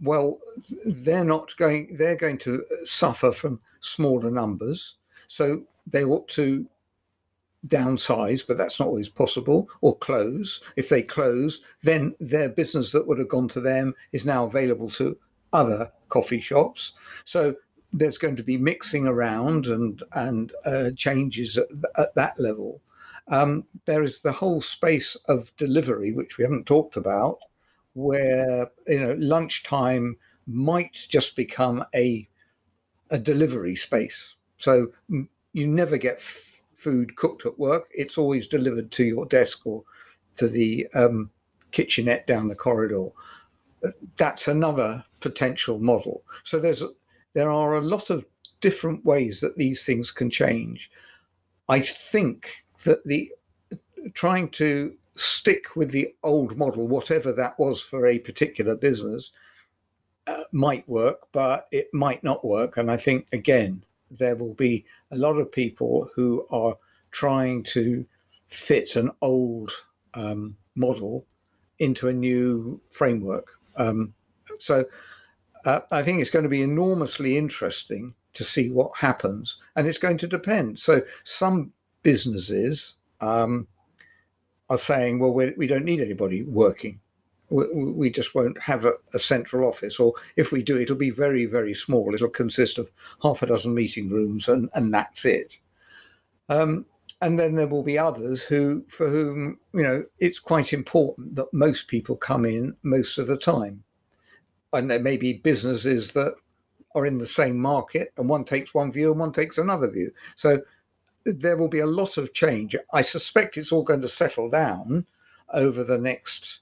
well, 0.00 0.38
they're 0.86 1.26
not 1.36 1.54
going, 1.58 1.94
they're 1.98 2.16
going 2.16 2.38
to 2.38 2.64
suffer 2.84 3.32
from 3.32 3.60
smaller 3.80 4.30
numbers. 4.30 4.96
So 5.28 5.62
they 5.86 6.02
ought 6.04 6.26
to 6.28 6.66
downsize, 7.66 8.46
but 8.46 8.56
that's 8.56 8.80
not 8.80 8.88
always 8.88 9.10
possible, 9.10 9.68
or 9.82 9.94
close. 9.98 10.62
If 10.76 10.88
they 10.88 11.02
close, 11.02 11.60
then 11.82 12.14
their 12.18 12.48
business 12.48 12.92
that 12.92 13.06
would 13.06 13.18
have 13.18 13.28
gone 13.28 13.48
to 13.48 13.60
them 13.60 13.94
is 14.12 14.24
now 14.24 14.44
available 14.44 14.88
to 14.92 15.18
other 15.52 15.92
coffee 16.08 16.40
shops. 16.40 16.92
So 17.26 17.54
there's 17.92 18.16
going 18.16 18.36
to 18.36 18.42
be 18.42 18.56
mixing 18.56 19.06
around 19.06 19.66
and 19.66 20.02
and 20.14 20.50
uh, 20.64 20.92
changes 20.96 21.58
at, 21.58 21.66
at, 21.98 22.14
that 22.14 22.40
level. 22.40 22.80
Um, 23.28 23.64
there 23.84 24.02
is 24.02 24.20
the 24.20 24.32
whole 24.32 24.62
space 24.62 25.14
of 25.28 25.54
delivery, 25.58 26.12
which 26.12 26.38
we 26.38 26.44
haven't 26.44 26.64
talked 26.64 26.96
about, 26.96 27.40
where 27.94 28.70
you 28.86 29.00
know 29.00 29.14
lunchtime 29.18 30.16
might 30.46 30.94
just 31.08 31.36
become 31.36 31.84
a 31.94 32.28
a 33.10 33.18
delivery 33.18 33.76
space. 33.76 34.34
So 34.58 34.92
you 35.52 35.66
never 35.66 35.96
get 35.96 36.16
f- 36.16 36.60
food 36.74 37.16
cooked 37.16 37.46
at 37.46 37.58
work; 37.58 37.88
it's 37.92 38.18
always 38.18 38.46
delivered 38.46 38.90
to 38.92 39.04
your 39.04 39.26
desk 39.26 39.66
or 39.66 39.84
to 40.36 40.48
the 40.48 40.86
um, 40.94 41.30
kitchenette 41.72 42.26
down 42.26 42.48
the 42.48 42.54
corridor. 42.54 43.08
That's 44.16 44.48
another 44.48 45.04
potential 45.20 45.78
model. 45.78 46.22
So 46.44 46.58
there's 46.60 46.82
there 47.34 47.50
are 47.50 47.74
a 47.74 47.80
lot 47.80 48.10
of 48.10 48.24
different 48.60 49.04
ways 49.04 49.40
that 49.40 49.56
these 49.56 49.84
things 49.84 50.10
can 50.10 50.30
change. 50.30 50.90
I 51.68 51.80
think 51.80 52.64
that 52.84 53.04
the 53.06 53.30
trying 54.14 54.48
to 54.50 54.94
stick 55.20 55.76
with 55.76 55.90
the 55.90 56.14
old 56.22 56.56
model, 56.56 56.88
whatever 56.88 57.32
that 57.32 57.58
was 57.58 57.80
for 57.80 58.06
a 58.06 58.18
particular 58.18 58.74
business, 58.74 59.30
uh, 60.26 60.44
might 60.52 60.88
work, 60.88 61.28
but 61.32 61.68
it 61.72 61.88
might 61.92 62.22
not 62.24 62.44
work. 62.44 62.76
And 62.76 62.90
I 62.90 62.96
think, 62.96 63.26
again, 63.32 63.84
there 64.10 64.36
will 64.36 64.54
be 64.54 64.84
a 65.10 65.16
lot 65.16 65.36
of 65.36 65.52
people 65.52 66.08
who 66.14 66.46
are 66.50 66.76
trying 67.10 67.62
to 67.64 68.04
fit 68.48 68.96
an 68.96 69.10
old 69.20 69.70
um, 70.14 70.56
model 70.74 71.26
into 71.78 72.08
a 72.08 72.12
new 72.12 72.80
framework. 72.90 73.48
Um, 73.76 74.14
so 74.58 74.84
uh, 75.64 75.80
I 75.90 76.02
think 76.02 76.20
it's 76.20 76.30
going 76.30 76.42
to 76.44 76.48
be 76.48 76.62
enormously 76.62 77.36
interesting 77.36 78.14
to 78.32 78.44
see 78.44 78.70
what 78.70 78.96
happens. 78.96 79.58
And 79.76 79.86
it's 79.86 79.98
going 79.98 80.18
to 80.18 80.26
depend. 80.26 80.78
So 80.78 81.02
some 81.24 81.72
businesses, 82.02 82.94
um, 83.20 83.66
are 84.70 84.78
saying, 84.78 85.18
well, 85.18 85.32
we, 85.32 85.66
don't 85.66 85.84
need 85.84 86.00
anybody 86.00 86.44
working. 86.44 87.00
We, 87.50 87.66
we 87.74 88.10
just 88.10 88.34
won't 88.34 88.60
have 88.62 88.84
a, 88.84 88.92
a, 89.12 89.18
central 89.18 89.68
office, 89.68 89.98
or 89.98 90.14
if 90.36 90.52
we 90.52 90.62
do, 90.62 90.78
it'll 90.78 90.94
be 90.94 91.10
very, 91.10 91.44
very 91.44 91.74
small. 91.74 92.14
It'll 92.14 92.28
consist 92.28 92.78
of 92.78 92.88
half 93.20 93.42
a 93.42 93.46
dozen 93.46 93.74
meeting 93.74 94.08
rooms, 94.08 94.48
and, 94.48 94.70
and 94.74 94.94
that's 94.94 95.24
it. 95.24 95.58
Um, 96.48 96.86
and 97.20 97.38
then 97.38 97.56
there 97.56 97.66
will 97.66 97.82
be 97.82 97.98
others 97.98 98.42
who, 98.42 98.84
for 98.88 99.10
whom, 99.10 99.58
you 99.74 99.82
know, 99.82 100.04
it's 100.20 100.38
quite 100.38 100.72
important 100.72 101.34
that 101.34 101.52
most 101.52 101.88
people 101.88 102.16
come 102.16 102.44
in 102.44 102.74
most 102.82 103.18
of 103.18 103.26
the 103.26 103.36
time. 103.36 103.82
And 104.72 104.88
there 104.88 105.00
may 105.00 105.16
be 105.16 105.34
businesses 105.34 106.12
that 106.12 106.34
are 106.94 107.06
in 107.06 107.18
the 107.18 107.26
same 107.26 107.58
market, 107.58 108.12
and 108.16 108.28
one 108.28 108.44
takes 108.44 108.72
one 108.72 108.92
view 108.92 109.10
and 109.10 109.20
one 109.20 109.32
takes 109.32 109.58
another 109.58 109.90
view. 109.90 110.12
So 110.36 110.60
there 111.24 111.56
will 111.56 111.68
be 111.68 111.80
a 111.80 111.86
lot 111.86 112.16
of 112.16 112.34
change. 112.34 112.76
I 112.92 113.02
suspect 113.02 113.56
it's 113.56 113.72
all 113.72 113.82
going 113.82 114.02
to 114.02 114.08
settle 114.08 114.50
down 114.50 115.06
over 115.52 115.84
the 115.84 115.98
next 115.98 116.60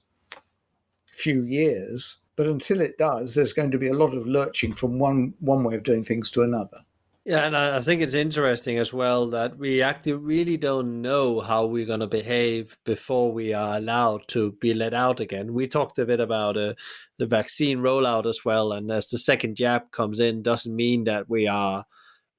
few 1.07 1.43
years. 1.43 2.17
But 2.35 2.47
until 2.47 2.79
it 2.79 2.97
does, 2.97 3.35
there's 3.35 3.53
going 3.53 3.71
to 3.71 3.77
be 3.77 3.89
a 3.89 3.93
lot 3.93 4.13
of 4.13 4.25
lurching 4.25 4.73
from 4.73 4.97
one 4.97 5.33
one 5.39 5.63
way 5.63 5.75
of 5.75 5.83
doing 5.83 6.05
things 6.05 6.31
to 6.31 6.43
another. 6.43 6.77
Yeah, 7.25 7.45
and 7.45 7.55
I 7.55 7.81
think 7.81 8.01
it's 8.01 8.13
interesting 8.13 8.77
as 8.77 8.93
well 8.93 9.27
that 9.27 9.57
we 9.57 9.81
actually 9.81 10.13
really 10.13 10.55
don't 10.55 11.01
know 11.01 11.41
how 11.41 11.65
we're 11.65 11.85
going 11.85 11.99
to 11.99 12.07
behave 12.07 12.77
before 12.85 13.31
we 13.31 13.53
are 13.53 13.77
allowed 13.77 14.27
to 14.29 14.53
be 14.53 14.73
let 14.73 14.93
out 14.93 15.19
again. 15.19 15.53
We 15.53 15.67
talked 15.67 15.99
a 15.99 16.05
bit 16.05 16.21
about 16.21 16.57
uh, 16.57 16.73
the 17.17 17.27
vaccine 17.27 17.79
rollout 17.79 18.25
as 18.25 18.45
well, 18.45 18.71
and 18.71 18.89
as 18.89 19.09
the 19.09 19.19
second 19.19 19.57
jab 19.57 19.91
comes 19.91 20.21
in, 20.21 20.41
doesn't 20.41 20.75
mean 20.75 21.03
that 21.03 21.29
we 21.29 21.45
are 21.45 21.85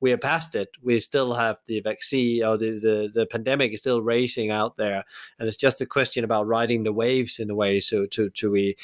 we 0.01 0.13
are 0.13 0.19
past 0.19 0.55
it. 0.55 0.71
We 0.83 0.99
still 1.01 1.35
have 1.35 1.59
the 1.67 1.81
vaccine 1.81 2.43
or 2.43 2.57
the, 2.57 2.79
the, 2.79 3.11
the 3.13 3.27
pandemic 3.27 3.73
is 3.73 3.81
still 3.81 4.03
racing 4.03 4.51
out 4.51 4.77
there. 4.77 5.05
And 5.39 5.47
it's 5.47 5.57
just 5.57 5.81
a 5.81 5.87
question 5.87 6.25
about 6.25 6.47
riding 6.47 6.85
the 6.85 6.93
waves 6.93 7.39
in 7.39 7.51
a 7.51 7.55
way. 7.55 7.81
So 7.81 8.07
to, 8.07 8.31
to 8.31 8.51
we 8.51 8.77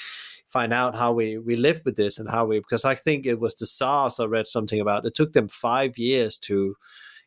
find 0.49 0.73
out 0.73 0.95
how 0.95 1.13
we, 1.13 1.39
we 1.39 1.57
live 1.57 1.81
with 1.85 1.97
this 1.97 2.19
and 2.19 2.29
how 2.29 2.45
we, 2.45 2.59
because 2.59 2.85
I 2.85 2.95
think 2.95 3.27
it 3.27 3.41
was 3.41 3.55
the 3.55 3.67
SARS 3.67 4.21
I 4.21 4.25
read 4.25 4.47
something 4.47 4.81
about. 4.81 5.07
It 5.07 5.15
took 5.15 5.33
them 5.33 5.49
five 5.49 5.99
years 5.99 6.37
to, 6.39 6.77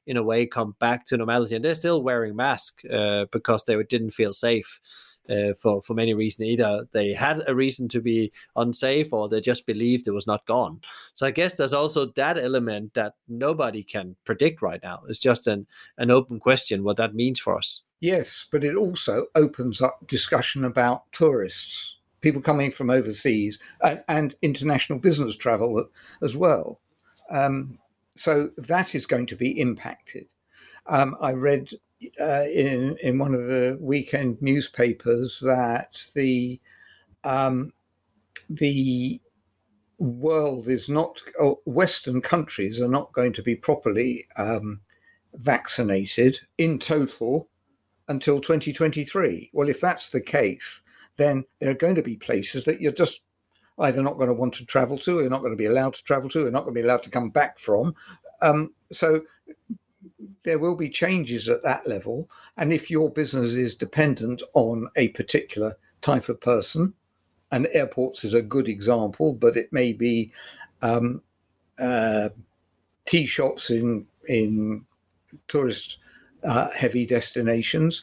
in 0.06 0.17
a 0.17 0.23
way, 0.23 0.45
come 0.45 0.75
back 0.80 1.06
to 1.08 1.17
normality. 1.17 1.56
And 1.56 1.65
they're 1.65 1.75
still 1.75 2.04
wearing 2.04 2.36
masks 2.36 2.86
uh, 2.86 3.25
because 3.32 3.63
they 3.63 3.82
didn't 3.84 4.12
feel 4.12 4.34
safe 4.34 4.80
uh, 5.30 5.54
for 5.60 5.82
for 5.82 5.94
many 5.94 6.13
reasons. 6.13 6.48
Either 6.50 6.88
they 6.92 7.13
had 7.13 7.44
a 7.48 7.56
reason 7.56 7.88
to 7.89 8.02
be 8.02 8.32
unsafe, 8.56 9.13
or 9.13 9.30
they 9.30 9.42
just 9.42 9.65
believed 9.65 10.08
it 10.08 10.12
was 10.12 10.28
not 10.28 10.46
gone. 10.46 10.82
So 11.15 11.26
I 11.28 11.32
guess 11.32 11.56
there's 11.56 11.74
also 11.74 12.08
that 12.08 12.38
element 12.38 12.94
that 12.94 13.13
nobody 13.28 13.84
can 13.84 14.15
predict 14.26 14.62
right 14.62 14.82
now. 14.84 15.02
It's 15.08 15.20
just 15.20 15.48
an 15.48 15.68
an 15.98 16.12
open 16.12 16.39
question 16.39 16.84
what 16.84 16.98
that 16.98 17.15
means 17.15 17.39
for 17.39 17.58
us. 17.58 17.82
Yes, 18.02 18.46
but 18.52 18.63
it 18.63 18.76
also 18.76 19.26
opens 19.36 19.82
up 19.82 20.00
discussion 20.08 20.63
about 20.63 21.12
tourists, 21.12 21.98
people 22.22 22.42
coming 22.42 22.72
from 22.72 22.89
overseas, 22.89 23.60
and, 23.82 24.02
and 24.08 24.36
international 24.42 25.00
business 25.00 25.36
travel 25.36 25.86
as 26.22 26.38
well. 26.38 26.80
Um, 27.30 27.78
so 28.15 28.50
that 28.58 28.96
is 28.96 29.06
going 29.06 29.26
to 29.28 29.36
be 29.36 29.60
impacted. 29.60 30.28
Um, 30.88 31.15
I 31.22 31.34
read 31.34 31.70
uh, 32.20 32.46
in 32.46 32.98
in 33.02 33.18
one 33.18 33.34
of 33.34 33.42
the 33.42 33.78
weekend 33.82 34.42
newspapers 34.42 35.40
that 35.40 36.02
the 36.16 36.60
um, 37.24 37.72
the 38.50 39.22
world 39.98 40.70
is 40.70 40.88
not 40.90 41.22
Western 41.66 42.22
countries 42.22 42.80
are 42.82 42.88
not 42.88 43.12
going 43.14 43.34
to 43.34 43.44
be 43.44 43.56
properly 43.56 44.26
um, 44.38 44.80
vaccinated 45.36 46.40
in 46.58 46.80
total 46.80 47.50
until 48.08 48.40
2023. 48.40 49.52
Well, 49.54 49.70
if 49.70 49.82
that's 49.82 50.10
the 50.10 50.22
case, 50.22 50.82
then 51.18 51.44
there 51.60 51.72
are 51.72 51.76
going 51.76 51.96
to 51.96 52.02
be 52.02 52.16
places 52.16 52.64
that 52.66 52.82
you're 52.82 52.92
just 52.92 53.22
either 53.80 54.02
not 54.02 54.16
going 54.16 54.28
to 54.28 54.34
want 54.34 54.54
to 54.56 54.66
travel 54.66 54.98
to, 54.98 55.18
or 55.18 55.22
you're 55.22 55.30
not 55.30 55.42
going 55.42 55.54
to 55.54 55.58
be 55.58 55.66
allowed 55.66 55.94
to 55.94 56.04
travel 56.04 56.30
to, 56.30 56.48
or 56.48 56.52
not 56.52 56.64
going 56.64 56.76
to 56.76 56.82
be 56.82 56.86
allowed 56.86 57.04
to 57.04 57.10
come 57.10 57.30
back 57.30 57.60
from. 57.60 57.94
Um, 58.42 58.74
so 58.92 59.22
there 60.50 60.58
will 60.58 60.76
be 60.76 60.90
changes 60.90 61.48
at 61.48 61.62
that 61.62 61.86
level. 61.86 62.28
And 62.58 62.74
if 62.74 62.90
your 62.90 63.12
business 63.12 63.54
is 63.54 63.76
dependent 63.76 64.42
on 64.56 64.90
a 64.96 65.10
particular 65.10 65.78
type 66.02 66.28
of 66.28 66.42
person, 66.42 66.92
and 67.52 67.68
airports 67.72 68.24
is 68.24 68.34
a 68.34 68.42
good 68.42 68.68
example, 68.68 69.36
but 69.36 69.56
it 69.56 69.72
may 69.72 69.94
be 69.94 70.32
um, 70.82 71.22
uh, 71.78 72.30
tea 73.06 73.28
shops 73.28 73.70
in 73.70 74.08
in 74.28 74.84
tourist 75.48 76.00
uh, 76.44 76.70
heavy 76.72 77.06
destinations. 77.06 78.02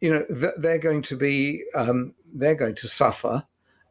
You 0.00 0.12
know, 0.12 0.24
th- 0.24 0.54
they're 0.56 0.78
going 0.78 1.02
to 1.02 1.16
be 1.16 1.62
um, 1.74 2.14
they're 2.32 2.54
going 2.54 2.76
to 2.76 2.88
suffer. 2.88 3.44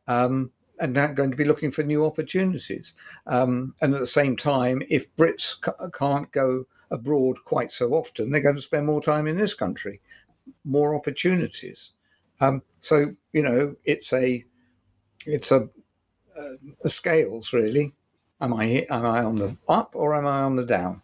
Um, 0.07 0.51
and 0.79 0.95
they're 0.95 1.13
going 1.13 1.29
to 1.29 1.37
be 1.37 1.45
looking 1.45 1.69
for 1.69 1.83
new 1.83 2.03
opportunities. 2.03 2.95
Um, 3.27 3.75
and 3.81 3.93
at 3.93 3.99
the 3.99 4.07
same 4.07 4.35
time, 4.35 4.81
if 4.89 5.15
Brits 5.15 5.63
c- 5.63 5.89
can't 5.93 6.31
go 6.31 6.65
abroad 6.91 7.37
quite 7.45 7.71
so 7.71 7.93
often, 7.93 8.29
they're 8.29 8.41
going 8.41 8.55
to 8.55 8.61
spend 8.61 8.85
more 8.85 9.01
time 9.01 9.27
in 9.27 9.37
this 9.37 9.53
country, 9.53 9.99
more 10.63 10.93
opportunities. 10.93 11.93
Um, 12.39 12.61
so 12.79 13.15
you 13.33 13.43
know, 13.43 13.75
it's 13.85 14.13
a 14.13 14.43
it's 15.25 15.51
a, 15.51 15.69
a, 16.37 16.53
a 16.83 16.89
scales 16.89 17.53
really. 17.53 17.93
Am 18.41 18.53
I 18.53 18.85
am 18.89 19.05
I 19.05 19.23
on 19.23 19.35
the 19.35 19.55
up 19.67 19.91
or 19.95 20.15
am 20.15 20.25
I 20.25 20.41
on 20.41 20.55
the 20.55 20.65
down? 20.65 21.01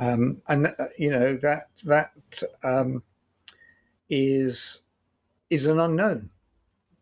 Um, 0.00 0.42
and 0.48 0.66
uh, 0.66 0.72
you 0.98 1.10
know 1.10 1.36
that 1.38 1.68
that 1.84 2.12
um, 2.62 3.02
is 4.10 4.82
is 5.50 5.66
an 5.66 5.80
unknown, 5.80 6.30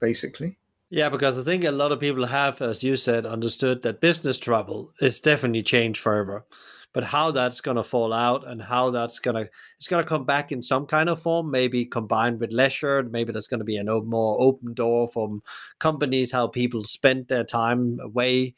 basically. 0.00 0.58
Yeah, 0.88 1.08
because 1.08 1.36
I 1.36 1.42
think 1.42 1.64
a 1.64 1.72
lot 1.72 1.90
of 1.90 1.98
people 1.98 2.26
have, 2.26 2.62
as 2.62 2.84
you 2.84 2.96
said, 2.96 3.26
understood 3.26 3.82
that 3.82 4.00
business 4.00 4.38
travel 4.38 4.92
is 5.00 5.20
definitely 5.20 5.64
changed 5.64 6.00
forever 6.00 6.44
but 6.96 7.04
how 7.04 7.30
that's 7.30 7.60
going 7.60 7.76
to 7.76 7.82
fall 7.82 8.14
out 8.14 8.48
and 8.48 8.62
how 8.62 8.88
that's 8.88 9.18
going 9.18 9.34
to 9.34 9.50
it's 9.76 9.86
going 9.86 10.02
to 10.02 10.08
come 10.08 10.24
back 10.24 10.50
in 10.50 10.62
some 10.62 10.86
kind 10.86 11.10
of 11.10 11.20
form 11.20 11.50
maybe 11.50 11.84
combined 11.84 12.40
with 12.40 12.50
leisure 12.50 13.02
maybe 13.02 13.30
there's 13.32 13.46
going 13.46 13.60
to 13.60 13.66
be 13.66 13.76
a 13.76 13.84
more 13.84 14.40
open 14.40 14.72
door 14.72 15.06
from 15.08 15.42
companies 15.78 16.32
how 16.32 16.46
people 16.46 16.82
spend 16.84 17.28
their 17.28 17.44
time 17.44 17.98
away 18.02 18.54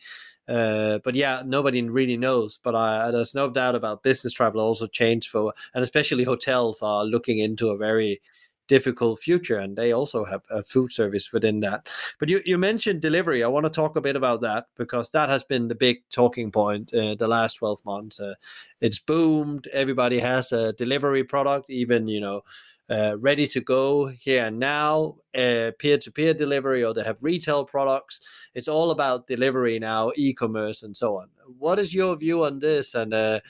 uh, 0.47 0.99
but 1.05 1.15
yeah, 1.15 1.43
nobody 1.45 1.83
really 1.83 2.17
knows. 2.17 2.59
But 2.63 2.75
I, 2.75 3.11
there's 3.11 3.35
no 3.35 3.51
doubt 3.51 3.75
about 3.75 4.03
business 4.03 4.33
travel 4.33 4.63
also 4.63 4.87
changed 4.87 5.29
for, 5.29 5.53
and 5.75 5.85
especially 5.85 6.25
hotels 6.25 6.81
are 6.81 7.05
looking 7.05 7.41
into 7.41 7.69
a 7.69 7.77
very 7.77 8.23
difficult 8.69 9.21
future, 9.21 9.59
and 9.59 9.77
they 9.77 9.93
also 9.93 10.25
have 10.25 10.43
a 10.51 10.63
food 10.63 10.93
service 10.93 11.33
within 11.33 11.61
that. 11.61 11.89
But 12.21 12.29
you, 12.29 12.41
you 12.45 12.59
mentioned 12.59 13.01
delivery. 13.01 13.43
I 13.43 13.49
want 13.49 13.65
to 13.65 13.71
talk 13.71 13.97
a 13.97 14.01
bit 14.01 14.17
about 14.17 14.41
that 14.43 14.67
because 14.77 15.11
that 15.11 15.29
has 15.29 15.43
been 15.43 15.67
the 15.67 15.75
big 15.75 15.99
talking 16.11 16.53
point 16.53 16.95
uh, 16.95 17.17
the 17.17 17.29
last 17.29 17.55
12 17.55 17.85
months. 17.85 18.21
Uh, 18.21 18.35
it's 18.81 18.99
boomed. 18.99 19.67
Everybody 19.73 20.19
has 20.21 20.53
a 20.53 20.73
delivery 20.75 21.25
product, 21.25 21.71
even, 21.71 22.07
you 22.07 22.21
know, 22.21 22.43
uh, 22.91 23.17
ready 23.19 23.47
to 23.47 23.61
go 23.61 24.07
here 24.07 24.47
and 24.47 24.59
now, 24.59 25.17
peer 25.35 25.99
to 25.99 26.11
peer 26.11 26.33
delivery, 26.33 26.83
or 26.85 26.95
they 26.95 27.05
have 27.05 27.19
retail 27.21 27.65
products. 27.65 28.21
It's 28.55 28.69
all 28.69 28.93
about 28.93 29.27
delivery 29.27 29.79
now, 29.79 30.13
e 30.17 30.33
commerce, 30.33 30.83
and 30.83 30.97
so 30.97 31.19
on. 31.19 31.29
What 31.59 31.79
is 31.79 31.93
your 31.93 32.17
view 32.17 32.45
on 32.45 32.59
this? 32.59 32.95
And 32.95 33.13
uh, 33.13 33.41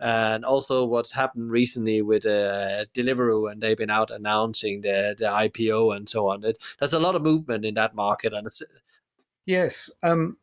and 0.00 0.44
also 0.44 0.84
what's 0.84 1.12
happened 1.12 1.50
recently 1.50 2.02
with 2.02 2.24
uh, 2.24 2.84
Deliveroo, 2.94 3.50
and 3.50 3.60
they've 3.60 3.76
been 3.76 3.90
out 3.90 4.10
announcing 4.10 4.80
the 4.80 5.16
the 5.18 5.26
IPO 5.26 5.96
and 5.96 6.08
so 6.08 6.28
on. 6.28 6.44
It, 6.44 6.58
there's 6.78 6.92
a 6.92 6.98
lot 6.98 7.14
of 7.14 7.22
movement 7.22 7.64
in 7.64 7.74
that 7.74 7.94
market, 7.94 8.32
and 8.32 8.46
it's 8.46 8.62
yes. 9.46 9.90
Um, 10.02 10.36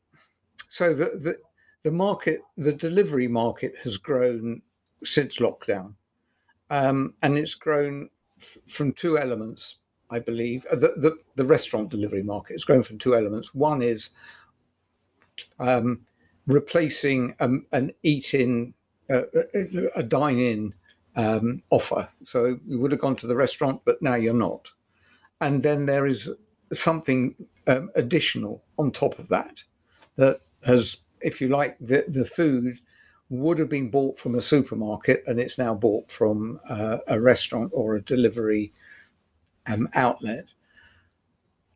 so 0.68 0.94
the, 0.94 1.06
the 1.20 1.38
the 1.84 1.92
market, 1.92 2.42
the 2.58 2.74
delivery 2.74 3.28
market, 3.28 3.74
has 3.84 3.98
grown 3.98 4.62
since 5.04 5.38
lockdown, 5.38 5.94
um, 6.70 7.14
and 7.22 7.38
it's 7.38 7.56
grown 7.56 8.10
f- 8.42 8.58
from 8.68 8.92
two 8.94 9.18
elements. 9.18 9.78
I 10.12 10.20
believe 10.20 10.66
uh, 10.72 10.76
the, 10.76 10.94
the 10.98 11.18
the 11.36 11.46
restaurant 11.46 11.90
delivery 11.90 12.24
market 12.24 12.54
has 12.54 12.66
grown 12.66 12.84
from 12.84 12.98
two 12.98 13.16
elements. 13.16 13.56
One 13.56 13.82
is 13.82 14.10
um, 15.60 16.02
replacing 16.48 17.36
um, 17.40 17.66
an 17.72 17.92
eat-in 18.04 18.74
a, 19.10 19.24
a 19.96 20.04
dine-in 20.04 20.74
um, 21.16 21.62
offer. 21.70 22.08
So 22.24 22.58
you 22.68 22.80
would 22.80 22.92
have 22.92 23.02
gone 23.02 23.16
to 23.18 23.28
the 23.28 23.36
restaurant, 23.36 23.82
but 23.86 24.02
now 24.02 24.16
you're 24.16 24.34
not. 24.34 24.68
And 25.42 25.62
then 25.62 25.86
there 25.86 26.06
is 26.06 26.32
something 26.74 27.36
um, 27.68 27.90
additional 27.96 28.64
on 28.78 28.92
top 28.92 29.20
of 29.20 29.28
that 29.30 29.64
that 30.16 30.42
has, 30.66 30.98
if 31.22 31.42
you 31.42 31.50
like, 31.50 31.78
the, 31.80 32.06
the 32.08 32.26
food 32.26 32.80
would 33.30 33.58
have 33.58 33.70
been 33.70 33.90
bought 33.90 34.20
from 34.20 34.36
a 34.36 34.42
supermarket 34.42 35.24
and 35.28 35.40
it's 35.40 35.58
now 35.58 35.74
bought 35.74 36.10
from 36.12 36.60
uh, 36.70 36.98
a 37.08 37.20
restaurant 37.20 37.72
or 37.74 37.96
a 37.96 38.02
delivery 38.02 38.72
um, 39.68 39.90
outlet. 39.94 40.46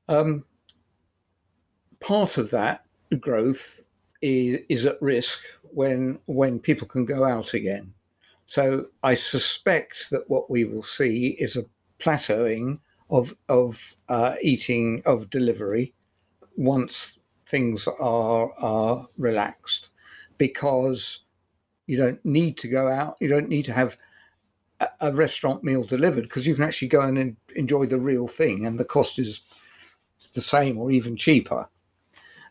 Um, 0.08 0.46
part 2.00 2.38
of 2.38 2.52
that 2.52 2.86
growth 3.20 3.82
is, 4.22 4.60
is 4.70 4.86
at 4.86 5.02
risk 5.02 5.39
when 5.74 6.20
when 6.26 6.60
people 6.60 6.88
can 6.88 7.06
go 7.06 7.24
out 7.24 7.54
again. 7.54 7.94
So 8.46 8.88
I 9.04 9.13
suspect 9.13 10.10
that 10.10 10.30
what 10.30 10.50
we 10.50 10.65
will 10.65 10.84
see 10.84 11.38
is 11.40 11.56
a 11.56 11.65
plateauing 12.00 12.80
of 13.10 13.36
of 13.48 13.96
uh, 14.08 14.36
eating 14.42 15.02
of 15.06 15.30
delivery 15.30 15.94
once 16.58 17.20
things 17.48 17.88
are 17.88 18.54
are 18.60 19.08
relaxed, 19.17 19.90
because 20.38 21.20
you 21.88 21.98
don't 21.98 22.24
need 22.24 22.58
to 22.58 22.67
go 22.67 22.88
out. 22.88 23.17
You 23.20 23.30
don't 23.30 23.50
need 23.50 23.65
to 23.65 23.74
have 23.74 23.98
a, 24.80 24.88
a 25.02 25.12
restaurant 25.13 25.63
meal 25.63 25.84
delivered 25.84 26.24
because 26.24 26.46
you 26.46 26.56
can 26.56 26.63
actually 26.63 26.90
go 26.90 27.02
and 27.02 27.36
enjoy 27.56 27.86
the 27.86 28.00
real 28.00 28.28
thing, 28.28 28.65
and 28.65 28.80
the 28.80 28.86
cost 28.86 29.20
is 29.20 29.42
the 30.34 30.42
same 30.42 30.78
or 30.78 30.92
even 30.92 31.17
cheaper. 31.17 31.67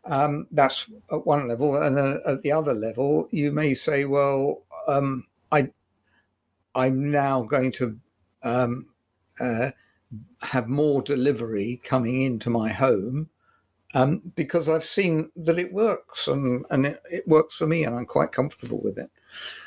Um, 0.08 0.46
that's 0.50 0.86
at 1.12 1.26
one 1.26 1.48
level, 1.48 1.82
and 1.82 1.96
then 1.96 2.20
at 2.26 2.42
the 2.42 2.52
other 2.52 2.74
level, 2.74 3.28
you 3.30 3.52
may 3.52 3.74
say, 3.74 4.04
"Well, 4.04 4.62
um, 4.86 5.26
I, 5.52 5.70
I'm 6.74 7.10
now 7.10 7.42
going 7.42 7.72
to 7.72 7.98
um, 8.42 8.86
uh, 9.40 9.70
have 10.42 10.68
more 10.68 11.02
delivery 11.02 11.80
coming 11.84 12.22
into 12.22 12.50
my 12.50 12.70
home 12.70 13.28
um, 13.94 14.22
because 14.36 14.68
I've 14.68 14.84
seen 14.84 15.30
that 15.36 15.58
it 15.58 15.72
works 15.72 16.28
and, 16.28 16.64
and 16.70 16.86
it, 16.86 17.02
it, 17.10 17.28
works 17.28 17.56
for 17.56 17.66
me 17.66 17.84
and 17.84 17.96
I'm 17.96 18.06
quite 18.06 18.32
comfortable 18.32 18.80
with 18.82 18.98
it. 18.98 19.10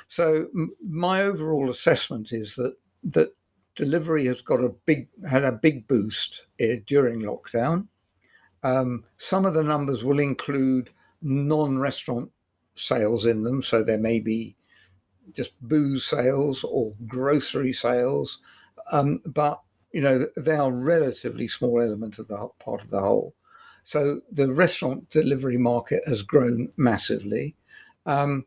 So 0.08 0.48
m- 0.56 0.76
my 0.88 1.22
overall 1.22 1.70
assessment 1.70 2.32
is 2.32 2.56
that 2.56 2.76
that 3.04 3.34
delivery 3.76 4.28
has 4.28 4.42
got 4.42 4.64
a 4.64 4.70
big 4.86 5.08
had 5.28 5.44
a 5.44 5.52
big 5.52 5.88
boost 5.88 6.44
uh, 6.62 6.76
during 6.86 7.22
lockdown. 7.22 7.88
Um, 8.64 9.04
some 9.18 9.46
of 9.46 9.54
the 9.54 9.64
numbers 9.64 10.04
will 10.04 10.20
include 10.20 10.92
non-restaurant 11.22 12.30
sales 12.76 13.26
in 13.26 13.44
them, 13.44 13.62
so 13.62 13.84
there 13.84 13.98
may 13.98 14.20
be 14.20 14.56
just 15.34 15.52
booze 15.62 16.06
sales 16.06 16.64
or 16.64 16.94
grocery 17.08 17.74
sales, 17.74 18.40
um, 18.92 19.22
but 19.26 19.62
you 19.92 20.02
know 20.02 20.26
they 20.38 20.56
are 20.56 20.72
relatively 20.72 21.48
small 21.48 21.82
element 21.82 22.20
of 22.20 22.28
the 22.28 22.50
part 22.60 22.82
of 22.82 22.90
the 22.90 23.00
whole. 23.00 23.34
So 23.84 24.22
the 24.32 24.52
restaurant 24.52 25.10
delivery 25.10 25.58
market 25.58 26.04
has 26.08 26.22
grown 26.22 26.72
massively. 26.78 27.56
Um, 28.06 28.46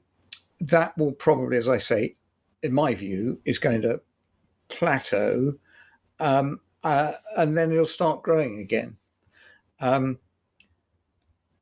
that 0.60 0.96
will 0.96 1.12
probably, 1.12 1.56
as 1.56 1.68
I 1.68 1.78
say, 1.78 2.16
in 2.62 2.72
my 2.72 2.94
view, 2.94 3.40
is 3.44 3.58
going 3.58 3.82
to 3.82 4.00
plateau, 4.68 5.54
um, 6.20 6.60
uh, 6.82 7.12
and 7.36 7.56
then 7.56 7.72
it'll 7.72 7.86
start 7.86 8.22
growing 8.22 8.60
again. 8.60 8.96
Um, 9.80 10.18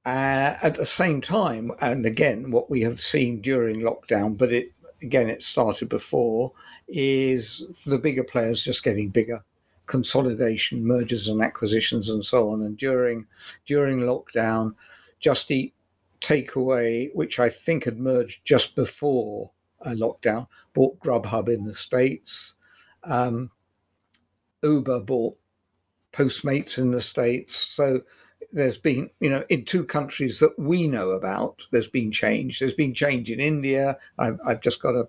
uh, 0.04 0.56
at 0.62 0.76
the 0.76 0.86
same 0.86 1.20
time, 1.20 1.70
and 1.80 2.04
again, 2.04 2.50
what 2.50 2.68
we 2.68 2.82
have 2.82 3.00
seen 3.00 3.40
during 3.40 3.80
lockdown, 3.80 4.36
but 4.36 4.52
it 4.52 4.72
again 5.00 5.28
it 5.28 5.42
started 5.42 5.88
before, 5.88 6.52
is 6.88 7.64
the 7.86 7.98
bigger 7.98 8.24
players 8.24 8.64
just 8.64 8.84
getting 8.84 9.08
bigger 9.08 9.44
consolidation, 9.86 10.84
mergers 10.84 11.28
and 11.28 11.42
acquisitions, 11.42 12.08
and 12.08 12.24
so 12.24 12.50
on. 12.50 12.62
And 12.62 12.76
during 12.76 13.26
during 13.66 14.00
lockdown, 14.00 14.74
Just 15.20 15.50
Eat 15.50 15.74
Takeaway, 16.20 17.14
which 17.14 17.38
I 17.38 17.48
think 17.48 17.84
had 17.84 17.98
merged 17.98 18.40
just 18.44 18.74
before 18.74 19.50
uh, 19.84 19.90
lockdown, 19.90 20.46
bought 20.72 20.98
Grubhub 21.00 21.48
in 21.48 21.64
the 21.64 21.74
states. 21.74 22.54
Um, 23.04 23.50
Uber 24.62 25.00
bought 25.00 25.36
Postmates 26.12 26.78
in 26.78 26.90
the 26.90 27.00
states. 27.00 27.58
So 27.58 28.02
there's 28.52 28.78
been, 28.78 29.08
you 29.20 29.30
know, 29.30 29.44
in 29.48 29.64
two 29.64 29.84
countries 29.84 30.38
that 30.40 30.58
we 30.58 30.86
know 30.86 31.10
about, 31.10 31.66
there's 31.70 31.88
been 31.88 32.12
change. 32.12 32.58
There's 32.58 32.74
been 32.74 32.94
change 32.94 33.30
in 33.30 33.40
India. 33.40 33.96
I've, 34.18 34.38
I've 34.46 34.60
just 34.60 34.82
got 34.82 34.94
a, 34.94 35.06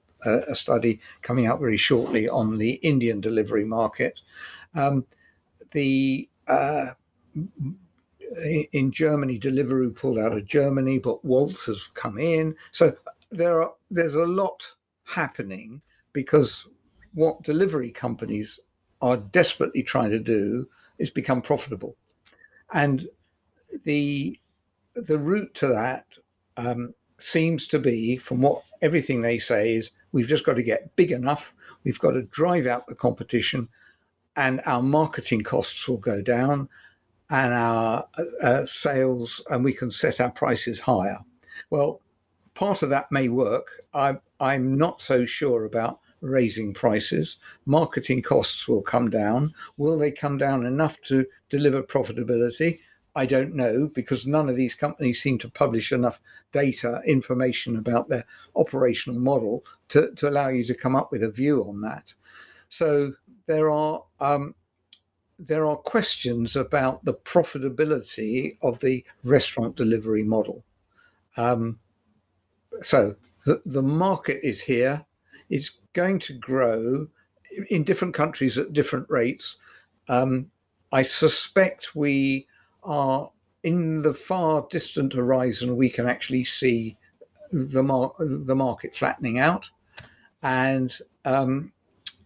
a, 0.49 0.55
study 0.55 1.01
coming 1.21 1.45
out 1.45 1.59
very 1.59 1.77
shortly 1.77 2.29
on 2.29 2.57
the 2.57 2.73
Indian 2.75 3.19
delivery 3.19 3.65
market. 3.65 4.19
Um, 4.75 5.05
the 5.73 6.29
uh, 6.47 6.91
in 8.71 8.91
Germany, 8.91 9.39
Deliveroo 9.39 9.95
pulled 9.95 10.17
out 10.17 10.33
of 10.33 10.45
Germany, 10.45 10.99
but 10.99 11.23
Wolt 11.23 11.59
has 11.65 11.87
come 11.93 12.17
in. 12.17 12.55
So 12.71 12.95
there 13.31 13.61
are 13.61 13.73
there's 13.91 14.15
a 14.15 14.23
lot 14.23 14.71
happening 15.05 15.81
because 16.13 16.67
what 17.13 17.43
delivery 17.43 17.91
companies 17.91 18.59
are 19.01 19.17
desperately 19.17 19.83
trying 19.83 20.11
to 20.11 20.19
do 20.19 20.67
is 20.97 21.09
become 21.09 21.41
profitable, 21.41 21.95
and 22.73 23.07
the 23.85 24.39
the 24.95 25.17
route 25.17 25.53
to 25.55 25.67
that 25.67 26.05
um, 26.57 26.93
seems 27.19 27.67
to 27.67 27.79
be, 27.79 28.17
from 28.17 28.41
what 28.41 28.63
everything 28.81 29.21
they 29.21 29.39
say, 29.39 29.75
is 29.75 29.89
we've 30.11 30.27
just 30.27 30.45
got 30.45 30.53
to 30.53 30.63
get 30.63 30.95
big 30.95 31.11
enough. 31.11 31.53
We've 31.83 31.99
got 31.99 32.11
to 32.11 32.21
drive 32.23 32.67
out 32.67 32.85
the 32.87 32.95
competition 32.95 33.67
and 34.35 34.61
our 34.65 34.81
marketing 34.81 35.41
costs 35.41 35.87
will 35.87 35.97
go 35.97 36.21
down 36.21 36.69
and 37.29 37.53
our 37.53 38.05
uh, 38.17 38.45
uh, 38.45 38.65
sales, 38.65 39.41
and 39.49 39.63
we 39.63 39.73
can 39.73 39.89
set 39.89 40.19
our 40.19 40.31
prices 40.31 40.79
higher. 40.79 41.19
Well, 41.69 42.01
part 42.53 42.83
of 42.83 42.89
that 42.89 43.11
may 43.11 43.29
work. 43.29 43.81
I, 43.93 44.15
I'm 44.39 44.77
not 44.77 45.01
so 45.01 45.25
sure 45.25 45.65
about 45.65 45.99
raising 46.23 46.73
prices. 46.73 47.37
Marketing 47.65 48.21
costs 48.21 48.67
will 48.67 48.81
come 48.81 49.09
down. 49.09 49.53
Will 49.77 49.99
they 49.99 50.11
come 50.11 50.37
down 50.37 50.65
enough 50.65 50.99
to 51.01 51.25
deliver 51.49 51.83
profitability? 51.83 52.79
I 53.15 53.27
don't 53.27 53.53
know 53.53 53.89
because 53.93 54.25
none 54.25 54.49
of 54.49 54.55
these 54.55 54.73
companies 54.73 55.21
seem 55.21 55.37
to 55.39 55.49
publish 55.49 55.91
enough 55.91 56.19
data, 56.51 57.01
information 57.05 57.77
about 57.77 58.09
their 58.09 58.25
operational 58.55 59.19
model 59.19 59.63
to, 59.89 60.11
to 60.15 60.29
allow 60.29 60.47
you 60.47 60.63
to 60.63 60.73
come 60.73 60.95
up 60.95 61.11
with 61.11 61.21
a 61.21 61.29
view 61.29 61.63
on 61.63 61.81
that. 61.81 62.13
So 62.69 63.13
there 63.45 63.69
are 63.69 64.03
um, 64.19 64.55
there 65.37 65.67
are 65.67 65.75
questions 65.75 66.55
about 66.55 67.03
the 67.05 67.13
profitability 67.13 68.57
of 68.61 68.79
the 68.79 69.03
restaurant 69.23 69.75
delivery 69.75 70.23
model. 70.23 70.63
Um, 71.37 71.79
so 72.81 73.15
the, 73.45 73.61
the 73.65 73.81
market 73.81 74.39
is 74.43 74.61
here. 74.61 75.05
It's 75.49 75.71
going 75.93 76.19
to 76.19 76.33
grow 76.33 77.07
in 77.69 77.83
different 77.83 78.13
countries 78.13 78.57
at 78.57 78.73
different 78.73 79.09
rates. 79.09 79.57
Um, 80.09 80.49
I 80.91 81.01
suspect 81.01 81.95
we 81.95 82.47
are 82.83 83.29
in 83.63 84.01
the 84.01 84.13
far 84.13 84.67
distant 84.69 85.13
horizon. 85.13 85.77
We 85.77 85.89
can 85.89 86.07
actually 86.07 86.43
see 86.43 86.97
the 87.51 87.83
mar- 87.83 88.13
the 88.19 88.55
market 88.55 88.95
flattening 88.95 89.39
out, 89.39 89.69
and 90.41 90.95
um, 91.25 91.71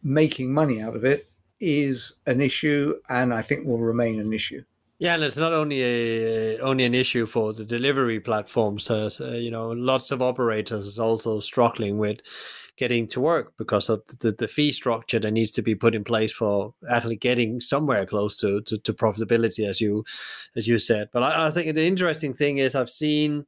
making 0.03 0.53
money 0.53 0.81
out 0.81 0.95
of 0.95 1.05
it 1.05 1.29
is 1.59 2.13
an 2.25 2.41
issue, 2.41 2.95
and 3.09 3.33
I 3.33 3.41
think 3.41 3.65
will 3.65 3.79
remain 3.79 4.19
an 4.19 4.33
issue. 4.33 4.63
Yeah, 4.99 5.13
and 5.13 5.23
it's 5.23 5.37
not 5.37 5.53
only 5.53 5.83
a 5.83 6.59
only 6.59 6.83
an 6.83 6.95
issue 6.95 7.27
for 7.27 7.53
the 7.53 7.63
delivery 7.63 8.19
platforms. 8.19 8.89
Uh, 8.89 9.09
you 9.19 9.51
know, 9.51 9.69
lots 9.69 10.09
of 10.09 10.21
operators 10.23 10.85
is 10.87 10.97
also 10.97 11.39
struggling 11.39 11.99
with 11.99 12.19
getting 12.77 13.07
to 13.07 13.19
work 13.19 13.53
because 13.57 13.89
of 13.89 14.03
the, 14.19 14.31
the 14.31 14.47
fee 14.47 14.71
structure 14.71 15.19
that 15.19 15.31
needs 15.31 15.51
to 15.51 15.61
be 15.61 15.75
put 15.75 15.95
in 15.95 16.03
place 16.03 16.31
for 16.31 16.73
actually 16.89 17.15
getting 17.15 17.59
somewhere 17.59 18.05
close 18.05 18.37
to, 18.37 18.61
to, 18.61 18.77
to 18.77 18.93
profitability, 18.93 19.67
as 19.67 19.81
you 19.81 20.05
as 20.55 20.67
you 20.67 20.79
said. 20.79 21.09
But 21.11 21.23
I, 21.23 21.47
I, 21.47 21.51
think 21.51 21.73
the 21.75 21.85
interesting 21.85 22.33
thing 22.33 22.59
is 22.59 22.75
I've 22.75 22.89
seen 22.89 23.45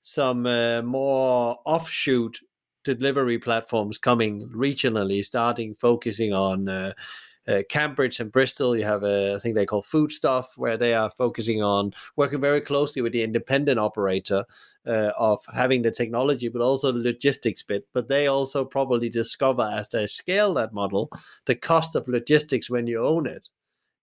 some 0.00 0.46
uh, 0.46 0.82
more 0.82 1.58
offshoot 1.66 2.38
delivery 2.84 3.38
platforms 3.38 3.98
coming 3.98 4.48
regionally, 4.48 5.24
starting 5.24 5.74
focusing 5.74 6.32
on 6.32 6.68
uh, 6.68 6.92
uh, 7.48 7.62
Cambridge 7.68 8.20
and 8.20 8.30
Bristol. 8.30 8.76
You 8.76 8.84
have 8.84 9.02
a 9.02 9.34
I 9.34 9.38
think 9.38 9.54
they 9.54 9.66
call 9.66 9.82
Foodstuff, 9.82 10.56
where 10.56 10.76
they 10.76 10.94
are 10.94 11.10
focusing 11.10 11.62
on 11.62 11.94
working 12.16 12.40
very 12.40 12.60
closely 12.60 13.02
with 13.02 13.12
the 13.12 13.22
independent 13.22 13.80
operator 13.80 14.44
uh, 14.86 15.12
of 15.18 15.44
having 15.52 15.82
the 15.82 15.90
technology, 15.90 16.48
but 16.48 16.62
also 16.62 16.92
the 16.92 16.98
logistics 16.98 17.62
bit. 17.62 17.86
But 17.94 18.08
they 18.08 18.26
also 18.26 18.64
probably 18.64 19.08
discover 19.08 19.62
as 19.62 19.88
they 19.88 20.06
scale 20.06 20.54
that 20.54 20.72
model, 20.72 21.10
the 21.46 21.54
cost 21.54 21.96
of 21.96 22.06
logistics 22.08 22.68
when 22.70 22.86
you 22.86 23.04
own 23.04 23.26
it 23.26 23.48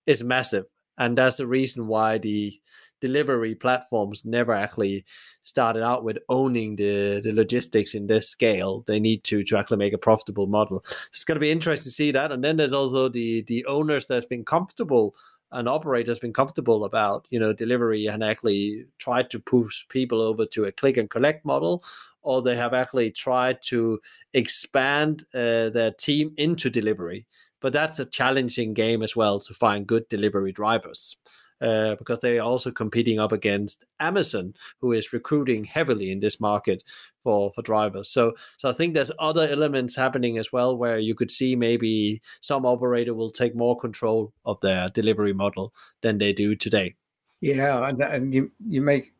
is 0.05 0.23
massive, 0.23 0.65
and 0.97 1.17
that's 1.17 1.37
the 1.37 1.47
reason 1.47 1.87
why 1.87 2.17
the 2.17 2.59
delivery 3.01 3.55
platforms 3.55 4.23
never 4.25 4.53
actually 4.53 5.05
started 5.43 5.83
out 5.83 6.03
with 6.03 6.17
owning 6.29 6.75
the, 6.75 7.21
the 7.23 7.31
logistics 7.31 7.93
in 7.93 8.07
this 8.07 8.29
scale. 8.29 8.83
They 8.87 8.99
need 8.99 9.23
to 9.25 9.43
to 9.43 9.57
actually 9.57 9.77
make 9.77 9.93
a 9.93 9.97
profitable 9.97 10.47
model. 10.47 10.83
It's 11.09 11.23
going 11.23 11.35
to 11.35 11.39
be 11.39 11.51
interesting 11.51 11.85
to 11.85 11.95
see 11.95 12.11
that. 12.11 12.31
And 12.31 12.43
then 12.43 12.57
there's 12.57 12.73
also 12.73 13.09
the 13.09 13.41
the 13.43 13.65
owners 13.65 14.05
that's 14.05 14.25
been 14.25 14.45
comfortable 14.45 15.15
and 15.51 15.69
operators 15.69 16.19
been 16.19 16.33
comfortable 16.33 16.85
about 16.85 17.27
you 17.29 17.39
know 17.39 17.53
delivery 17.53 18.07
and 18.07 18.23
actually 18.23 18.85
tried 18.97 19.29
to 19.29 19.39
push 19.39 19.87
people 19.89 20.21
over 20.21 20.45
to 20.45 20.65
a 20.65 20.71
click 20.71 20.97
and 20.97 21.09
collect 21.09 21.45
model 21.45 21.83
or 22.21 22.41
they 22.41 22.55
have 22.55 22.73
actually 22.73 23.11
tried 23.11 23.61
to 23.61 23.99
expand 24.33 25.23
uh, 25.33 25.69
their 25.69 25.91
team 25.97 26.33
into 26.37 26.69
delivery 26.69 27.25
but 27.61 27.71
that's 27.71 27.99
a 27.99 28.05
challenging 28.05 28.73
game 28.73 29.01
as 29.01 29.15
well 29.15 29.39
to 29.39 29.53
find 29.53 29.87
good 29.87 30.07
delivery 30.09 30.51
drivers 30.51 31.17
uh, 31.61 31.95
because 31.95 32.19
they 32.19 32.37
are 32.37 32.45
also 32.45 32.71
competing 32.71 33.19
up 33.19 33.31
against 33.31 33.85
Amazon, 33.99 34.53
who 34.79 34.91
is 34.91 35.13
recruiting 35.13 35.63
heavily 35.63 36.11
in 36.11 36.19
this 36.19 36.39
market 36.39 36.83
for 37.23 37.51
for 37.53 37.61
drivers. 37.61 38.09
So 38.09 38.33
so 38.57 38.69
I 38.69 38.73
think 38.73 38.93
there's 38.93 39.11
other 39.19 39.47
elements 39.47 39.95
happening 39.95 40.37
as 40.37 40.51
well 40.51 40.77
where 40.77 40.99
you 40.99 41.15
could 41.15 41.31
see 41.31 41.55
maybe 41.55 42.21
some 42.41 42.65
operator 42.65 43.13
will 43.13 43.31
take 43.31 43.55
more 43.55 43.77
control 43.77 44.33
of 44.45 44.59
their 44.61 44.89
delivery 44.89 45.33
model 45.33 45.73
than 46.01 46.17
they 46.17 46.33
do 46.33 46.55
today. 46.55 46.95
Yeah, 47.41 47.87
and, 47.87 48.01
and 48.01 48.33
you 48.33 48.51
you 48.67 48.81
make 48.81 49.13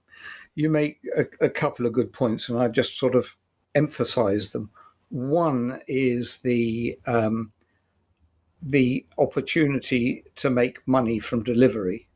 you 0.55 0.69
make 0.69 0.99
a, 1.17 1.25
a 1.45 1.49
couple 1.49 1.85
of 1.85 1.93
good 1.93 2.11
points, 2.11 2.49
and 2.49 2.59
I 2.59 2.67
just 2.67 2.97
sort 2.97 3.15
of 3.15 3.27
emphasize 3.75 4.49
them. 4.49 4.69
One 5.09 5.79
is 5.87 6.39
the 6.39 6.97
um, 7.05 7.51
the 8.61 9.05
opportunity 9.17 10.23
to 10.35 10.49
make 10.49 10.85
money 10.87 11.19
from 11.19 11.43
delivery 11.43 12.09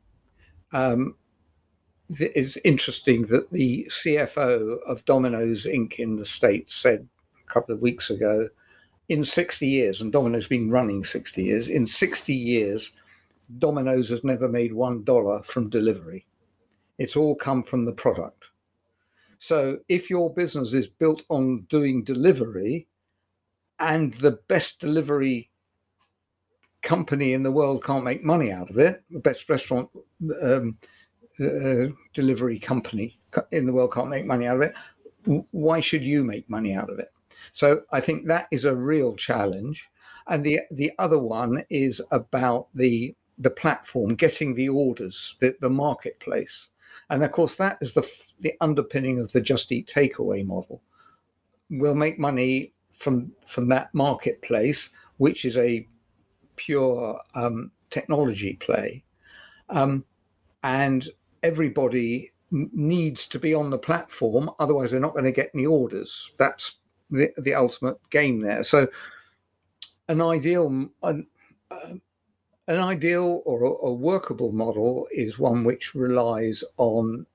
um, 0.72 1.14
it's 2.18 2.58
interesting 2.64 3.22
that 3.26 3.50
the 3.50 3.86
CFO 3.88 4.78
of 4.86 5.04
Domino's 5.04 5.64
Inc. 5.64 5.94
in 5.94 6.16
the 6.16 6.26
States 6.26 6.74
said 6.74 7.06
a 7.46 7.52
couple 7.52 7.74
of 7.74 7.80
weeks 7.80 8.10
ago 8.10 8.48
in 9.08 9.24
60 9.24 9.66
years, 9.66 10.00
and 10.00 10.12
Domino's 10.12 10.46
been 10.46 10.70
running 10.70 11.04
60 11.04 11.42
years, 11.42 11.68
in 11.68 11.86
60 11.86 12.32
years, 12.32 12.92
Domino's 13.58 14.08
has 14.10 14.22
never 14.22 14.48
made 14.48 14.72
$1 14.72 15.44
from 15.44 15.68
delivery. 15.68 16.26
It's 16.98 17.16
all 17.16 17.34
come 17.34 17.62
from 17.62 17.84
the 17.84 17.92
product. 17.92 18.50
So 19.38 19.78
if 19.88 20.10
your 20.10 20.32
business 20.32 20.74
is 20.74 20.86
built 20.86 21.24
on 21.28 21.66
doing 21.68 22.04
delivery 22.04 22.86
and 23.78 24.12
the 24.14 24.38
best 24.48 24.78
delivery 24.78 25.49
company 26.82 27.32
in 27.32 27.42
the 27.42 27.52
world 27.52 27.84
can't 27.84 28.04
make 28.04 28.24
money 28.24 28.50
out 28.50 28.70
of 28.70 28.78
it, 28.78 29.02
the 29.10 29.18
best 29.18 29.48
restaurant 29.48 29.88
um, 30.42 30.76
uh, 31.40 31.86
delivery 32.14 32.58
company 32.58 33.18
in 33.52 33.66
the 33.66 33.72
world 33.72 33.92
can't 33.92 34.08
make 34.08 34.26
money 34.26 34.46
out 34.46 34.56
of 34.56 34.62
it, 34.62 34.74
why 35.50 35.80
should 35.80 36.04
you 36.04 36.24
make 36.24 36.48
money 36.48 36.74
out 36.74 36.90
of 36.90 36.98
it? 36.98 37.12
So 37.52 37.82
I 37.92 38.00
think 38.00 38.26
that 38.26 38.46
is 38.50 38.64
a 38.64 38.74
real 38.74 39.16
challenge. 39.16 39.88
And 40.28 40.44
the 40.44 40.60
the 40.70 40.92
other 40.98 41.18
one 41.18 41.64
is 41.70 42.00
about 42.10 42.68
the 42.74 43.14
the 43.38 43.50
platform, 43.50 44.14
getting 44.14 44.54
the 44.54 44.68
orders, 44.68 45.34
the, 45.40 45.56
the 45.60 45.70
marketplace. 45.70 46.68
And 47.08 47.24
of 47.24 47.32
course, 47.32 47.56
that 47.56 47.78
is 47.80 47.94
the, 47.94 48.06
the 48.40 48.52
underpinning 48.60 49.18
of 49.18 49.32
the 49.32 49.40
Just 49.40 49.72
Eat 49.72 49.90
takeaway 49.92 50.44
model. 50.44 50.82
We'll 51.70 51.94
make 51.94 52.18
money 52.18 52.72
from, 52.92 53.32
from 53.46 53.68
that 53.68 53.94
marketplace, 53.94 54.90
which 55.16 55.46
is 55.46 55.56
a 55.56 55.88
pure 56.60 57.18
um, 57.34 57.70
technology 57.88 58.54
play. 58.54 59.02
Um, 59.70 60.04
and 60.62 61.08
everybody 61.42 62.32
needs 62.50 63.26
to 63.26 63.38
be 63.38 63.54
on 63.54 63.70
the 63.70 63.78
platform, 63.78 64.50
otherwise, 64.58 64.90
they're 64.90 65.00
not 65.00 65.12
going 65.12 65.24
to 65.24 65.32
get 65.32 65.50
any 65.54 65.66
orders. 65.66 66.30
That's 66.38 66.76
the, 67.10 67.30
the 67.38 67.54
ultimate 67.54 67.98
game 68.10 68.40
there. 68.40 68.62
So, 68.62 68.88
an 70.08 70.20
ideal, 70.20 70.66
an, 71.02 71.26
uh, 71.70 71.94
an 72.66 72.78
ideal 72.78 73.42
or 73.44 73.62
a, 73.64 73.86
a, 73.86 73.92
workable 73.92 74.52
model 74.52 75.06
is 75.12 75.38
one 75.38 75.62
which 75.62 75.94
relies 75.94 76.64
on 76.76 77.26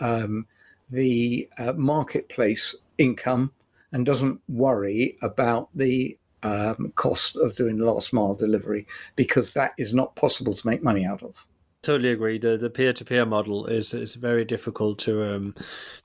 um, 0.00 0.46
the 0.90 1.48
uh, 1.58 1.74
marketplace 1.74 2.74
income 2.96 3.52
and 3.92 4.06
doesn't 4.06 4.40
worry 4.48 5.18
about 5.20 5.68
the 5.74 6.16
um, 6.42 6.92
cost 6.96 7.36
of 7.36 7.56
doing 7.56 7.78
last 7.78 8.12
mile 8.12 8.34
delivery 8.34 8.86
because 9.16 9.52
that 9.54 9.72
is 9.78 9.94
not 9.94 10.14
possible 10.16 10.54
to 10.54 10.66
make 10.66 10.82
money 10.82 11.04
out 11.04 11.22
of. 11.22 11.34
Totally 11.82 12.10
agree. 12.10 12.38
The 12.38 12.56
the 12.56 12.70
peer 12.70 12.92
to 12.92 13.04
peer 13.04 13.26
model 13.26 13.66
is 13.66 13.92
is 13.92 14.14
very 14.14 14.44
difficult 14.44 15.00
to 15.00 15.24
um 15.24 15.54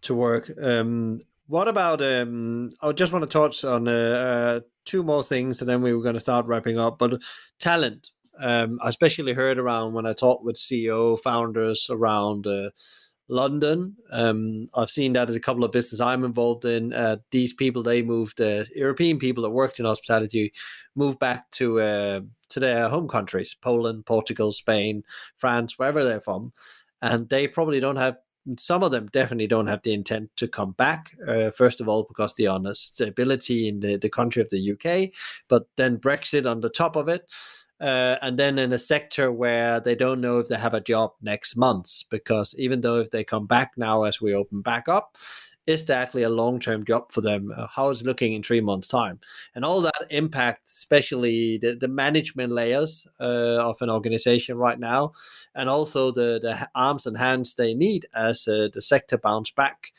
to 0.01 0.15
work. 0.15 0.51
Um, 0.59 1.21
what 1.47 1.67
about 1.67 2.01
um? 2.01 2.71
I 2.81 2.91
just 2.93 3.13
want 3.13 3.23
to 3.23 3.29
touch 3.29 3.63
on 3.63 3.87
uh, 3.87 3.91
uh, 3.91 4.59
two 4.85 5.03
more 5.03 5.23
things, 5.23 5.61
and 5.61 5.69
then 5.69 5.83
we 5.83 5.93
were 5.93 6.01
going 6.01 6.15
to 6.15 6.19
start 6.19 6.47
wrapping 6.47 6.79
up. 6.79 6.97
But 6.97 7.21
talent, 7.59 8.09
um, 8.39 8.79
I 8.81 8.89
especially 8.89 9.33
heard 9.33 9.59
around 9.59 9.93
when 9.93 10.07
I 10.07 10.13
talked 10.13 10.43
with 10.43 10.55
CEO 10.55 11.19
founders 11.21 11.87
around 11.91 12.47
uh, 12.47 12.71
London. 13.29 13.95
Um, 14.11 14.69
I've 14.73 14.91
seen 14.91 15.13
that 15.13 15.29
as 15.29 15.35
a 15.35 15.39
couple 15.39 15.63
of 15.63 15.71
business 15.71 15.99
I'm 15.99 16.23
involved 16.23 16.65
in. 16.65 16.93
Uh, 16.93 17.17
these 17.31 17.53
people 17.53 17.83
they 17.83 18.01
moved, 18.01 18.39
uh, 18.39 18.63
European 18.75 19.19
people 19.19 19.43
that 19.43 19.49
worked 19.49 19.79
in 19.79 19.85
hospitality, 19.85 20.53
moved 20.95 21.19
back 21.19 21.49
to 21.51 21.79
uh, 21.79 22.21
to 22.49 22.59
their 22.59 22.87
home 22.89 23.07
countries, 23.07 23.55
Poland, 23.61 24.05
Portugal, 24.05 24.53
Spain, 24.53 25.03
France, 25.35 25.77
wherever 25.77 26.03
they're 26.03 26.21
from, 26.21 26.53
and 27.01 27.27
they 27.29 27.47
probably 27.47 27.79
don't 27.79 27.97
have. 27.97 28.17
Some 28.57 28.81
of 28.81 28.91
them 28.91 29.09
definitely 29.11 29.47
don't 29.47 29.67
have 29.67 29.81
the 29.83 29.91
intent 29.91 30.29
to 30.37 30.47
come 30.47 30.71
back. 30.71 31.11
Uh, 31.27 31.51
first 31.51 31.81
of 31.81 31.89
all, 31.89 32.03
because 32.03 32.33
the 32.35 32.47
on 32.47 32.73
stability 32.75 33.67
in 33.67 33.81
the, 33.81 33.97
the 33.97 34.09
country 34.09 34.41
of 34.41 34.49
the 34.49 34.71
UK, 34.71 35.11
but 35.49 35.67
then 35.75 35.97
Brexit 35.97 36.49
on 36.49 36.61
the 36.61 36.69
top 36.69 36.95
of 36.95 37.09
it 37.09 37.27
uh, 37.79 38.15
and 38.21 38.37
then 38.37 38.57
in 38.57 38.73
a 38.73 38.79
sector 38.79 39.31
where 39.31 39.79
they 39.79 39.95
don't 39.95 40.21
know 40.21 40.39
if 40.39 40.47
they 40.47 40.57
have 40.57 40.73
a 40.73 40.81
job 40.81 41.11
next 41.21 41.55
month 41.55 42.03
because 42.09 42.55
even 42.57 42.81
though 42.81 42.99
if 42.99 43.11
they 43.11 43.23
come 43.23 43.45
back 43.45 43.73
now 43.77 44.03
as 44.03 44.19
we 44.19 44.33
open 44.33 44.61
back 44.61 44.89
up 44.89 45.17
is 45.67 45.83
that 45.83 45.97
actually 45.97 46.23
a 46.23 46.29
long-term 46.29 46.85
job 46.85 47.11
for 47.11 47.19
them? 47.19 47.53
Uh, 47.55 47.67
how 47.67 47.89
is 47.89 48.01
looking 48.01 48.31
in 48.31 48.41
three 48.41 48.61
months 48.61 48.87
time? 48.87 49.19
And 49.53 49.65
all 49.65 49.81
that 49.81 50.07
impact 50.09 50.69
especially 50.69 51.57
the, 51.57 51.75
the 51.75 51.89
management 51.89 52.53
layers 52.53 53.05
uh, 53.19 53.59
of 53.69 53.81
an 53.81 53.89
organization 53.89 54.57
right 54.57 54.79
now 54.79 55.11
and 55.55 55.69
also 55.69 56.11
the, 56.11 56.39
the 56.41 56.69
arms 56.73 57.05
and 57.05 57.17
hands 57.17 57.55
they 57.55 57.73
need 57.73 58.07
as 58.15 58.47
uh, 58.47 58.69
the 58.73 58.81
sector 58.81 59.17
bounce 59.17 59.51
back 59.51 59.91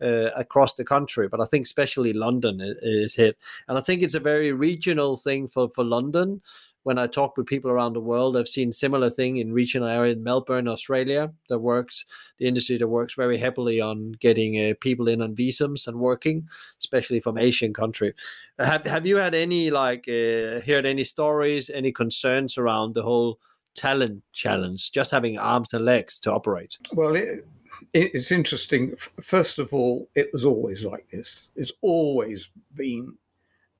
uh, 0.00 0.30
across 0.36 0.74
the 0.74 0.84
country, 0.84 1.26
but 1.26 1.40
I 1.40 1.46
think 1.46 1.64
especially 1.64 2.12
London 2.12 2.60
is, 2.60 2.76
is, 2.82 3.14
hit, 3.14 3.38
and 3.66 3.78
I 3.78 3.80
think 3.80 4.02
it's 4.02 4.14
a 4.14 4.20
very 4.20 4.52
regional 4.52 5.16
thing 5.16 5.48
for 5.48 5.70
for 5.70 5.84
London 5.84 6.42
when 6.86 6.98
I 6.98 7.08
talk 7.08 7.36
with 7.36 7.48
people 7.48 7.68
around 7.68 7.94
the 7.94 8.00
world, 8.12 8.36
I've 8.36 8.46
seen 8.46 8.70
similar 8.70 9.10
thing 9.10 9.38
in 9.38 9.52
regional 9.52 9.88
area 9.88 10.12
in 10.12 10.22
Melbourne, 10.22 10.68
Australia, 10.68 11.32
that 11.48 11.58
works 11.58 12.04
the 12.38 12.46
industry 12.46 12.78
that 12.78 12.86
works 12.86 13.14
very 13.14 13.36
heavily 13.36 13.80
on 13.80 14.12
getting 14.20 14.54
uh, 14.56 14.74
people 14.80 15.08
in 15.08 15.20
on 15.20 15.34
visums 15.34 15.88
and 15.88 15.98
working, 15.98 16.46
especially 16.78 17.18
from 17.18 17.38
Asian 17.38 17.74
country. 17.74 18.14
Have 18.60 18.86
Have 18.86 19.04
you 19.04 19.16
had 19.16 19.34
any 19.34 19.68
like 19.68 20.04
uh, 20.06 20.60
heard 20.64 20.86
any 20.86 21.02
stories, 21.02 21.70
any 21.70 21.90
concerns 21.90 22.56
around 22.56 22.94
the 22.94 23.02
whole 23.02 23.40
talent 23.74 24.22
challenge, 24.32 24.92
just 24.92 25.10
having 25.10 25.38
arms 25.38 25.74
and 25.74 25.84
legs 25.84 26.20
to 26.20 26.32
operate? 26.32 26.78
Well. 26.92 27.16
It- 27.16 27.44
it's 27.92 28.32
interesting. 28.32 28.96
First 29.20 29.58
of 29.58 29.72
all, 29.72 30.08
it 30.14 30.30
was 30.32 30.44
always 30.46 30.82
like 30.82 31.06
this. 31.10 31.48
It's 31.56 31.72
always 31.82 32.48
been 32.74 33.14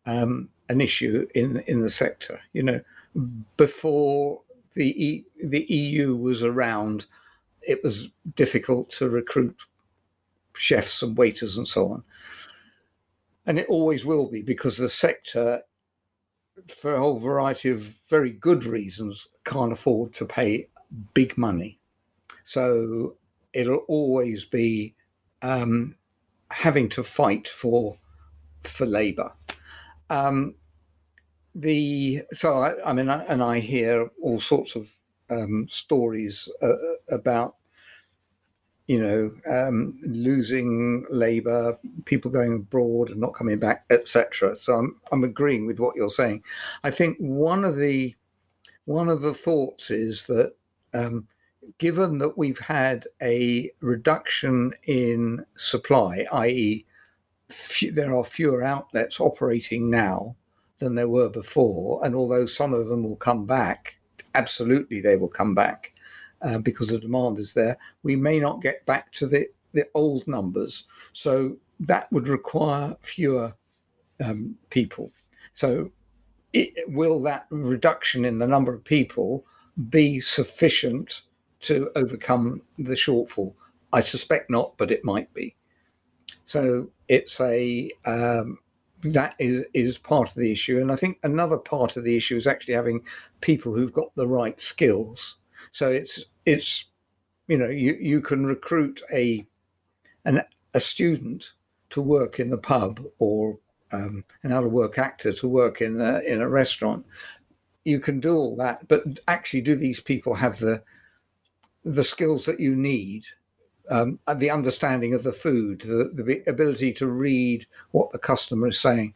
um, 0.05 0.51
an 0.69 0.81
issue 0.81 1.27
in 1.35 1.63
in 1.67 1.81
the 1.81 1.89
sector. 1.91 2.39
You 2.53 2.63
know, 2.63 2.81
before 3.57 4.41
the 4.75 5.05
e, 5.05 5.25
the 5.43 5.64
EU 5.64 6.17
was 6.17 6.43
around, 6.43 7.07
it 7.62 7.83
was 7.83 8.11
difficult 8.35 8.91
to 8.91 9.09
recruit 9.09 9.57
chefs 10.55 11.03
and 11.03 11.17
waiters 11.17 11.57
and 11.57 11.67
so 11.69 11.89
on. 11.91 12.03
And 13.47 13.59
it 13.59 13.69
always 13.69 14.05
will 14.05 14.29
be 14.29 14.43
because 14.43 14.77
the 14.77 14.89
sector, 14.89 15.62
for 16.69 16.95
a 16.95 16.99
whole 16.99 17.19
variety 17.19 17.71
of 17.71 17.83
very 18.09 18.31
good 18.31 18.64
reasons, 18.64 19.29
can't 19.45 19.73
afford 19.73 20.14
to 20.14 20.25
pay 20.25 20.69
big 21.14 21.37
money. 21.39 21.79
So 22.45 23.17
it'll 23.53 23.85
always 23.89 24.45
be 24.45 24.95
um, 25.43 25.95
having 26.51 26.89
to 26.91 27.03
fight 27.03 27.49
for 27.49 27.97
for 28.62 28.85
labour. 28.85 29.33
Um, 30.11 30.55
the 31.57 32.23
so 32.33 32.59
I, 32.59 32.91
I 32.91 32.93
mean, 32.93 33.09
I, 33.09 33.25
and 33.25 33.43
I 33.43 33.61
hear 33.61 34.11
all 34.23 34.39
sorts 34.39 34.77
of 34.77 34.89
um, 35.31 35.67
stories 35.69 36.49
uh, 36.63 36.75
about 37.11 37.57
you 38.87 39.01
know 39.01 39.33
um, 39.51 39.99
losing 40.03 41.07
labour, 41.11 41.79
people 42.05 42.31
going 42.31 42.55
abroad 42.55 43.11
and 43.11 43.21
not 43.21 43.35
coming 43.35 43.59
back, 43.59 43.87
etc. 43.91 44.55
So 44.57 44.75
I'm 44.75 45.01
I'm 45.13 45.25
agreeing 45.25 45.67
with 45.67 45.81
what 45.81 45.97
you're 45.97 46.11
saying. 46.11 46.43
I 46.85 46.91
think 46.91 47.17
one 47.19 47.65
of 47.65 47.77
the 47.77 48.15
one 48.85 49.09
of 49.09 49.23
the 49.23 49.35
thoughts 49.35 49.91
is 49.91 50.25
that 50.25 50.55
um, 50.93 51.27
given 51.79 52.19
that 52.19 52.37
we've 52.37 52.59
had 52.59 53.07
a 53.23 53.71
reduction 53.81 54.73
in 54.85 55.45
supply, 55.57 56.27
i.e., 56.33 56.85
there 57.93 58.15
are 58.15 58.25
fewer 58.25 58.63
outlets 58.63 59.21
operating 59.21 59.89
now 59.89 60.37
than 60.79 60.95
there 60.95 61.09
were 61.09 61.29
before. 61.29 62.05
And 62.05 62.14
although 62.14 62.47
some 62.47 62.74
of 62.74 62.89
them 62.89 63.03
will 63.03 63.16
come 63.16 63.47
back, 63.47 63.99
absolutely 64.35 65.01
they 65.01 65.16
will 65.16 65.29
come 65.29 65.55
back 65.55 65.93
uh, 66.43 66.59
because 66.59 66.89
the 66.89 66.99
demand 66.99 67.39
is 67.39 67.55
there, 67.55 67.79
we 68.03 68.16
may 68.16 68.39
not 68.39 68.62
get 68.62 68.85
back 68.87 69.12
to 69.12 69.27
the, 69.27 69.47
the 69.72 69.85
old 69.95 70.27
numbers. 70.29 70.85
So 71.12 71.57
that 71.81 72.11
would 72.12 72.29
require 72.29 72.97
fewer 73.01 73.55
um, 74.22 74.57
people. 74.70 75.12
So 75.53 75.91
it, 76.53 76.72
will 76.89 77.22
that 77.22 77.47
reduction 77.51 78.24
in 78.24 78.39
the 78.39 78.47
number 78.47 78.72
of 78.74 78.85
people 78.85 79.45
be 79.91 80.20
sufficient 80.20 81.22
to 81.61 81.91
overcome 81.97 82.62
the 82.79 82.95
shortfall? 82.95 83.55
I 83.93 84.01
suspect 84.01 84.51
not, 84.51 84.77
but 84.77 84.91
it 84.91 85.05
might 85.05 85.33
be. 85.33 85.57
So 86.45 86.91
it's 87.09 87.41
a 87.41 87.91
um, 88.05 88.59
that 89.13 89.35
is 89.39 89.65
is 89.75 89.99
part 89.99 90.29
of 90.29 90.37
the 90.37 90.53
issue, 90.53 90.81
and 90.81 90.93
I 90.93 90.97
think 90.97 91.19
another 91.23 91.57
part 91.57 91.97
of 91.97 92.05
the 92.05 92.17
issue 92.17 92.37
is 92.37 92.47
actually 92.47 92.75
having 92.75 93.03
people 93.41 93.75
who've 93.75 93.93
got 93.93 94.15
the 94.15 94.27
right 94.27 94.61
skills. 94.61 95.37
So 95.73 95.91
it's 95.91 96.25
it's 96.45 96.87
you 97.49 97.59
know 97.59 97.69
you 97.69 97.97
you 98.01 98.21
can 98.21 98.47
recruit 98.47 99.03
a 99.13 99.47
an 100.25 100.43
a 100.75 100.81
student 100.81 101.53
to 101.91 102.01
work 102.01 102.41
in 102.41 102.51
the 102.51 102.59
pub 102.59 103.01
or 103.19 103.59
um, 103.93 104.25
an 104.43 104.53
out 104.53 104.65
of 104.65 104.73
work 104.73 104.99
actor 104.99 105.33
to 105.33 105.49
work 105.49 105.81
in 105.81 105.99
the, 105.99 106.21
in 106.31 106.41
a 106.41 106.49
restaurant. 106.49 107.05
You 107.85 108.01
can 108.01 108.21
do 108.21 108.35
all 108.35 108.57
that, 108.57 108.89
but 108.89 109.05
actually, 109.29 109.61
do 109.61 109.77
these 109.77 110.01
people 110.01 110.35
have 110.35 110.59
the 110.59 110.83
the 111.85 112.03
skills 112.03 112.45
that 112.47 112.59
you 112.59 112.75
need 112.75 113.25
um, 113.91 114.18
the 114.37 114.51
understanding 114.51 115.14
of 115.14 115.22
the 115.22 115.32
food, 115.32 115.80
the, 115.82 116.11
the 116.14 116.43
ability 116.51 116.93
to 116.95 117.07
read 117.07 117.66
what 117.93 118.12
the 118.12 118.18
customer 118.18 118.68
is 118.68 118.80
saying. 118.80 119.14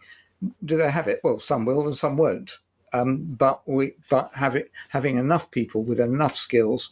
Do 0.65 0.77
they 0.77 0.91
have 0.91 1.09
it? 1.09 1.21
Well, 1.23 1.39
some 1.39 1.65
will 1.65 1.87
and 1.87 1.97
some 1.97 2.17
won't. 2.17 2.59
Um, 2.93 3.25
but 3.39 3.63
we, 3.69 3.93
but 4.09 4.31
have 4.35 4.57
it, 4.57 4.71
having 4.89 5.19
enough 5.19 5.51
people 5.51 5.85
with 5.85 6.01
enough 6.01 6.35
skills 6.35 6.91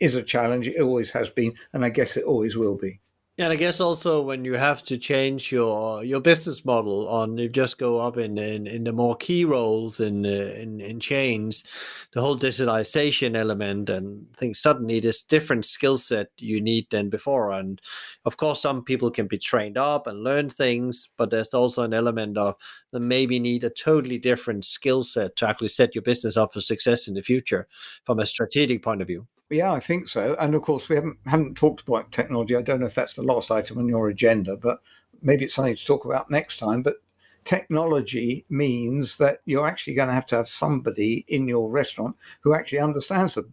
is 0.00 0.16
a 0.16 0.22
challenge. 0.22 0.68
It 0.68 0.80
always 0.80 1.10
has 1.10 1.30
been, 1.30 1.54
and 1.72 1.84
I 1.84 1.88
guess 1.88 2.16
it 2.16 2.24
always 2.24 2.56
will 2.56 2.76
be. 2.76 3.00
Yeah, 3.36 3.46
and 3.46 3.52
I 3.52 3.56
guess 3.56 3.80
also 3.80 4.22
when 4.22 4.44
you 4.44 4.52
have 4.52 4.84
to 4.84 4.96
change 4.96 5.50
your 5.50 6.04
your 6.04 6.20
business 6.20 6.64
model 6.64 7.08
on 7.08 7.36
you 7.36 7.48
just 7.48 7.78
go 7.78 7.98
up 7.98 8.16
in 8.16 8.38
in, 8.38 8.68
in 8.68 8.84
the 8.84 8.92
more 8.92 9.16
key 9.16 9.44
roles 9.44 9.98
in, 9.98 10.24
uh, 10.24 10.28
in 10.56 10.80
in 10.80 11.00
chains, 11.00 11.64
the 12.12 12.20
whole 12.20 12.38
digitalization 12.38 13.34
element 13.36 13.90
and 13.90 14.24
things 14.36 14.60
suddenly 14.60 15.00
this 15.00 15.24
different 15.24 15.64
skill 15.64 15.98
set 15.98 16.28
you 16.38 16.60
need 16.60 16.86
than 16.92 17.10
before. 17.10 17.50
And 17.50 17.80
of 18.24 18.36
course, 18.36 18.62
some 18.62 18.84
people 18.84 19.10
can 19.10 19.26
be 19.26 19.38
trained 19.38 19.76
up 19.78 20.06
and 20.06 20.22
learn 20.22 20.48
things, 20.48 21.08
but 21.16 21.30
there's 21.30 21.54
also 21.54 21.82
an 21.82 21.92
element 21.92 22.38
of 22.38 22.54
that 22.92 23.00
maybe 23.00 23.40
need 23.40 23.64
a 23.64 23.70
totally 23.70 24.18
different 24.18 24.64
skill 24.64 25.02
set 25.02 25.34
to 25.36 25.48
actually 25.48 25.68
set 25.68 25.92
your 25.92 26.02
business 26.02 26.36
up 26.36 26.52
for 26.54 26.60
success 26.60 27.08
in 27.08 27.14
the 27.14 27.22
future 27.22 27.66
from 28.04 28.20
a 28.20 28.26
strategic 28.26 28.80
point 28.84 29.02
of 29.02 29.08
view. 29.08 29.26
Yeah, 29.54 29.72
I 29.72 29.78
think 29.78 30.08
so. 30.08 30.34
And 30.40 30.54
of 30.56 30.62
course, 30.62 30.88
we 30.88 30.96
haven't 30.96 31.16
haven't 31.26 31.56
talked 31.56 31.86
about 31.86 32.10
technology. 32.10 32.56
I 32.56 32.62
don't 32.62 32.80
know 32.80 32.86
if 32.86 32.94
that's 32.96 33.14
the 33.14 33.22
last 33.22 33.52
item 33.52 33.78
on 33.78 33.88
your 33.88 34.08
agenda, 34.08 34.56
but 34.56 34.80
maybe 35.22 35.44
it's 35.44 35.54
something 35.54 35.76
to 35.76 35.86
talk 35.86 36.04
about 36.04 36.28
next 36.28 36.56
time. 36.56 36.82
But 36.82 36.96
technology 37.44 38.44
means 38.48 39.16
that 39.18 39.38
you're 39.44 39.68
actually 39.68 39.94
going 39.94 40.08
to 40.08 40.14
have 40.14 40.26
to 40.26 40.36
have 40.36 40.48
somebody 40.48 41.24
in 41.28 41.46
your 41.46 41.70
restaurant 41.70 42.16
who 42.40 42.52
actually 42.52 42.80
understands 42.80 43.34
the 43.34 43.48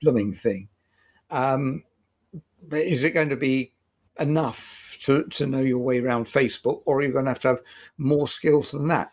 blooming 0.00 0.32
thing. 0.32 0.68
Um, 1.32 1.82
but 2.68 2.82
is 2.82 3.02
it 3.02 3.10
going 3.10 3.30
to 3.30 3.36
be 3.36 3.72
enough 4.20 4.96
to, 5.02 5.24
to 5.24 5.46
know 5.48 5.60
your 5.60 5.80
way 5.80 5.98
around 5.98 6.26
Facebook, 6.26 6.82
or 6.84 6.98
are 6.98 7.02
you 7.02 7.12
going 7.12 7.24
to 7.24 7.32
have 7.32 7.40
to 7.40 7.48
have 7.48 7.62
more 7.98 8.28
skills 8.28 8.70
than 8.70 8.86
that? 8.86 9.10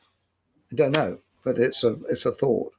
I 0.71 0.75
don't 0.75 0.91
know, 0.91 1.17
but 1.43 1.57
it's 1.57 1.83
a 1.83 1.97
it's 2.09 2.27
a 2.27 2.31
thought. 2.31 2.73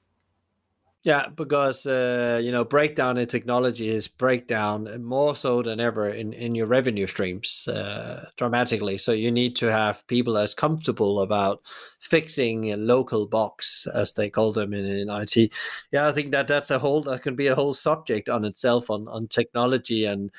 Yeah, 1.05 1.30
because 1.30 1.84
uh, 1.84 2.40
you 2.44 2.53
know 2.53 2.64
breakdown 2.64 3.18
in 3.18 3.26
technology 3.26 3.88
is 3.88 4.07
breakdown 4.07 5.03
more 5.03 5.34
so 5.34 5.61
than 5.61 5.80
ever 5.80 6.09
in, 6.11 6.32
in 6.32 6.55
your 6.55 6.68
revenue 6.68 7.09
streams 7.09 7.66
uh, 7.66 8.28
dramatically. 8.36 8.98
So 8.98 9.11
you 9.11 9.32
need 9.32 9.57
to 9.57 9.66
have 9.66 10.07
people 10.07 10.38
as 10.38 10.55
comfortable 10.55 11.20
about 11.20 11.61
fixing 12.00 12.72
a 12.72 12.76
local 12.76 13.26
box 13.26 13.88
as 13.92 14.12
they 14.12 14.30
call 14.30 14.53
them 14.53 14.72
in, 14.72 14.86
in 14.86 15.11
IT. 15.11 15.53
Yeah, 15.90 16.07
I 16.07 16.12
think 16.12 16.30
that 16.32 16.46
that's 16.46 16.70
a 16.70 16.78
whole 16.78 17.00
that 17.03 17.22
can 17.24 17.34
be 17.34 17.48
a 17.48 17.55
whole 17.57 17.74
subject 17.74 18.28
on 18.28 18.44
itself 18.44 18.88
on 18.88 19.09
on 19.09 19.26
technology 19.26 20.05
and 20.05 20.30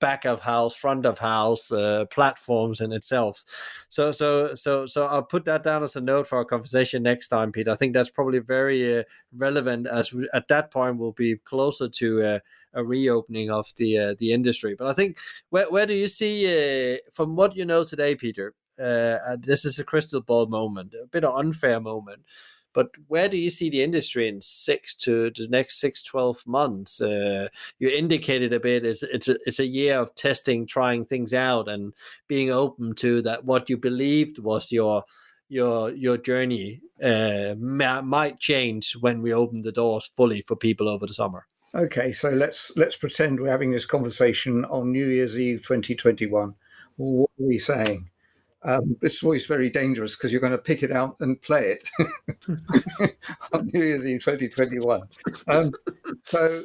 back 0.00 0.24
of 0.24 0.40
house, 0.40 0.74
front 0.74 1.06
of 1.06 1.18
house 1.18 1.70
uh, 1.72 2.04
platforms 2.10 2.80
in 2.80 2.92
itself. 2.92 3.44
So, 3.88 4.12
so, 4.12 4.54
so, 4.54 4.86
so 4.86 5.06
I'll 5.06 5.22
put 5.22 5.44
that 5.46 5.62
down 5.62 5.82
as 5.82 5.96
a 5.96 6.00
note 6.00 6.26
for 6.26 6.38
our 6.38 6.44
conversation 6.44 7.02
next 7.02 7.28
time, 7.28 7.52
Peter. 7.52 7.70
I 7.70 7.74
think 7.74 7.94
that's 7.94 8.10
probably 8.10 8.38
very 8.38 9.00
uh, 9.00 9.02
relevant 9.36 9.86
as 9.86 10.12
we, 10.12 10.28
at 10.34 10.48
that 10.48 10.70
point 10.70 10.98
we'll 10.98 11.12
be 11.12 11.36
closer 11.36 11.88
to 11.88 12.22
uh, 12.22 12.38
a 12.74 12.84
reopening 12.84 13.50
of 13.50 13.66
the 13.76 13.98
uh, 13.98 14.14
the 14.18 14.32
industry. 14.32 14.74
But 14.74 14.88
I 14.88 14.92
think 14.92 15.18
where 15.50 15.70
where 15.70 15.86
do 15.86 15.94
you 15.94 16.08
see 16.08 16.94
uh, 16.94 16.98
from 17.12 17.36
what 17.36 17.56
you 17.56 17.64
know 17.64 17.84
today, 17.84 18.14
Peter? 18.14 18.54
Uh, 18.80 19.36
this 19.40 19.64
is 19.64 19.80
a 19.80 19.84
crystal 19.84 20.20
ball 20.20 20.46
moment, 20.46 20.94
a 20.94 21.06
bit 21.08 21.24
of 21.24 21.36
unfair 21.36 21.80
moment. 21.80 22.22
But 22.78 22.92
where 23.08 23.28
do 23.28 23.36
you 23.36 23.50
see 23.50 23.70
the 23.70 23.82
industry 23.82 24.28
in 24.28 24.40
six 24.40 24.94
to 24.98 25.32
the 25.36 25.48
next 25.48 25.80
six, 25.80 26.00
12 26.00 26.46
months? 26.46 27.00
Uh, 27.00 27.48
you 27.80 27.88
indicated 27.88 28.52
a 28.52 28.60
bit, 28.60 28.86
it's, 28.86 29.02
it's, 29.02 29.26
a, 29.26 29.36
it's 29.46 29.58
a 29.58 29.66
year 29.66 29.96
of 29.96 30.14
testing, 30.14 30.64
trying 30.64 31.04
things 31.04 31.34
out, 31.34 31.66
and 31.66 31.92
being 32.28 32.52
open 32.52 32.94
to 32.94 33.20
that 33.22 33.44
what 33.44 33.68
you 33.68 33.76
believed 33.76 34.38
was 34.38 34.70
your 34.70 35.02
your 35.48 35.90
your 35.90 36.18
journey 36.18 36.80
uh, 37.02 37.56
might 37.58 38.38
change 38.38 38.92
when 39.00 39.22
we 39.22 39.34
open 39.34 39.60
the 39.60 39.72
doors 39.72 40.08
fully 40.14 40.42
for 40.42 40.54
people 40.54 40.88
over 40.88 41.04
the 41.04 41.14
summer. 41.14 41.48
Okay, 41.74 42.12
so 42.12 42.30
let's 42.30 42.70
let's 42.76 42.96
pretend 42.96 43.40
we're 43.40 43.50
having 43.50 43.72
this 43.72 43.86
conversation 43.86 44.64
on 44.66 44.92
New 44.92 45.08
Year's 45.08 45.36
Eve 45.36 45.62
2021. 45.66 46.54
What 46.96 47.30
are 47.40 47.44
we 47.44 47.58
saying? 47.58 48.08
Um, 48.64 48.96
this 49.00 49.16
is 49.16 49.22
always 49.22 49.46
very 49.46 49.70
dangerous 49.70 50.16
because 50.16 50.32
you're 50.32 50.40
going 50.40 50.52
to 50.52 50.58
pick 50.58 50.82
it 50.82 50.90
out 50.90 51.16
and 51.20 51.40
play 51.42 51.78
it 51.78 51.90
on 53.52 53.70
New 53.72 53.82
Year's 53.82 54.04
Eve 54.04 54.20
2021. 54.20 55.02
Um, 55.46 55.72
so 56.24 56.64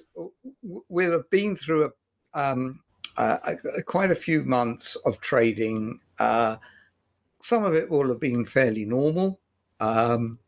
we'll 0.89 1.11
have 1.11 1.29
been 1.29 1.55
through 1.55 1.91
a, 2.33 2.39
um, 2.39 2.79
uh, 3.17 3.37
quite 3.85 4.09
a 4.09 4.15
few 4.15 4.43
months 4.43 4.95
of 5.05 5.19
trading. 5.21 5.99
Uh, 6.17 6.57
some 7.41 7.63
of 7.63 7.75
it 7.75 7.89
will 7.89 8.07
have 8.07 8.19
been 8.19 8.43
fairly 8.45 8.85
normal. 8.85 9.39
Um, 9.79 10.39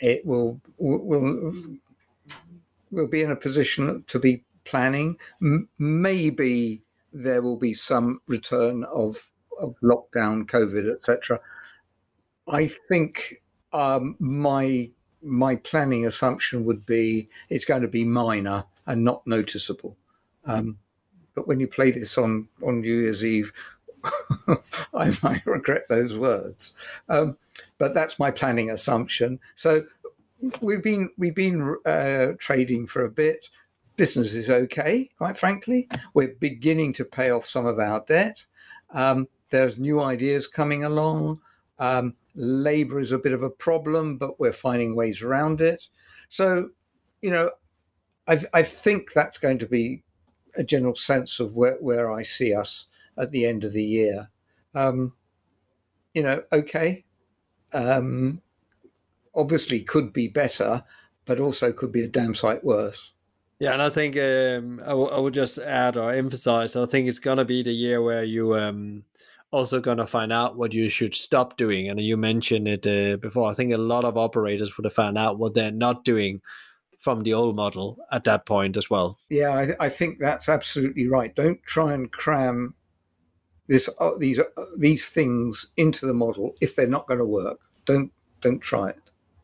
it 0.00 0.24
will 0.24 0.60
will 0.78 1.52
will 2.90 3.08
be 3.08 3.22
in 3.22 3.32
a 3.32 3.36
position 3.36 4.04
to 4.06 4.18
be 4.18 4.44
planning. 4.64 5.16
M- 5.42 5.68
maybe 5.78 6.82
there 7.12 7.42
will 7.42 7.56
be 7.56 7.74
some 7.74 8.20
return 8.26 8.84
of 8.84 9.30
of 9.58 9.74
lockdown, 9.82 10.46
COVID, 10.46 10.94
etc. 10.94 11.40
I 12.46 12.68
think 12.68 13.42
um, 13.72 14.16
my 14.18 14.90
my 15.22 15.56
planning 15.56 16.06
assumption 16.06 16.64
would 16.64 16.86
be 16.86 17.28
it's 17.48 17.64
going 17.64 17.82
to 17.82 17.88
be 17.88 18.04
minor 18.04 18.64
and 18.86 19.04
not 19.04 19.26
noticeable. 19.26 19.96
Um, 20.44 20.78
but 21.34 21.46
when 21.46 21.60
you 21.60 21.68
play 21.68 21.90
this 21.90 22.16
on 22.18 22.48
on 22.66 22.80
New 22.80 22.94
Year's 22.94 23.24
Eve, 23.24 23.52
I 24.94 25.16
might 25.22 25.46
regret 25.46 25.82
those 25.88 26.14
words. 26.14 26.74
Um, 27.08 27.36
but 27.78 27.94
that's 27.94 28.18
my 28.18 28.30
planning 28.30 28.70
assumption. 28.70 29.38
So 29.56 29.84
we've 30.60 30.82
been 30.82 31.10
we've 31.18 31.34
been 31.34 31.76
uh, 31.84 32.28
trading 32.38 32.86
for 32.86 33.04
a 33.04 33.10
bit. 33.10 33.48
Business 33.96 34.34
is 34.34 34.48
okay, 34.48 35.10
quite 35.18 35.36
frankly. 35.36 35.88
We're 36.14 36.34
beginning 36.38 36.92
to 36.94 37.04
pay 37.04 37.30
off 37.30 37.48
some 37.48 37.66
of 37.66 37.80
our 37.80 38.04
debt. 38.06 38.44
Um, 38.90 39.26
there's 39.50 39.78
new 39.78 40.00
ideas 40.00 40.46
coming 40.46 40.84
along. 40.84 41.40
Um, 41.78 42.14
labor 42.34 43.00
is 43.00 43.12
a 43.12 43.18
bit 43.18 43.32
of 43.32 43.42
a 43.42 43.50
problem, 43.50 44.16
but 44.16 44.38
we're 44.38 44.52
finding 44.52 44.94
ways 44.94 45.22
around 45.22 45.60
it. 45.60 45.82
So, 46.28 46.70
you 47.22 47.30
know, 47.30 47.50
I, 48.26 48.38
I 48.52 48.62
think 48.62 49.12
that's 49.12 49.38
going 49.38 49.58
to 49.58 49.66
be 49.66 50.02
a 50.56 50.64
general 50.64 50.94
sense 50.94 51.40
of 51.40 51.54
where, 51.54 51.76
where 51.80 52.12
I 52.12 52.22
see 52.22 52.54
us 52.54 52.86
at 53.16 53.30
the 53.30 53.46
end 53.46 53.64
of 53.64 53.72
the 53.72 53.82
year. 53.82 54.28
Um, 54.74 55.12
you 56.14 56.22
know, 56.22 56.42
okay. 56.52 57.04
Um, 57.72 58.40
obviously, 59.34 59.80
could 59.80 60.12
be 60.12 60.28
better, 60.28 60.82
but 61.26 61.40
also 61.40 61.72
could 61.72 61.92
be 61.92 62.04
a 62.04 62.08
damn 62.08 62.34
sight 62.34 62.62
worse. 62.64 63.12
Yeah, 63.58 63.72
and 63.72 63.82
I 63.82 63.90
think 63.90 64.16
um, 64.16 64.80
I, 64.84 64.90
w- 64.90 65.10
I 65.10 65.18
would 65.18 65.34
just 65.34 65.58
add 65.58 65.96
or 65.96 66.12
emphasize. 66.12 66.76
I 66.76 66.86
think 66.86 67.08
it's 67.08 67.18
gonna 67.18 67.44
be 67.44 67.62
the 67.62 67.72
year 67.72 68.00
where 68.02 68.22
you 68.22 68.56
um, 68.56 69.02
also 69.50 69.80
going 69.80 69.98
to 69.98 70.06
find 70.06 70.32
out 70.32 70.56
what 70.56 70.72
you 70.72 70.88
should 70.88 71.14
stop 71.14 71.56
doing. 71.56 71.88
And 71.88 72.00
you 72.00 72.16
mentioned 72.16 72.68
it 72.68 72.86
uh, 72.86 73.16
before. 73.16 73.50
I 73.50 73.54
think 73.54 73.72
a 73.72 73.78
lot 73.78 74.04
of 74.04 74.16
operators 74.16 74.76
would 74.76 74.84
have 74.84 74.94
found 74.94 75.16
out 75.16 75.38
what 75.38 75.54
they're 75.54 75.70
not 75.70 76.04
doing 76.04 76.40
from 76.98 77.22
the 77.22 77.32
old 77.34 77.56
model 77.56 77.98
at 78.10 78.24
that 78.24 78.44
point 78.44 78.76
as 78.76 78.90
well. 78.90 79.18
Yeah, 79.30 79.56
I, 79.56 79.64
th- 79.66 79.76
I 79.80 79.88
think 79.88 80.18
that's 80.18 80.48
absolutely 80.48 81.08
right. 81.08 81.34
Don't 81.34 81.62
try 81.62 81.92
and 81.92 82.10
cram 82.10 82.74
this 83.68 83.88
uh, 84.00 84.10
these 84.18 84.38
uh, 84.38 84.44
these 84.78 85.08
things 85.08 85.70
into 85.76 86.06
the 86.06 86.14
model 86.14 86.54
if 86.60 86.74
they're 86.74 86.88
not 86.88 87.06
going 87.06 87.18
to 87.18 87.24
work. 87.24 87.60
Don't 87.84 88.10
don't 88.40 88.60
try 88.60 88.90
it. 88.90 88.98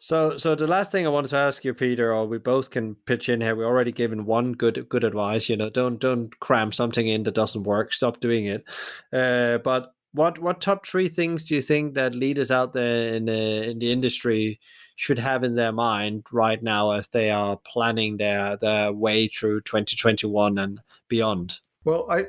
So, 0.05 0.37
so 0.37 0.55
the 0.55 0.67
last 0.67 0.93
thing 0.93 1.07
I 1.07 1.11
wanted 1.11 1.29
to 1.29 1.39
ask 1.39 1.65
you, 1.65 1.73
Peter, 1.73 2.13
or 2.13 2.27
we 2.27 2.37
both 2.37 2.69
can 2.69 2.95
pitch 3.07 3.31
in 3.31 3.41
here. 3.41 3.57
We're 3.57 3.65
already 3.65 3.93
given 3.93 4.27
one 4.27 4.53
good 4.53 4.87
good 4.91 5.03
advice. 5.03 5.49
You 5.49 5.57
know, 5.57 5.71
don't 5.71 5.99
don't 5.99 6.39
cram 6.41 6.73
something 6.73 7.09
in 7.09 7.23
that 7.23 7.35
doesn't 7.35 7.63
work. 7.63 7.93
Stop 7.95 8.21
doing 8.21 8.47
it. 8.47 8.65
Uh, 9.13 9.59
but 9.59 9.94
what 10.15 10.39
what 10.39 10.61
top 10.61 10.87
three 10.87 11.09
things 11.09 11.45
do 11.45 11.55
you 11.55 11.63
think 11.63 11.95
that 11.95 12.15
leaders 12.15 12.51
out 12.51 12.73
there 12.73 13.13
in 13.15 13.25
the 13.27 13.71
in 13.71 13.81
the 13.81 13.93
industry 13.93 14.61
should 14.97 15.19
have 15.19 15.43
in 15.43 15.57
their 15.57 15.73
mind 15.73 16.25
right 16.31 16.63
now 16.63 16.93
as 16.93 17.09
they 17.09 17.31
are 17.31 17.59
planning 17.67 18.17
their 18.17 18.57
their 18.57 18.93
way 18.93 19.27
through 19.27 19.61
2021 19.63 20.57
and 20.57 20.81
beyond? 21.09 21.59
Well, 21.85 22.07
I 22.11 22.27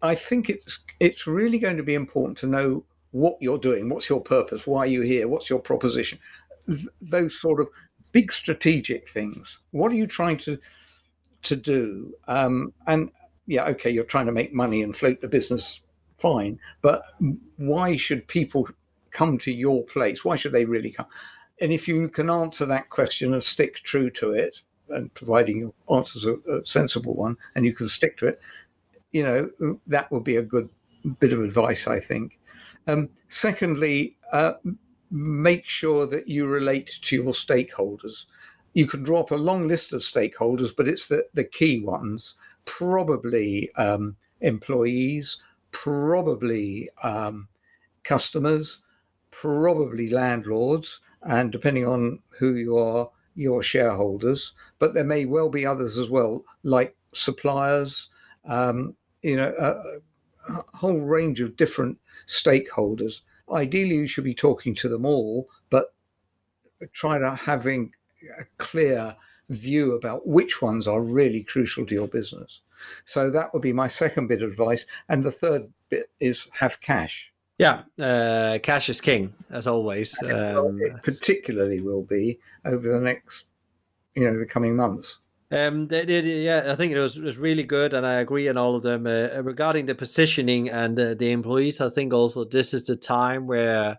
I 0.00 0.14
think 0.14 0.48
it's 0.48 0.78
it's 1.00 1.26
really 1.26 1.58
going 1.58 1.76
to 1.76 1.82
be 1.82 1.94
important 1.94 2.38
to 2.38 2.46
know 2.46 2.84
what 3.10 3.36
you're 3.40 3.58
doing, 3.58 3.88
what's 3.88 4.08
your 4.08 4.20
purpose, 4.20 4.66
why 4.66 4.80
are 4.80 4.86
you 4.86 5.02
here, 5.02 5.28
what's 5.28 5.50
your 5.50 5.60
proposition, 5.60 6.18
Th- 6.66 6.88
those 7.00 7.38
sort 7.38 7.60
of 7.60 7.68
big 8.12 8.32
strategic 8.32 9.08
things. 9.08 9.58
What 9.72 9.92
are 9.92 9.96
you 9.96 10.06
trying 10.06 10.38
to 10.38 10.58
to 11.42 11.56
do? 11.56 12.14
Um, 12.26 12.72
and 12.86 13.10
yeah, 13.46 13.64
okay, 13.66 13.90
you're 13.90 14.04
trying 14.04 14.26
to 14.26 14.32
make 14.32 14.54
money 14.54 14.82
and 14.82 14.96
float 14.96 15.20
the 15.20 15.28
business 15.28 15.80
fine. 16.18 16.58
But 16.82 17.02
why 17.56 17.96
should 17.96 18.26
people 18.26 18.68
come 19.10 19.38
to 19.38 19.52
your 19.52 19.84
place? 19.84 20.24
Why 20.24 20.36
should 20.36 20.52
they 20.52 20.64
really 20.64 20.90
come? 20.90 21.06
And 21.60 21.72
if 21.72 21.88
you 21.88 22.08
can 22.08 22.30
answer 22.30 22.66
that 22.66 22.90
question 22.90 23.32
and 23.32 23.42
stick 23.42 23.76
true 23.76 24.10
to 24.10 24.32
it, 24.32 24.60
and 24.90 25.12
providing 25.14 25.60
your 25.60 25.74
answer's 25.96 26.24
a, 26.24 26.34
a 26.50 26.64
sensible 26.64 27.14
one, 27.14 27.36
and 27.54 27.64
you 27.64 27.72
can 27.72 27.88
stick 27.88 28.16
to 28.18 28.26
it, 28.26 28.40
you 29.12 29.22
know 29.22 29.78
that 29.86 30.10
would 30.12 30.24
be 30.24 30.36
a 30.36 30.42
good 30.42 30.68
bit 31.20 31.32
of 31.32 31.40
advice, 31.40 31.86
I 31.86 32.00
think. 32.00 32.38
Um, 32.86 33.08
secondly, 33.28 34.16
uh, 34.32 34.52
make 35.10 35.64
sure 35.64 36.06
that 36.06 36.28
you 36.28 36.46
relate 36.46 36.98
to 37.02 37.16
your 37.16 37.32
stakeholders. 37.32 38.26
You 38.74 38.86
can 38.86 39.02
draw 39.02 39.20
up 39.20 39.30
a 39.30 39.36
long 39.36 39.68
list 39.68 39.92
of 39.92 40.02
stakeholders, 40.02 40.74
but 40.76 40.88
it's 40.88 41.08
the, 41.08 41.24
the 41.34 41.44
key 41.44 41.80
ones 41.80 42.34
probably 42.64 43.70
um, 43.76 44.14
employees, 44.42 45.38
probably 45.72 46.88
um, 47.02 47.48
customers, 48.04 48.80
probably 49.30 50.10
landlords, 50.10 51.00
and 51.22 51.52
depending 51.52 51.86
on 51.86 52.20
who 52.38 52.54
you 52.54 52.76
are, 52.76 53.10
your 53.34 53.62
shareholders. 53.62 54.52
But 54.78 54.94
there 54.94 55.04
may 55.04 55.24
well 55.24 55.48
be 55.48 55.66
others 55.66 55.98
as 55.98 56.10
well, 56.10 56.44
like 56.62 56.96
suppliers, 57.12 58.08
um, 58.46 58.94
you 59.22 59.36
know, 59.36 59.52
a, 59.58 60.52
a 60.52 60.64
whole 60.74 61.00
range 61.00 61.40
of 61.40 61.56
different 61.56 61.98
stakeholders. 62.26 63.20
Ideally, 63.50 63.96
you 63.96 64.06
should 64.06 64.24
be 64.24 64.34
talking 64.34 64.74
to 64.76 64.88
them 64.88 65.04
all, 65.04 65.48
but 65.70 65.94
try 66.92 67.18
to 67.18 67.34
having 67.34 67.92
a 68.38 68.44
clear 68.58 69.16
view 69.48 69.94
about 69.94 70.26
which 70.26 70.60
ones 70.60 70.86
are 70.86 71.00
really 71.00 71.42
crucial 71.42 71.86
to 71.86 71.94
your 71.94 72.08
business. 72.08 72.60
So 73.04 73.30
that 73.30 73.52
would 73.52 73.62
be 73.62 73.72
my 73.72 73.88
second 73.88 74.28
bit 74.28 74.42
of 74.42 74.50
advice. 74.50 74.86
And 75.08 75.22
the 75.22 75.32
third 75.32 75.68
bit 75.88 76.10
is 76.20 76.48
have 76.58 76.80
cash. 76.80 77.32
Yeah, 77.58 77.82
uh, 77.98 78.58
cash 78.62 78.88
is 78.88 79.00
king, 79.00 79.34
as 79.50 79.66
always. 79.66 80.16
Um, 80.22 80.80
particularly 81.02 81.80
will 81.80 82.04
be 82.04 82.38
over 82.64 82.88
the 82.92 83.00
next, 83.00 83.46
you 84.14 84.24
know, 84.24 84.38
the 84.38 84.46
coming 84.46 84.76
months. 84.76 85.18
Um, 85.50 85.88
they, 85.88 86.04
they, 86.04 86.20
yeah, 86.20 86.70
I 86.70 86.76
think 86.76 86.92
it 86.92 87.00
was, 87.00 87.18
was 87.18 87.36
really 87.36 87.64
good, 87.64 87.94
and 87.94 88.06
I 88.06 88.20
agree 88.20 88.48
on 88.48 88.58
all 88.58 88.76
of 88.76 88.82
them. 88.82 89.06
Uh, 89.06 89.42
regarding 89.42 89.86
the 89.86 89.94
positioning 89.94 90.68
and 90.68 91.00
uh, 91.00 91.14
the 91.14 91.32
employees, 91.32 91.80
I 91.80 91.88
think 91.90 92.12
also 92.12 92.44
this 92.44 92.74
is 92.74 92.86
the 92.86 92.96
time 92.96 93.46
where 93.46 93.98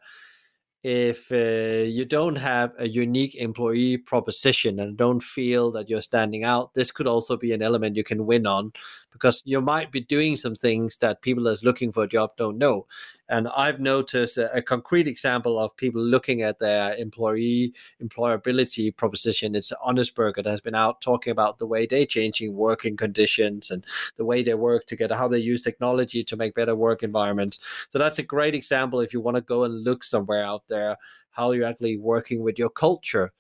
if 0.84 1.30
uh, 1.32 1.84
you 1.84 2.06
don't 2.06 2.38
have 2.38 2.72
a 2.80 2.88
unique 2.88 3.36
employee 3.36 3.98
proposition 3.98 4.80
and 4.80 4.96
don't 4.96 5.20
feel 5.20 5.72
that 5.72 5.90
you're 5.90 6.02
standing 6.02 6.46
out, 6.46 6.74
this 6.74 6.92
could 6.92 7.08
also 7.08 7.36
be 7.36 7.52
an 7.52 7.62
element 7.62 7.98
you 7.98 8.04
can 8.04 8.26
win 8.26 8.48
on 8.48 8.72
because 9.12 9.42
you 9.46 9.60
might 9.60 9.92
be 9.92 10.00
doing 10.00 10.38
some 10.38 10.56
things 10.56 10.98
that 10.98 11.22
people 11.22 11.44
that's 11.44 11.64
looking 11.64 11.92
for 11.92 12.04
a 12.04 12.08
job 12.08 12.32
don't 12.38 12.58
know. 12.58 12.86
And 13.30 13.48
I've 13.50 13.80
noticed 13.80 14.38
a, 14.38 14.52
a, 14.56 14.62
concrete 14.62 15.08
example 15.08 15.60
of 15.60 15.76
people 15.78 16.02
looking 16.02 16.42
at 16.42 16.58
their 16.58 16.96
employee 16.96 17.74
employability 18.02 18.96
proposition. 18.96 19.56
It's 19.56 19.72
Honestburger 19.86 20.38
that 20.38 20.48
has 20.48 20.62
been 20.62 20.76
out 20.76 21.02
talking 21.02 21.32
about 21.32 21.60
the 21.60 21.68
way 21.68 21.86
they're 21.86 22.08
changing 22.08 22.56
working 22.56 22.98
conditions 22.98 23.70
and 23.70 23.86
the 24.18 24.26
way 24.26 24.42
they 24.42 24.56
work 24.56 24.88
together, 24.88 25.16
how 25.16 25.28
they 25.28 25.38
use 25.38 25.62
technology 25.62 26.24
to 26.24 26.36
make 26.36 26.56
better 26.56 26.76
work 26.76 27.04
environments. 27.04 27.60
So 27.92 28.00
that's 28.00 28.20
a 28.20 28.24
great 28.24 28.56
example 28.56 29.00
if 29.00 29.14
you 29.14 29.22
want 29.22 29.36
to 29.36 29.42
go 29.42 29.64
and 29.64 29.84
look 29.84 30.04
somewhere 30.04 30.44
out 30.44 30.68
there, 30.68 30.98
how 31.30 31.52
you're 31.52 31.68
actually 31.68 31.98
working 31.98 32.42
with 32.42 32.58
your 32.58 32.70
culture 32.72 33.32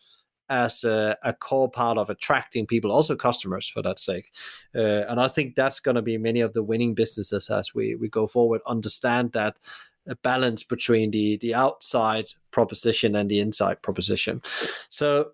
as 0.49 0.83
a, 0.83 1.17
a, 1.23 1.33
core 1.33 1.69
part 1.69 1.97
of 1.97 2.09
attracting 2.09 2.65
people, 2.65 2.91
also 2.91 3.15
customers 3.15 3.67
for 3.67 3.81
that 3.81 3.99
sake. 3.99 4.33
Uh, 4.75 5.05
and 5.07 5.19
I 5.19 5.27
think 5.27 5.55
that's 5.55 5.79
going 5.79 5.95
to 5.95 6.01
be 6.01 6.17
many 6.17 6.41
of 6.41 6.53
the 6.53 6.63
winning 6.63 6.93
businesses 6.93 7.49
as 7.49 7.73
we, 7.73 7.95
we 7.95 8.09
go 8.09 8.27
forward, 8.27 8.61
understand 8.65 9.31
that 9.33 9.57
a 10.07 10.15
balance 10.15 10.63
between 10.63 11.11
the, 11.11 11.37
the 11.37 11.53
outside 11.53 12.29
proposition 12.51 13.15
and 13.15 13.29
the 13.29 13.39
inside 13.39 13.81
proposition. 13.81 14.41
So, 14.89 15.31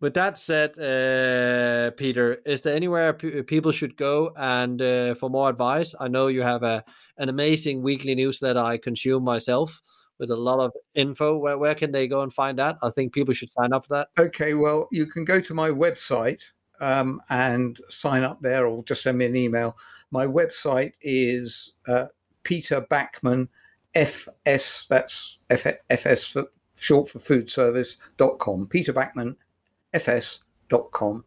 with 0.00 0.14
that 0.14 0.38
said, 0.38 0.78
uh, 0.78 1.90
Peter, 1.96 2.40
is 2.46 2.60
there 2.60 2.76
anywhere 2.76 3.12
p- 3.12 3.42
people 3.42 3.72
should 3.72 3.96
go 3.96 4.32
and 4.36 4.80
uh, 4.80 5.14
for 5.16 5.28
more 5.28 5.50
advice? 5.50 5.92
I 5.98 6.06
know 6.06 6.28
you 6.28 6.42
have 6.42 6.62
a 6.62 6.84
an 7.18 7.28
amazing 7.28 7.82
weekly 7.82 8.14
newsletter 8.14 8.60
I 8.60 8.78
consume 8.78 9.24
myself 9.24 9.82
with 10.18 10.30
a 10.30 10.36
lot 10.36 10.60
of 10.60 10.72
info. 10.94 11.36
Where, 11.36 11.58
where 11.58 11.74
can 11.74 11.92
they 11.92 12.08
go 12.08 12.22
and 12.22 12.32
find 12.32 12.58
that? 12.58 12.76
I 12.82 12.90
think 12.90 13.12
people 13.12 13.34
should 13.34 13.50
sign 13.50 13.72
up 13.72 13.86
for 13.86 13.94
that. 13.94 14.08
Okay, 14.18 14.54
well, 14.54 14.88
you 14.90 15.06
can 15.06 15.24
go 15.24 15.40
to 15.40 15.54
my 15.54 15.70
website 15.70 16.40
um, 16.80 17.20
and 17.30 17.80
sign 17.88 18.22
up 18.22 18.40
there 18.40 18.66
or 18.66 18.82
just 18.84 19.02
send 19.02 19.18
me 19.18 19.26
an 19.26 19.36
email. 19.36 19.76
My 20.10 20.26
website 20.26 20.92
is 21.02 21.72
uh, 21.86 22.06
Peter 22.42 22.86
Backman 22.90 23.48
FS, 23.94 24.86
that's 24.88 25.38
F- 25.50 25.80
FS 25.90 26.26
for 26.26 26.44
short 26.76 27.08
for 27.08 27.18
food 27.18 27.50
service.com, 27.50 28.66
Peter 28.68 28.92
Backman 28.92 29.34
FS.com. 29.92 31.24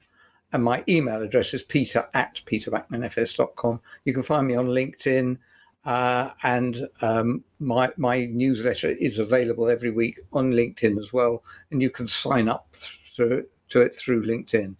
And 0.54 0.64
my 0.64 0.84
email 0.90 1.22
address 1.22 1.54
is 1.54 1.64
peter 1.64 2.08
at 2.14 2.42
peterbackmanfs.com. 2.46 3.80
You 4.04 4.14
can 4.14 4.24
find 4.24 4.48
me 4.48 4.56
on 4.56 4.68
LinkedIn. 4.68 5.38
Uh, 5.84 6.30
and 6.44 6.88
um, 7.02 7.44
my 7.60 7.90
my 7.98 8.26
newsletter 8.26 8.92
is 8.92 9.18
available 9.18 9.68
every 9.68 9.90
week 9.90 10.20
on 10.32 10.52
LinkedIn 10.52 11.00
as 11.00 11.12
well, 11.12 11.44
and 11.72 11.82
you 11.82 11.90
can 11.90 12.08
sign 12.08 12.48
up 12.48 12.68
through, 13.16 13.46
to 13.70 13.82
it 13.82 13.96
through 13.96 14.26
LinkedIn. 14.26 14.76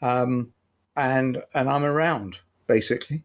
Um, 0.00 0.52
and 0.96 1.42
and 1.54 1.68
I'm 1.68 1.84
around 1.84 2.40
basically. 2.66 3.22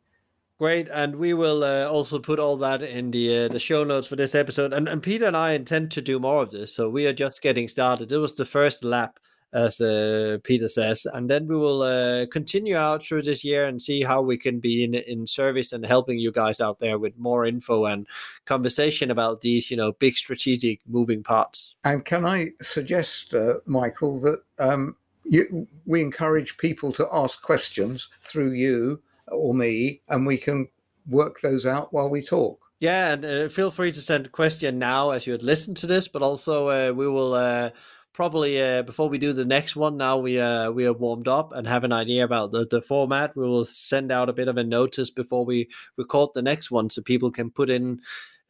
Great, 0.59 0.87
and 0.89 1.15
we 1.15 1.35
will 1.35 1.63
uh, 1.63 1.85
also 1.85 2.17
put 2.17 2.39
all 2.39 2.57
that 2.57 2.81
in 2.81 3.11
the 3.11 3.45
uh, 3.45 3.47
the 3.47 3.59
show 3.59 3.83
notes 3.83 4.07
for 4.07 4.15
this 4.15 4.35
episode. 4.35 4.73
And, 4.73 4.87
and 4.87 5.03
Peter 5.03 5.25
and 5.25 5.37
I 5.37 5.51
intend 5.51 5.91
to 5.91 6.01
do 6.01 6.19
more 6.19 6.41
of 6.41 6.51
this, 6.51 6.73
so 6.73 6.89
we 6.89 7.05
are 7.05 7.13
just 7.13 7.41
getting 7.41 7.67
started. 7.67 8.11
It 8.11 8.17
was 8.17 8.35
the 8.35 8.45
first 8.45 8.83
lap 8.83 9.19
as 9.53 9.79
uh, 9.79 10.37
Peter 10.43 10.67
says. 10.67 11.05
And 11.13 11.29
then 11.29 11.47
we 11.47 11.55
will 11.55 11.81
uh, 11.81 12.25
continue 12.27 12.75
out 12.75 13.05
through 13.05 13.23
this 13.23 13.43
year 13.43 13.65
and 13.65 13.81
see 13.81 14.03
how 14.03 14.21
we 14.21 14.37
can 14.37 14.59
be 14.59 14.83
in, 14.83 14.93
in 14.93 15.25
service 15.27 15.71
and 15.71 15.85
helping 15.85 16.19
you 16.19 16.31
guys 16.31 16.59
out 16.59 16.79
there 16.79 16.99
with 16.99 17.17
more 17.17 17.45
info 17.45 17.85
and 17.85 18.07
conversation 18.45 19.11
about 19.11 19.41
these, 19.41 19.71
you 19.71 19.77
know, 19.77 19.93
big 19.93 20.17
strategic 20.17 20.81
moving 20.87 21.23
parts. 21.23 21.75
And 21.83 22.03
can 22.03 22.25
I 22.25 22.49
suggest, 22.61 23.33
uh, 23.33 23.55
Michael, 23.65 24.19
that 24.21 24.41
um, 24.59 24.95
you, 25.23 25.67
we 25.85 26.01
encourage 26.01 26.57
people 26.57 26.91
to 26.93 27.07
ask 27.11 27.41
questions 27.41 28.09
through 28.21 28.51
you 28.51 29.01
or 29.27 29.53
me, 29.53 30.01
and 30.07 30.25
we 30.25 30.37
can 30.37 30.67
work 31.09 31.41
those 31.41 31.65
out 31.65 31.91
while 31.93 32.09
we 32.09 32.21
talk. 32.21 32.59
Yeah, 32.79 33.13
and 33.13 33.25
uh, 33.25 33.49
feel 33.49 33.71
free 33.71 33.91
to 33.91 34.01
send 34.01 34.27
a 34.27 34.29
question 34.29 34.77
now 34.77 35.09
as 35.09 35.25
you 35.25 35.33
had 35.33 35.41
listened 35.41 35.77
to 35.77 35.87
this, 35.87 36.07
but 36.07 36.21
also 36.21 36.67
uh, 36.67 36.93
we 36.93 37.07
will 37.07 37.33
uh, 37.33 37.71
probably 38.17 38.59
uh, 38.59 38.81
before 38.81 39.07
we 39.09 39.19
do 39.19 39.31
the 39.31 39.45
next 39.45 39.75
one 39.75 39.95
now 39.95 40.17
we 40.17 40.39
uh, 40.39 40.71
we 40.71 40.87
are 40.87 40.93
warmed 40.93 41.27
up 41.27 41.53
and 41.53 41.67
have 41.67 41.83
an 41.83 41.93
idea 41.93 42.23
about 42.23 42.51
the, 42.51 42.65
the 42.65 42.81
format 42.81 43.35
we 43.37 43.47
will 43.47 43.63
send 43.63 44.11
out 44.11 44.27
a 44.27 44.33
bit 44.33 44.47
of 44.47 44.57
a 44.57 44.63
notice 44.63 45.11
before 45.11 45.45
we 45.45 45.69
record 45.97 46.27
the 46.33 46.41
next 46.41 46.71
one 46.71 46.89
so 46.89 46.99
people 47.03 47.29
can 47.29 47.51
put 47.51 47.69
in 47.69 48.01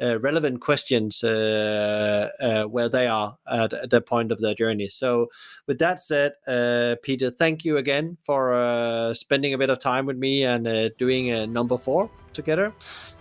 uh, 0.01 0.17
relevant 0.21 0.61
questions 0.61 1.21
uh, 1.21 2.29
uh, 2.39 2.63
where 2.63 2.87
they 2.87 3.07
are 3.07 3.37
at, 3.51 3.73
at 3.73 3.89
the 3.89 3.99
point 3.99 4.31
of 4.31 4.39
their 4.39 4.53
journey. 4.53 4.87
So, 4.87 5.27
with 5.65 5.79
that 5.79 5.99
said, 5.99 6.33
uh, 6.47 6.95
Peter, 7.01 7.31
thank 7.31 7.65
you 7.65 7.77
again 7.77 8.15
for 8.23 8.53
uh, 8.53 9.15
spending 9.15 9.55
a 9.55 9.57
bit 9.57 9.71
of 9.71 9.79
time 9.79 10.05
with 10.05 10.17
me 10.17 10.43
and 10.43 10.93
doing 10.99 11.51
number 11.51 11.79
four 11.79 12.11
together. 12.37 12.71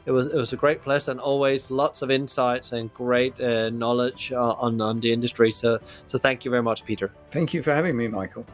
It 0.06 0.12
was 0.12 0.26
it 0.26 0.38
was 0.44 0.52
a 0.52 0.56
great 0.64 0.80
pleasure 0.82 1.10
and 1.10 1.20
always 1.20 1.70
lots 1.70 2.02
of 2.02 2.10
insights 2.10 2.72
and 2.72 2.92
great 2.94 3.34
uh, 3.40 3.70
knowledge 3.70 4.30
uh, 4.32 4.64
on 4.66 4.80
on 4.80 5.00
the 5.00 5.10
industry. 5.12 5.50
So, 5.52 5.80
so 6.06 6.18
thank 6.18 6.44
you 6.44 6.50
very 6.52 6.62
much, 6.62 6.84
Peter. 6.84 7.10
Thank 7.32 7.52
you 7.54 7.62
for 7.62 7.74
having 7.74 7.96
me, 7.96 8.06
Michael. 8.06 8.46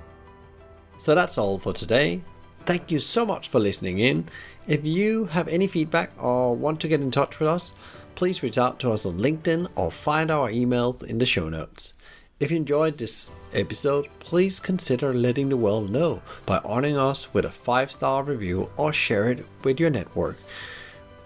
So 0.99 1.15
that's 1.15 1.37
all 1.37 1.59
for 1.59 1.73
today. 1.73 2.23
Thank 2.65 2.93
you 2.93 3.01
so 3.01 3.27
much 3.27 3.49
for 3.49 3.59
listening 3.59 3.99
in. 3.99 4.25
If 4.69 4.85
you 4.85 5.27
have 5.37 5.49
any 5.49 5.67
feedback 5.67 6.11
or 6.17 6.55
want 6.55 6.81
to 6.81 6.89
get 6.89 7.01
in 7.01 7.11
touch 7.11 7.41
with 7.41 7.49
us, 7.49 7.73
please 8.15 8.43
reach 8.43 8.57
out 8.57 8.79
to 8.81 8.93
us 8.93 9.05
on 9.05 9.19
LinkedIn 9.19 9.67
or 9.75 9.91
find 9.91 10.31
our 10.31 10.49
emails 10.49 11.03
in 11.03 11.19
the 11.19 11.27
show 11.27 11.49
notes. 11.49 11.93
If 12.43 12.51
you 12.51 12.57
enjoyed 12.57 12.99
this 12.99 13.31
episode, 13.53 14.09
please 14.19 14.59
consider 14.59 15.15
letting 15.15 15.49
the 15.49 15.57
world 15.57 15.91
know 15.91 16.23
by 16.45 16.59
honoring 16.65 16.99
us 16.99 17.33
with 17.33 17.45
a 17.45 17.53
5 17.53 17.93
star 17.93 18.25
review 18.25 18.69
or 18.77 18.93
share 18.93 19.31
it 19.31 19.47
with 19.63 19.79
your 19.79 19.91
network. 19.91 20.39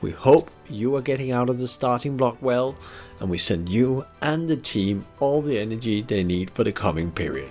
We 0.02 0.10
hope 0.10 0.50
you 0.68 0.94
are 0.94 1.00
getting 1.00 1.32
out 1.32 1.48
of 1.48 1.58
the 1.58 1.68
starting 1.68 2.18
block 2.18 2.36
well, 2.42 2.76
and 3.18 3.30
we 3.30 3.38
send 3.38 3.70
you 3.70 4.04
and 4.20 4.46
the 4.46 4.58
team 4.58 5.06
all 5.18 5.40
the 5.40 5.58
energy 5.58 6.02
they 6.02 6.22
need 6.22 6.50
for 6.50 6.64
the 6.64 6.72
coming 6.72 7.10
period. 7.10 7.50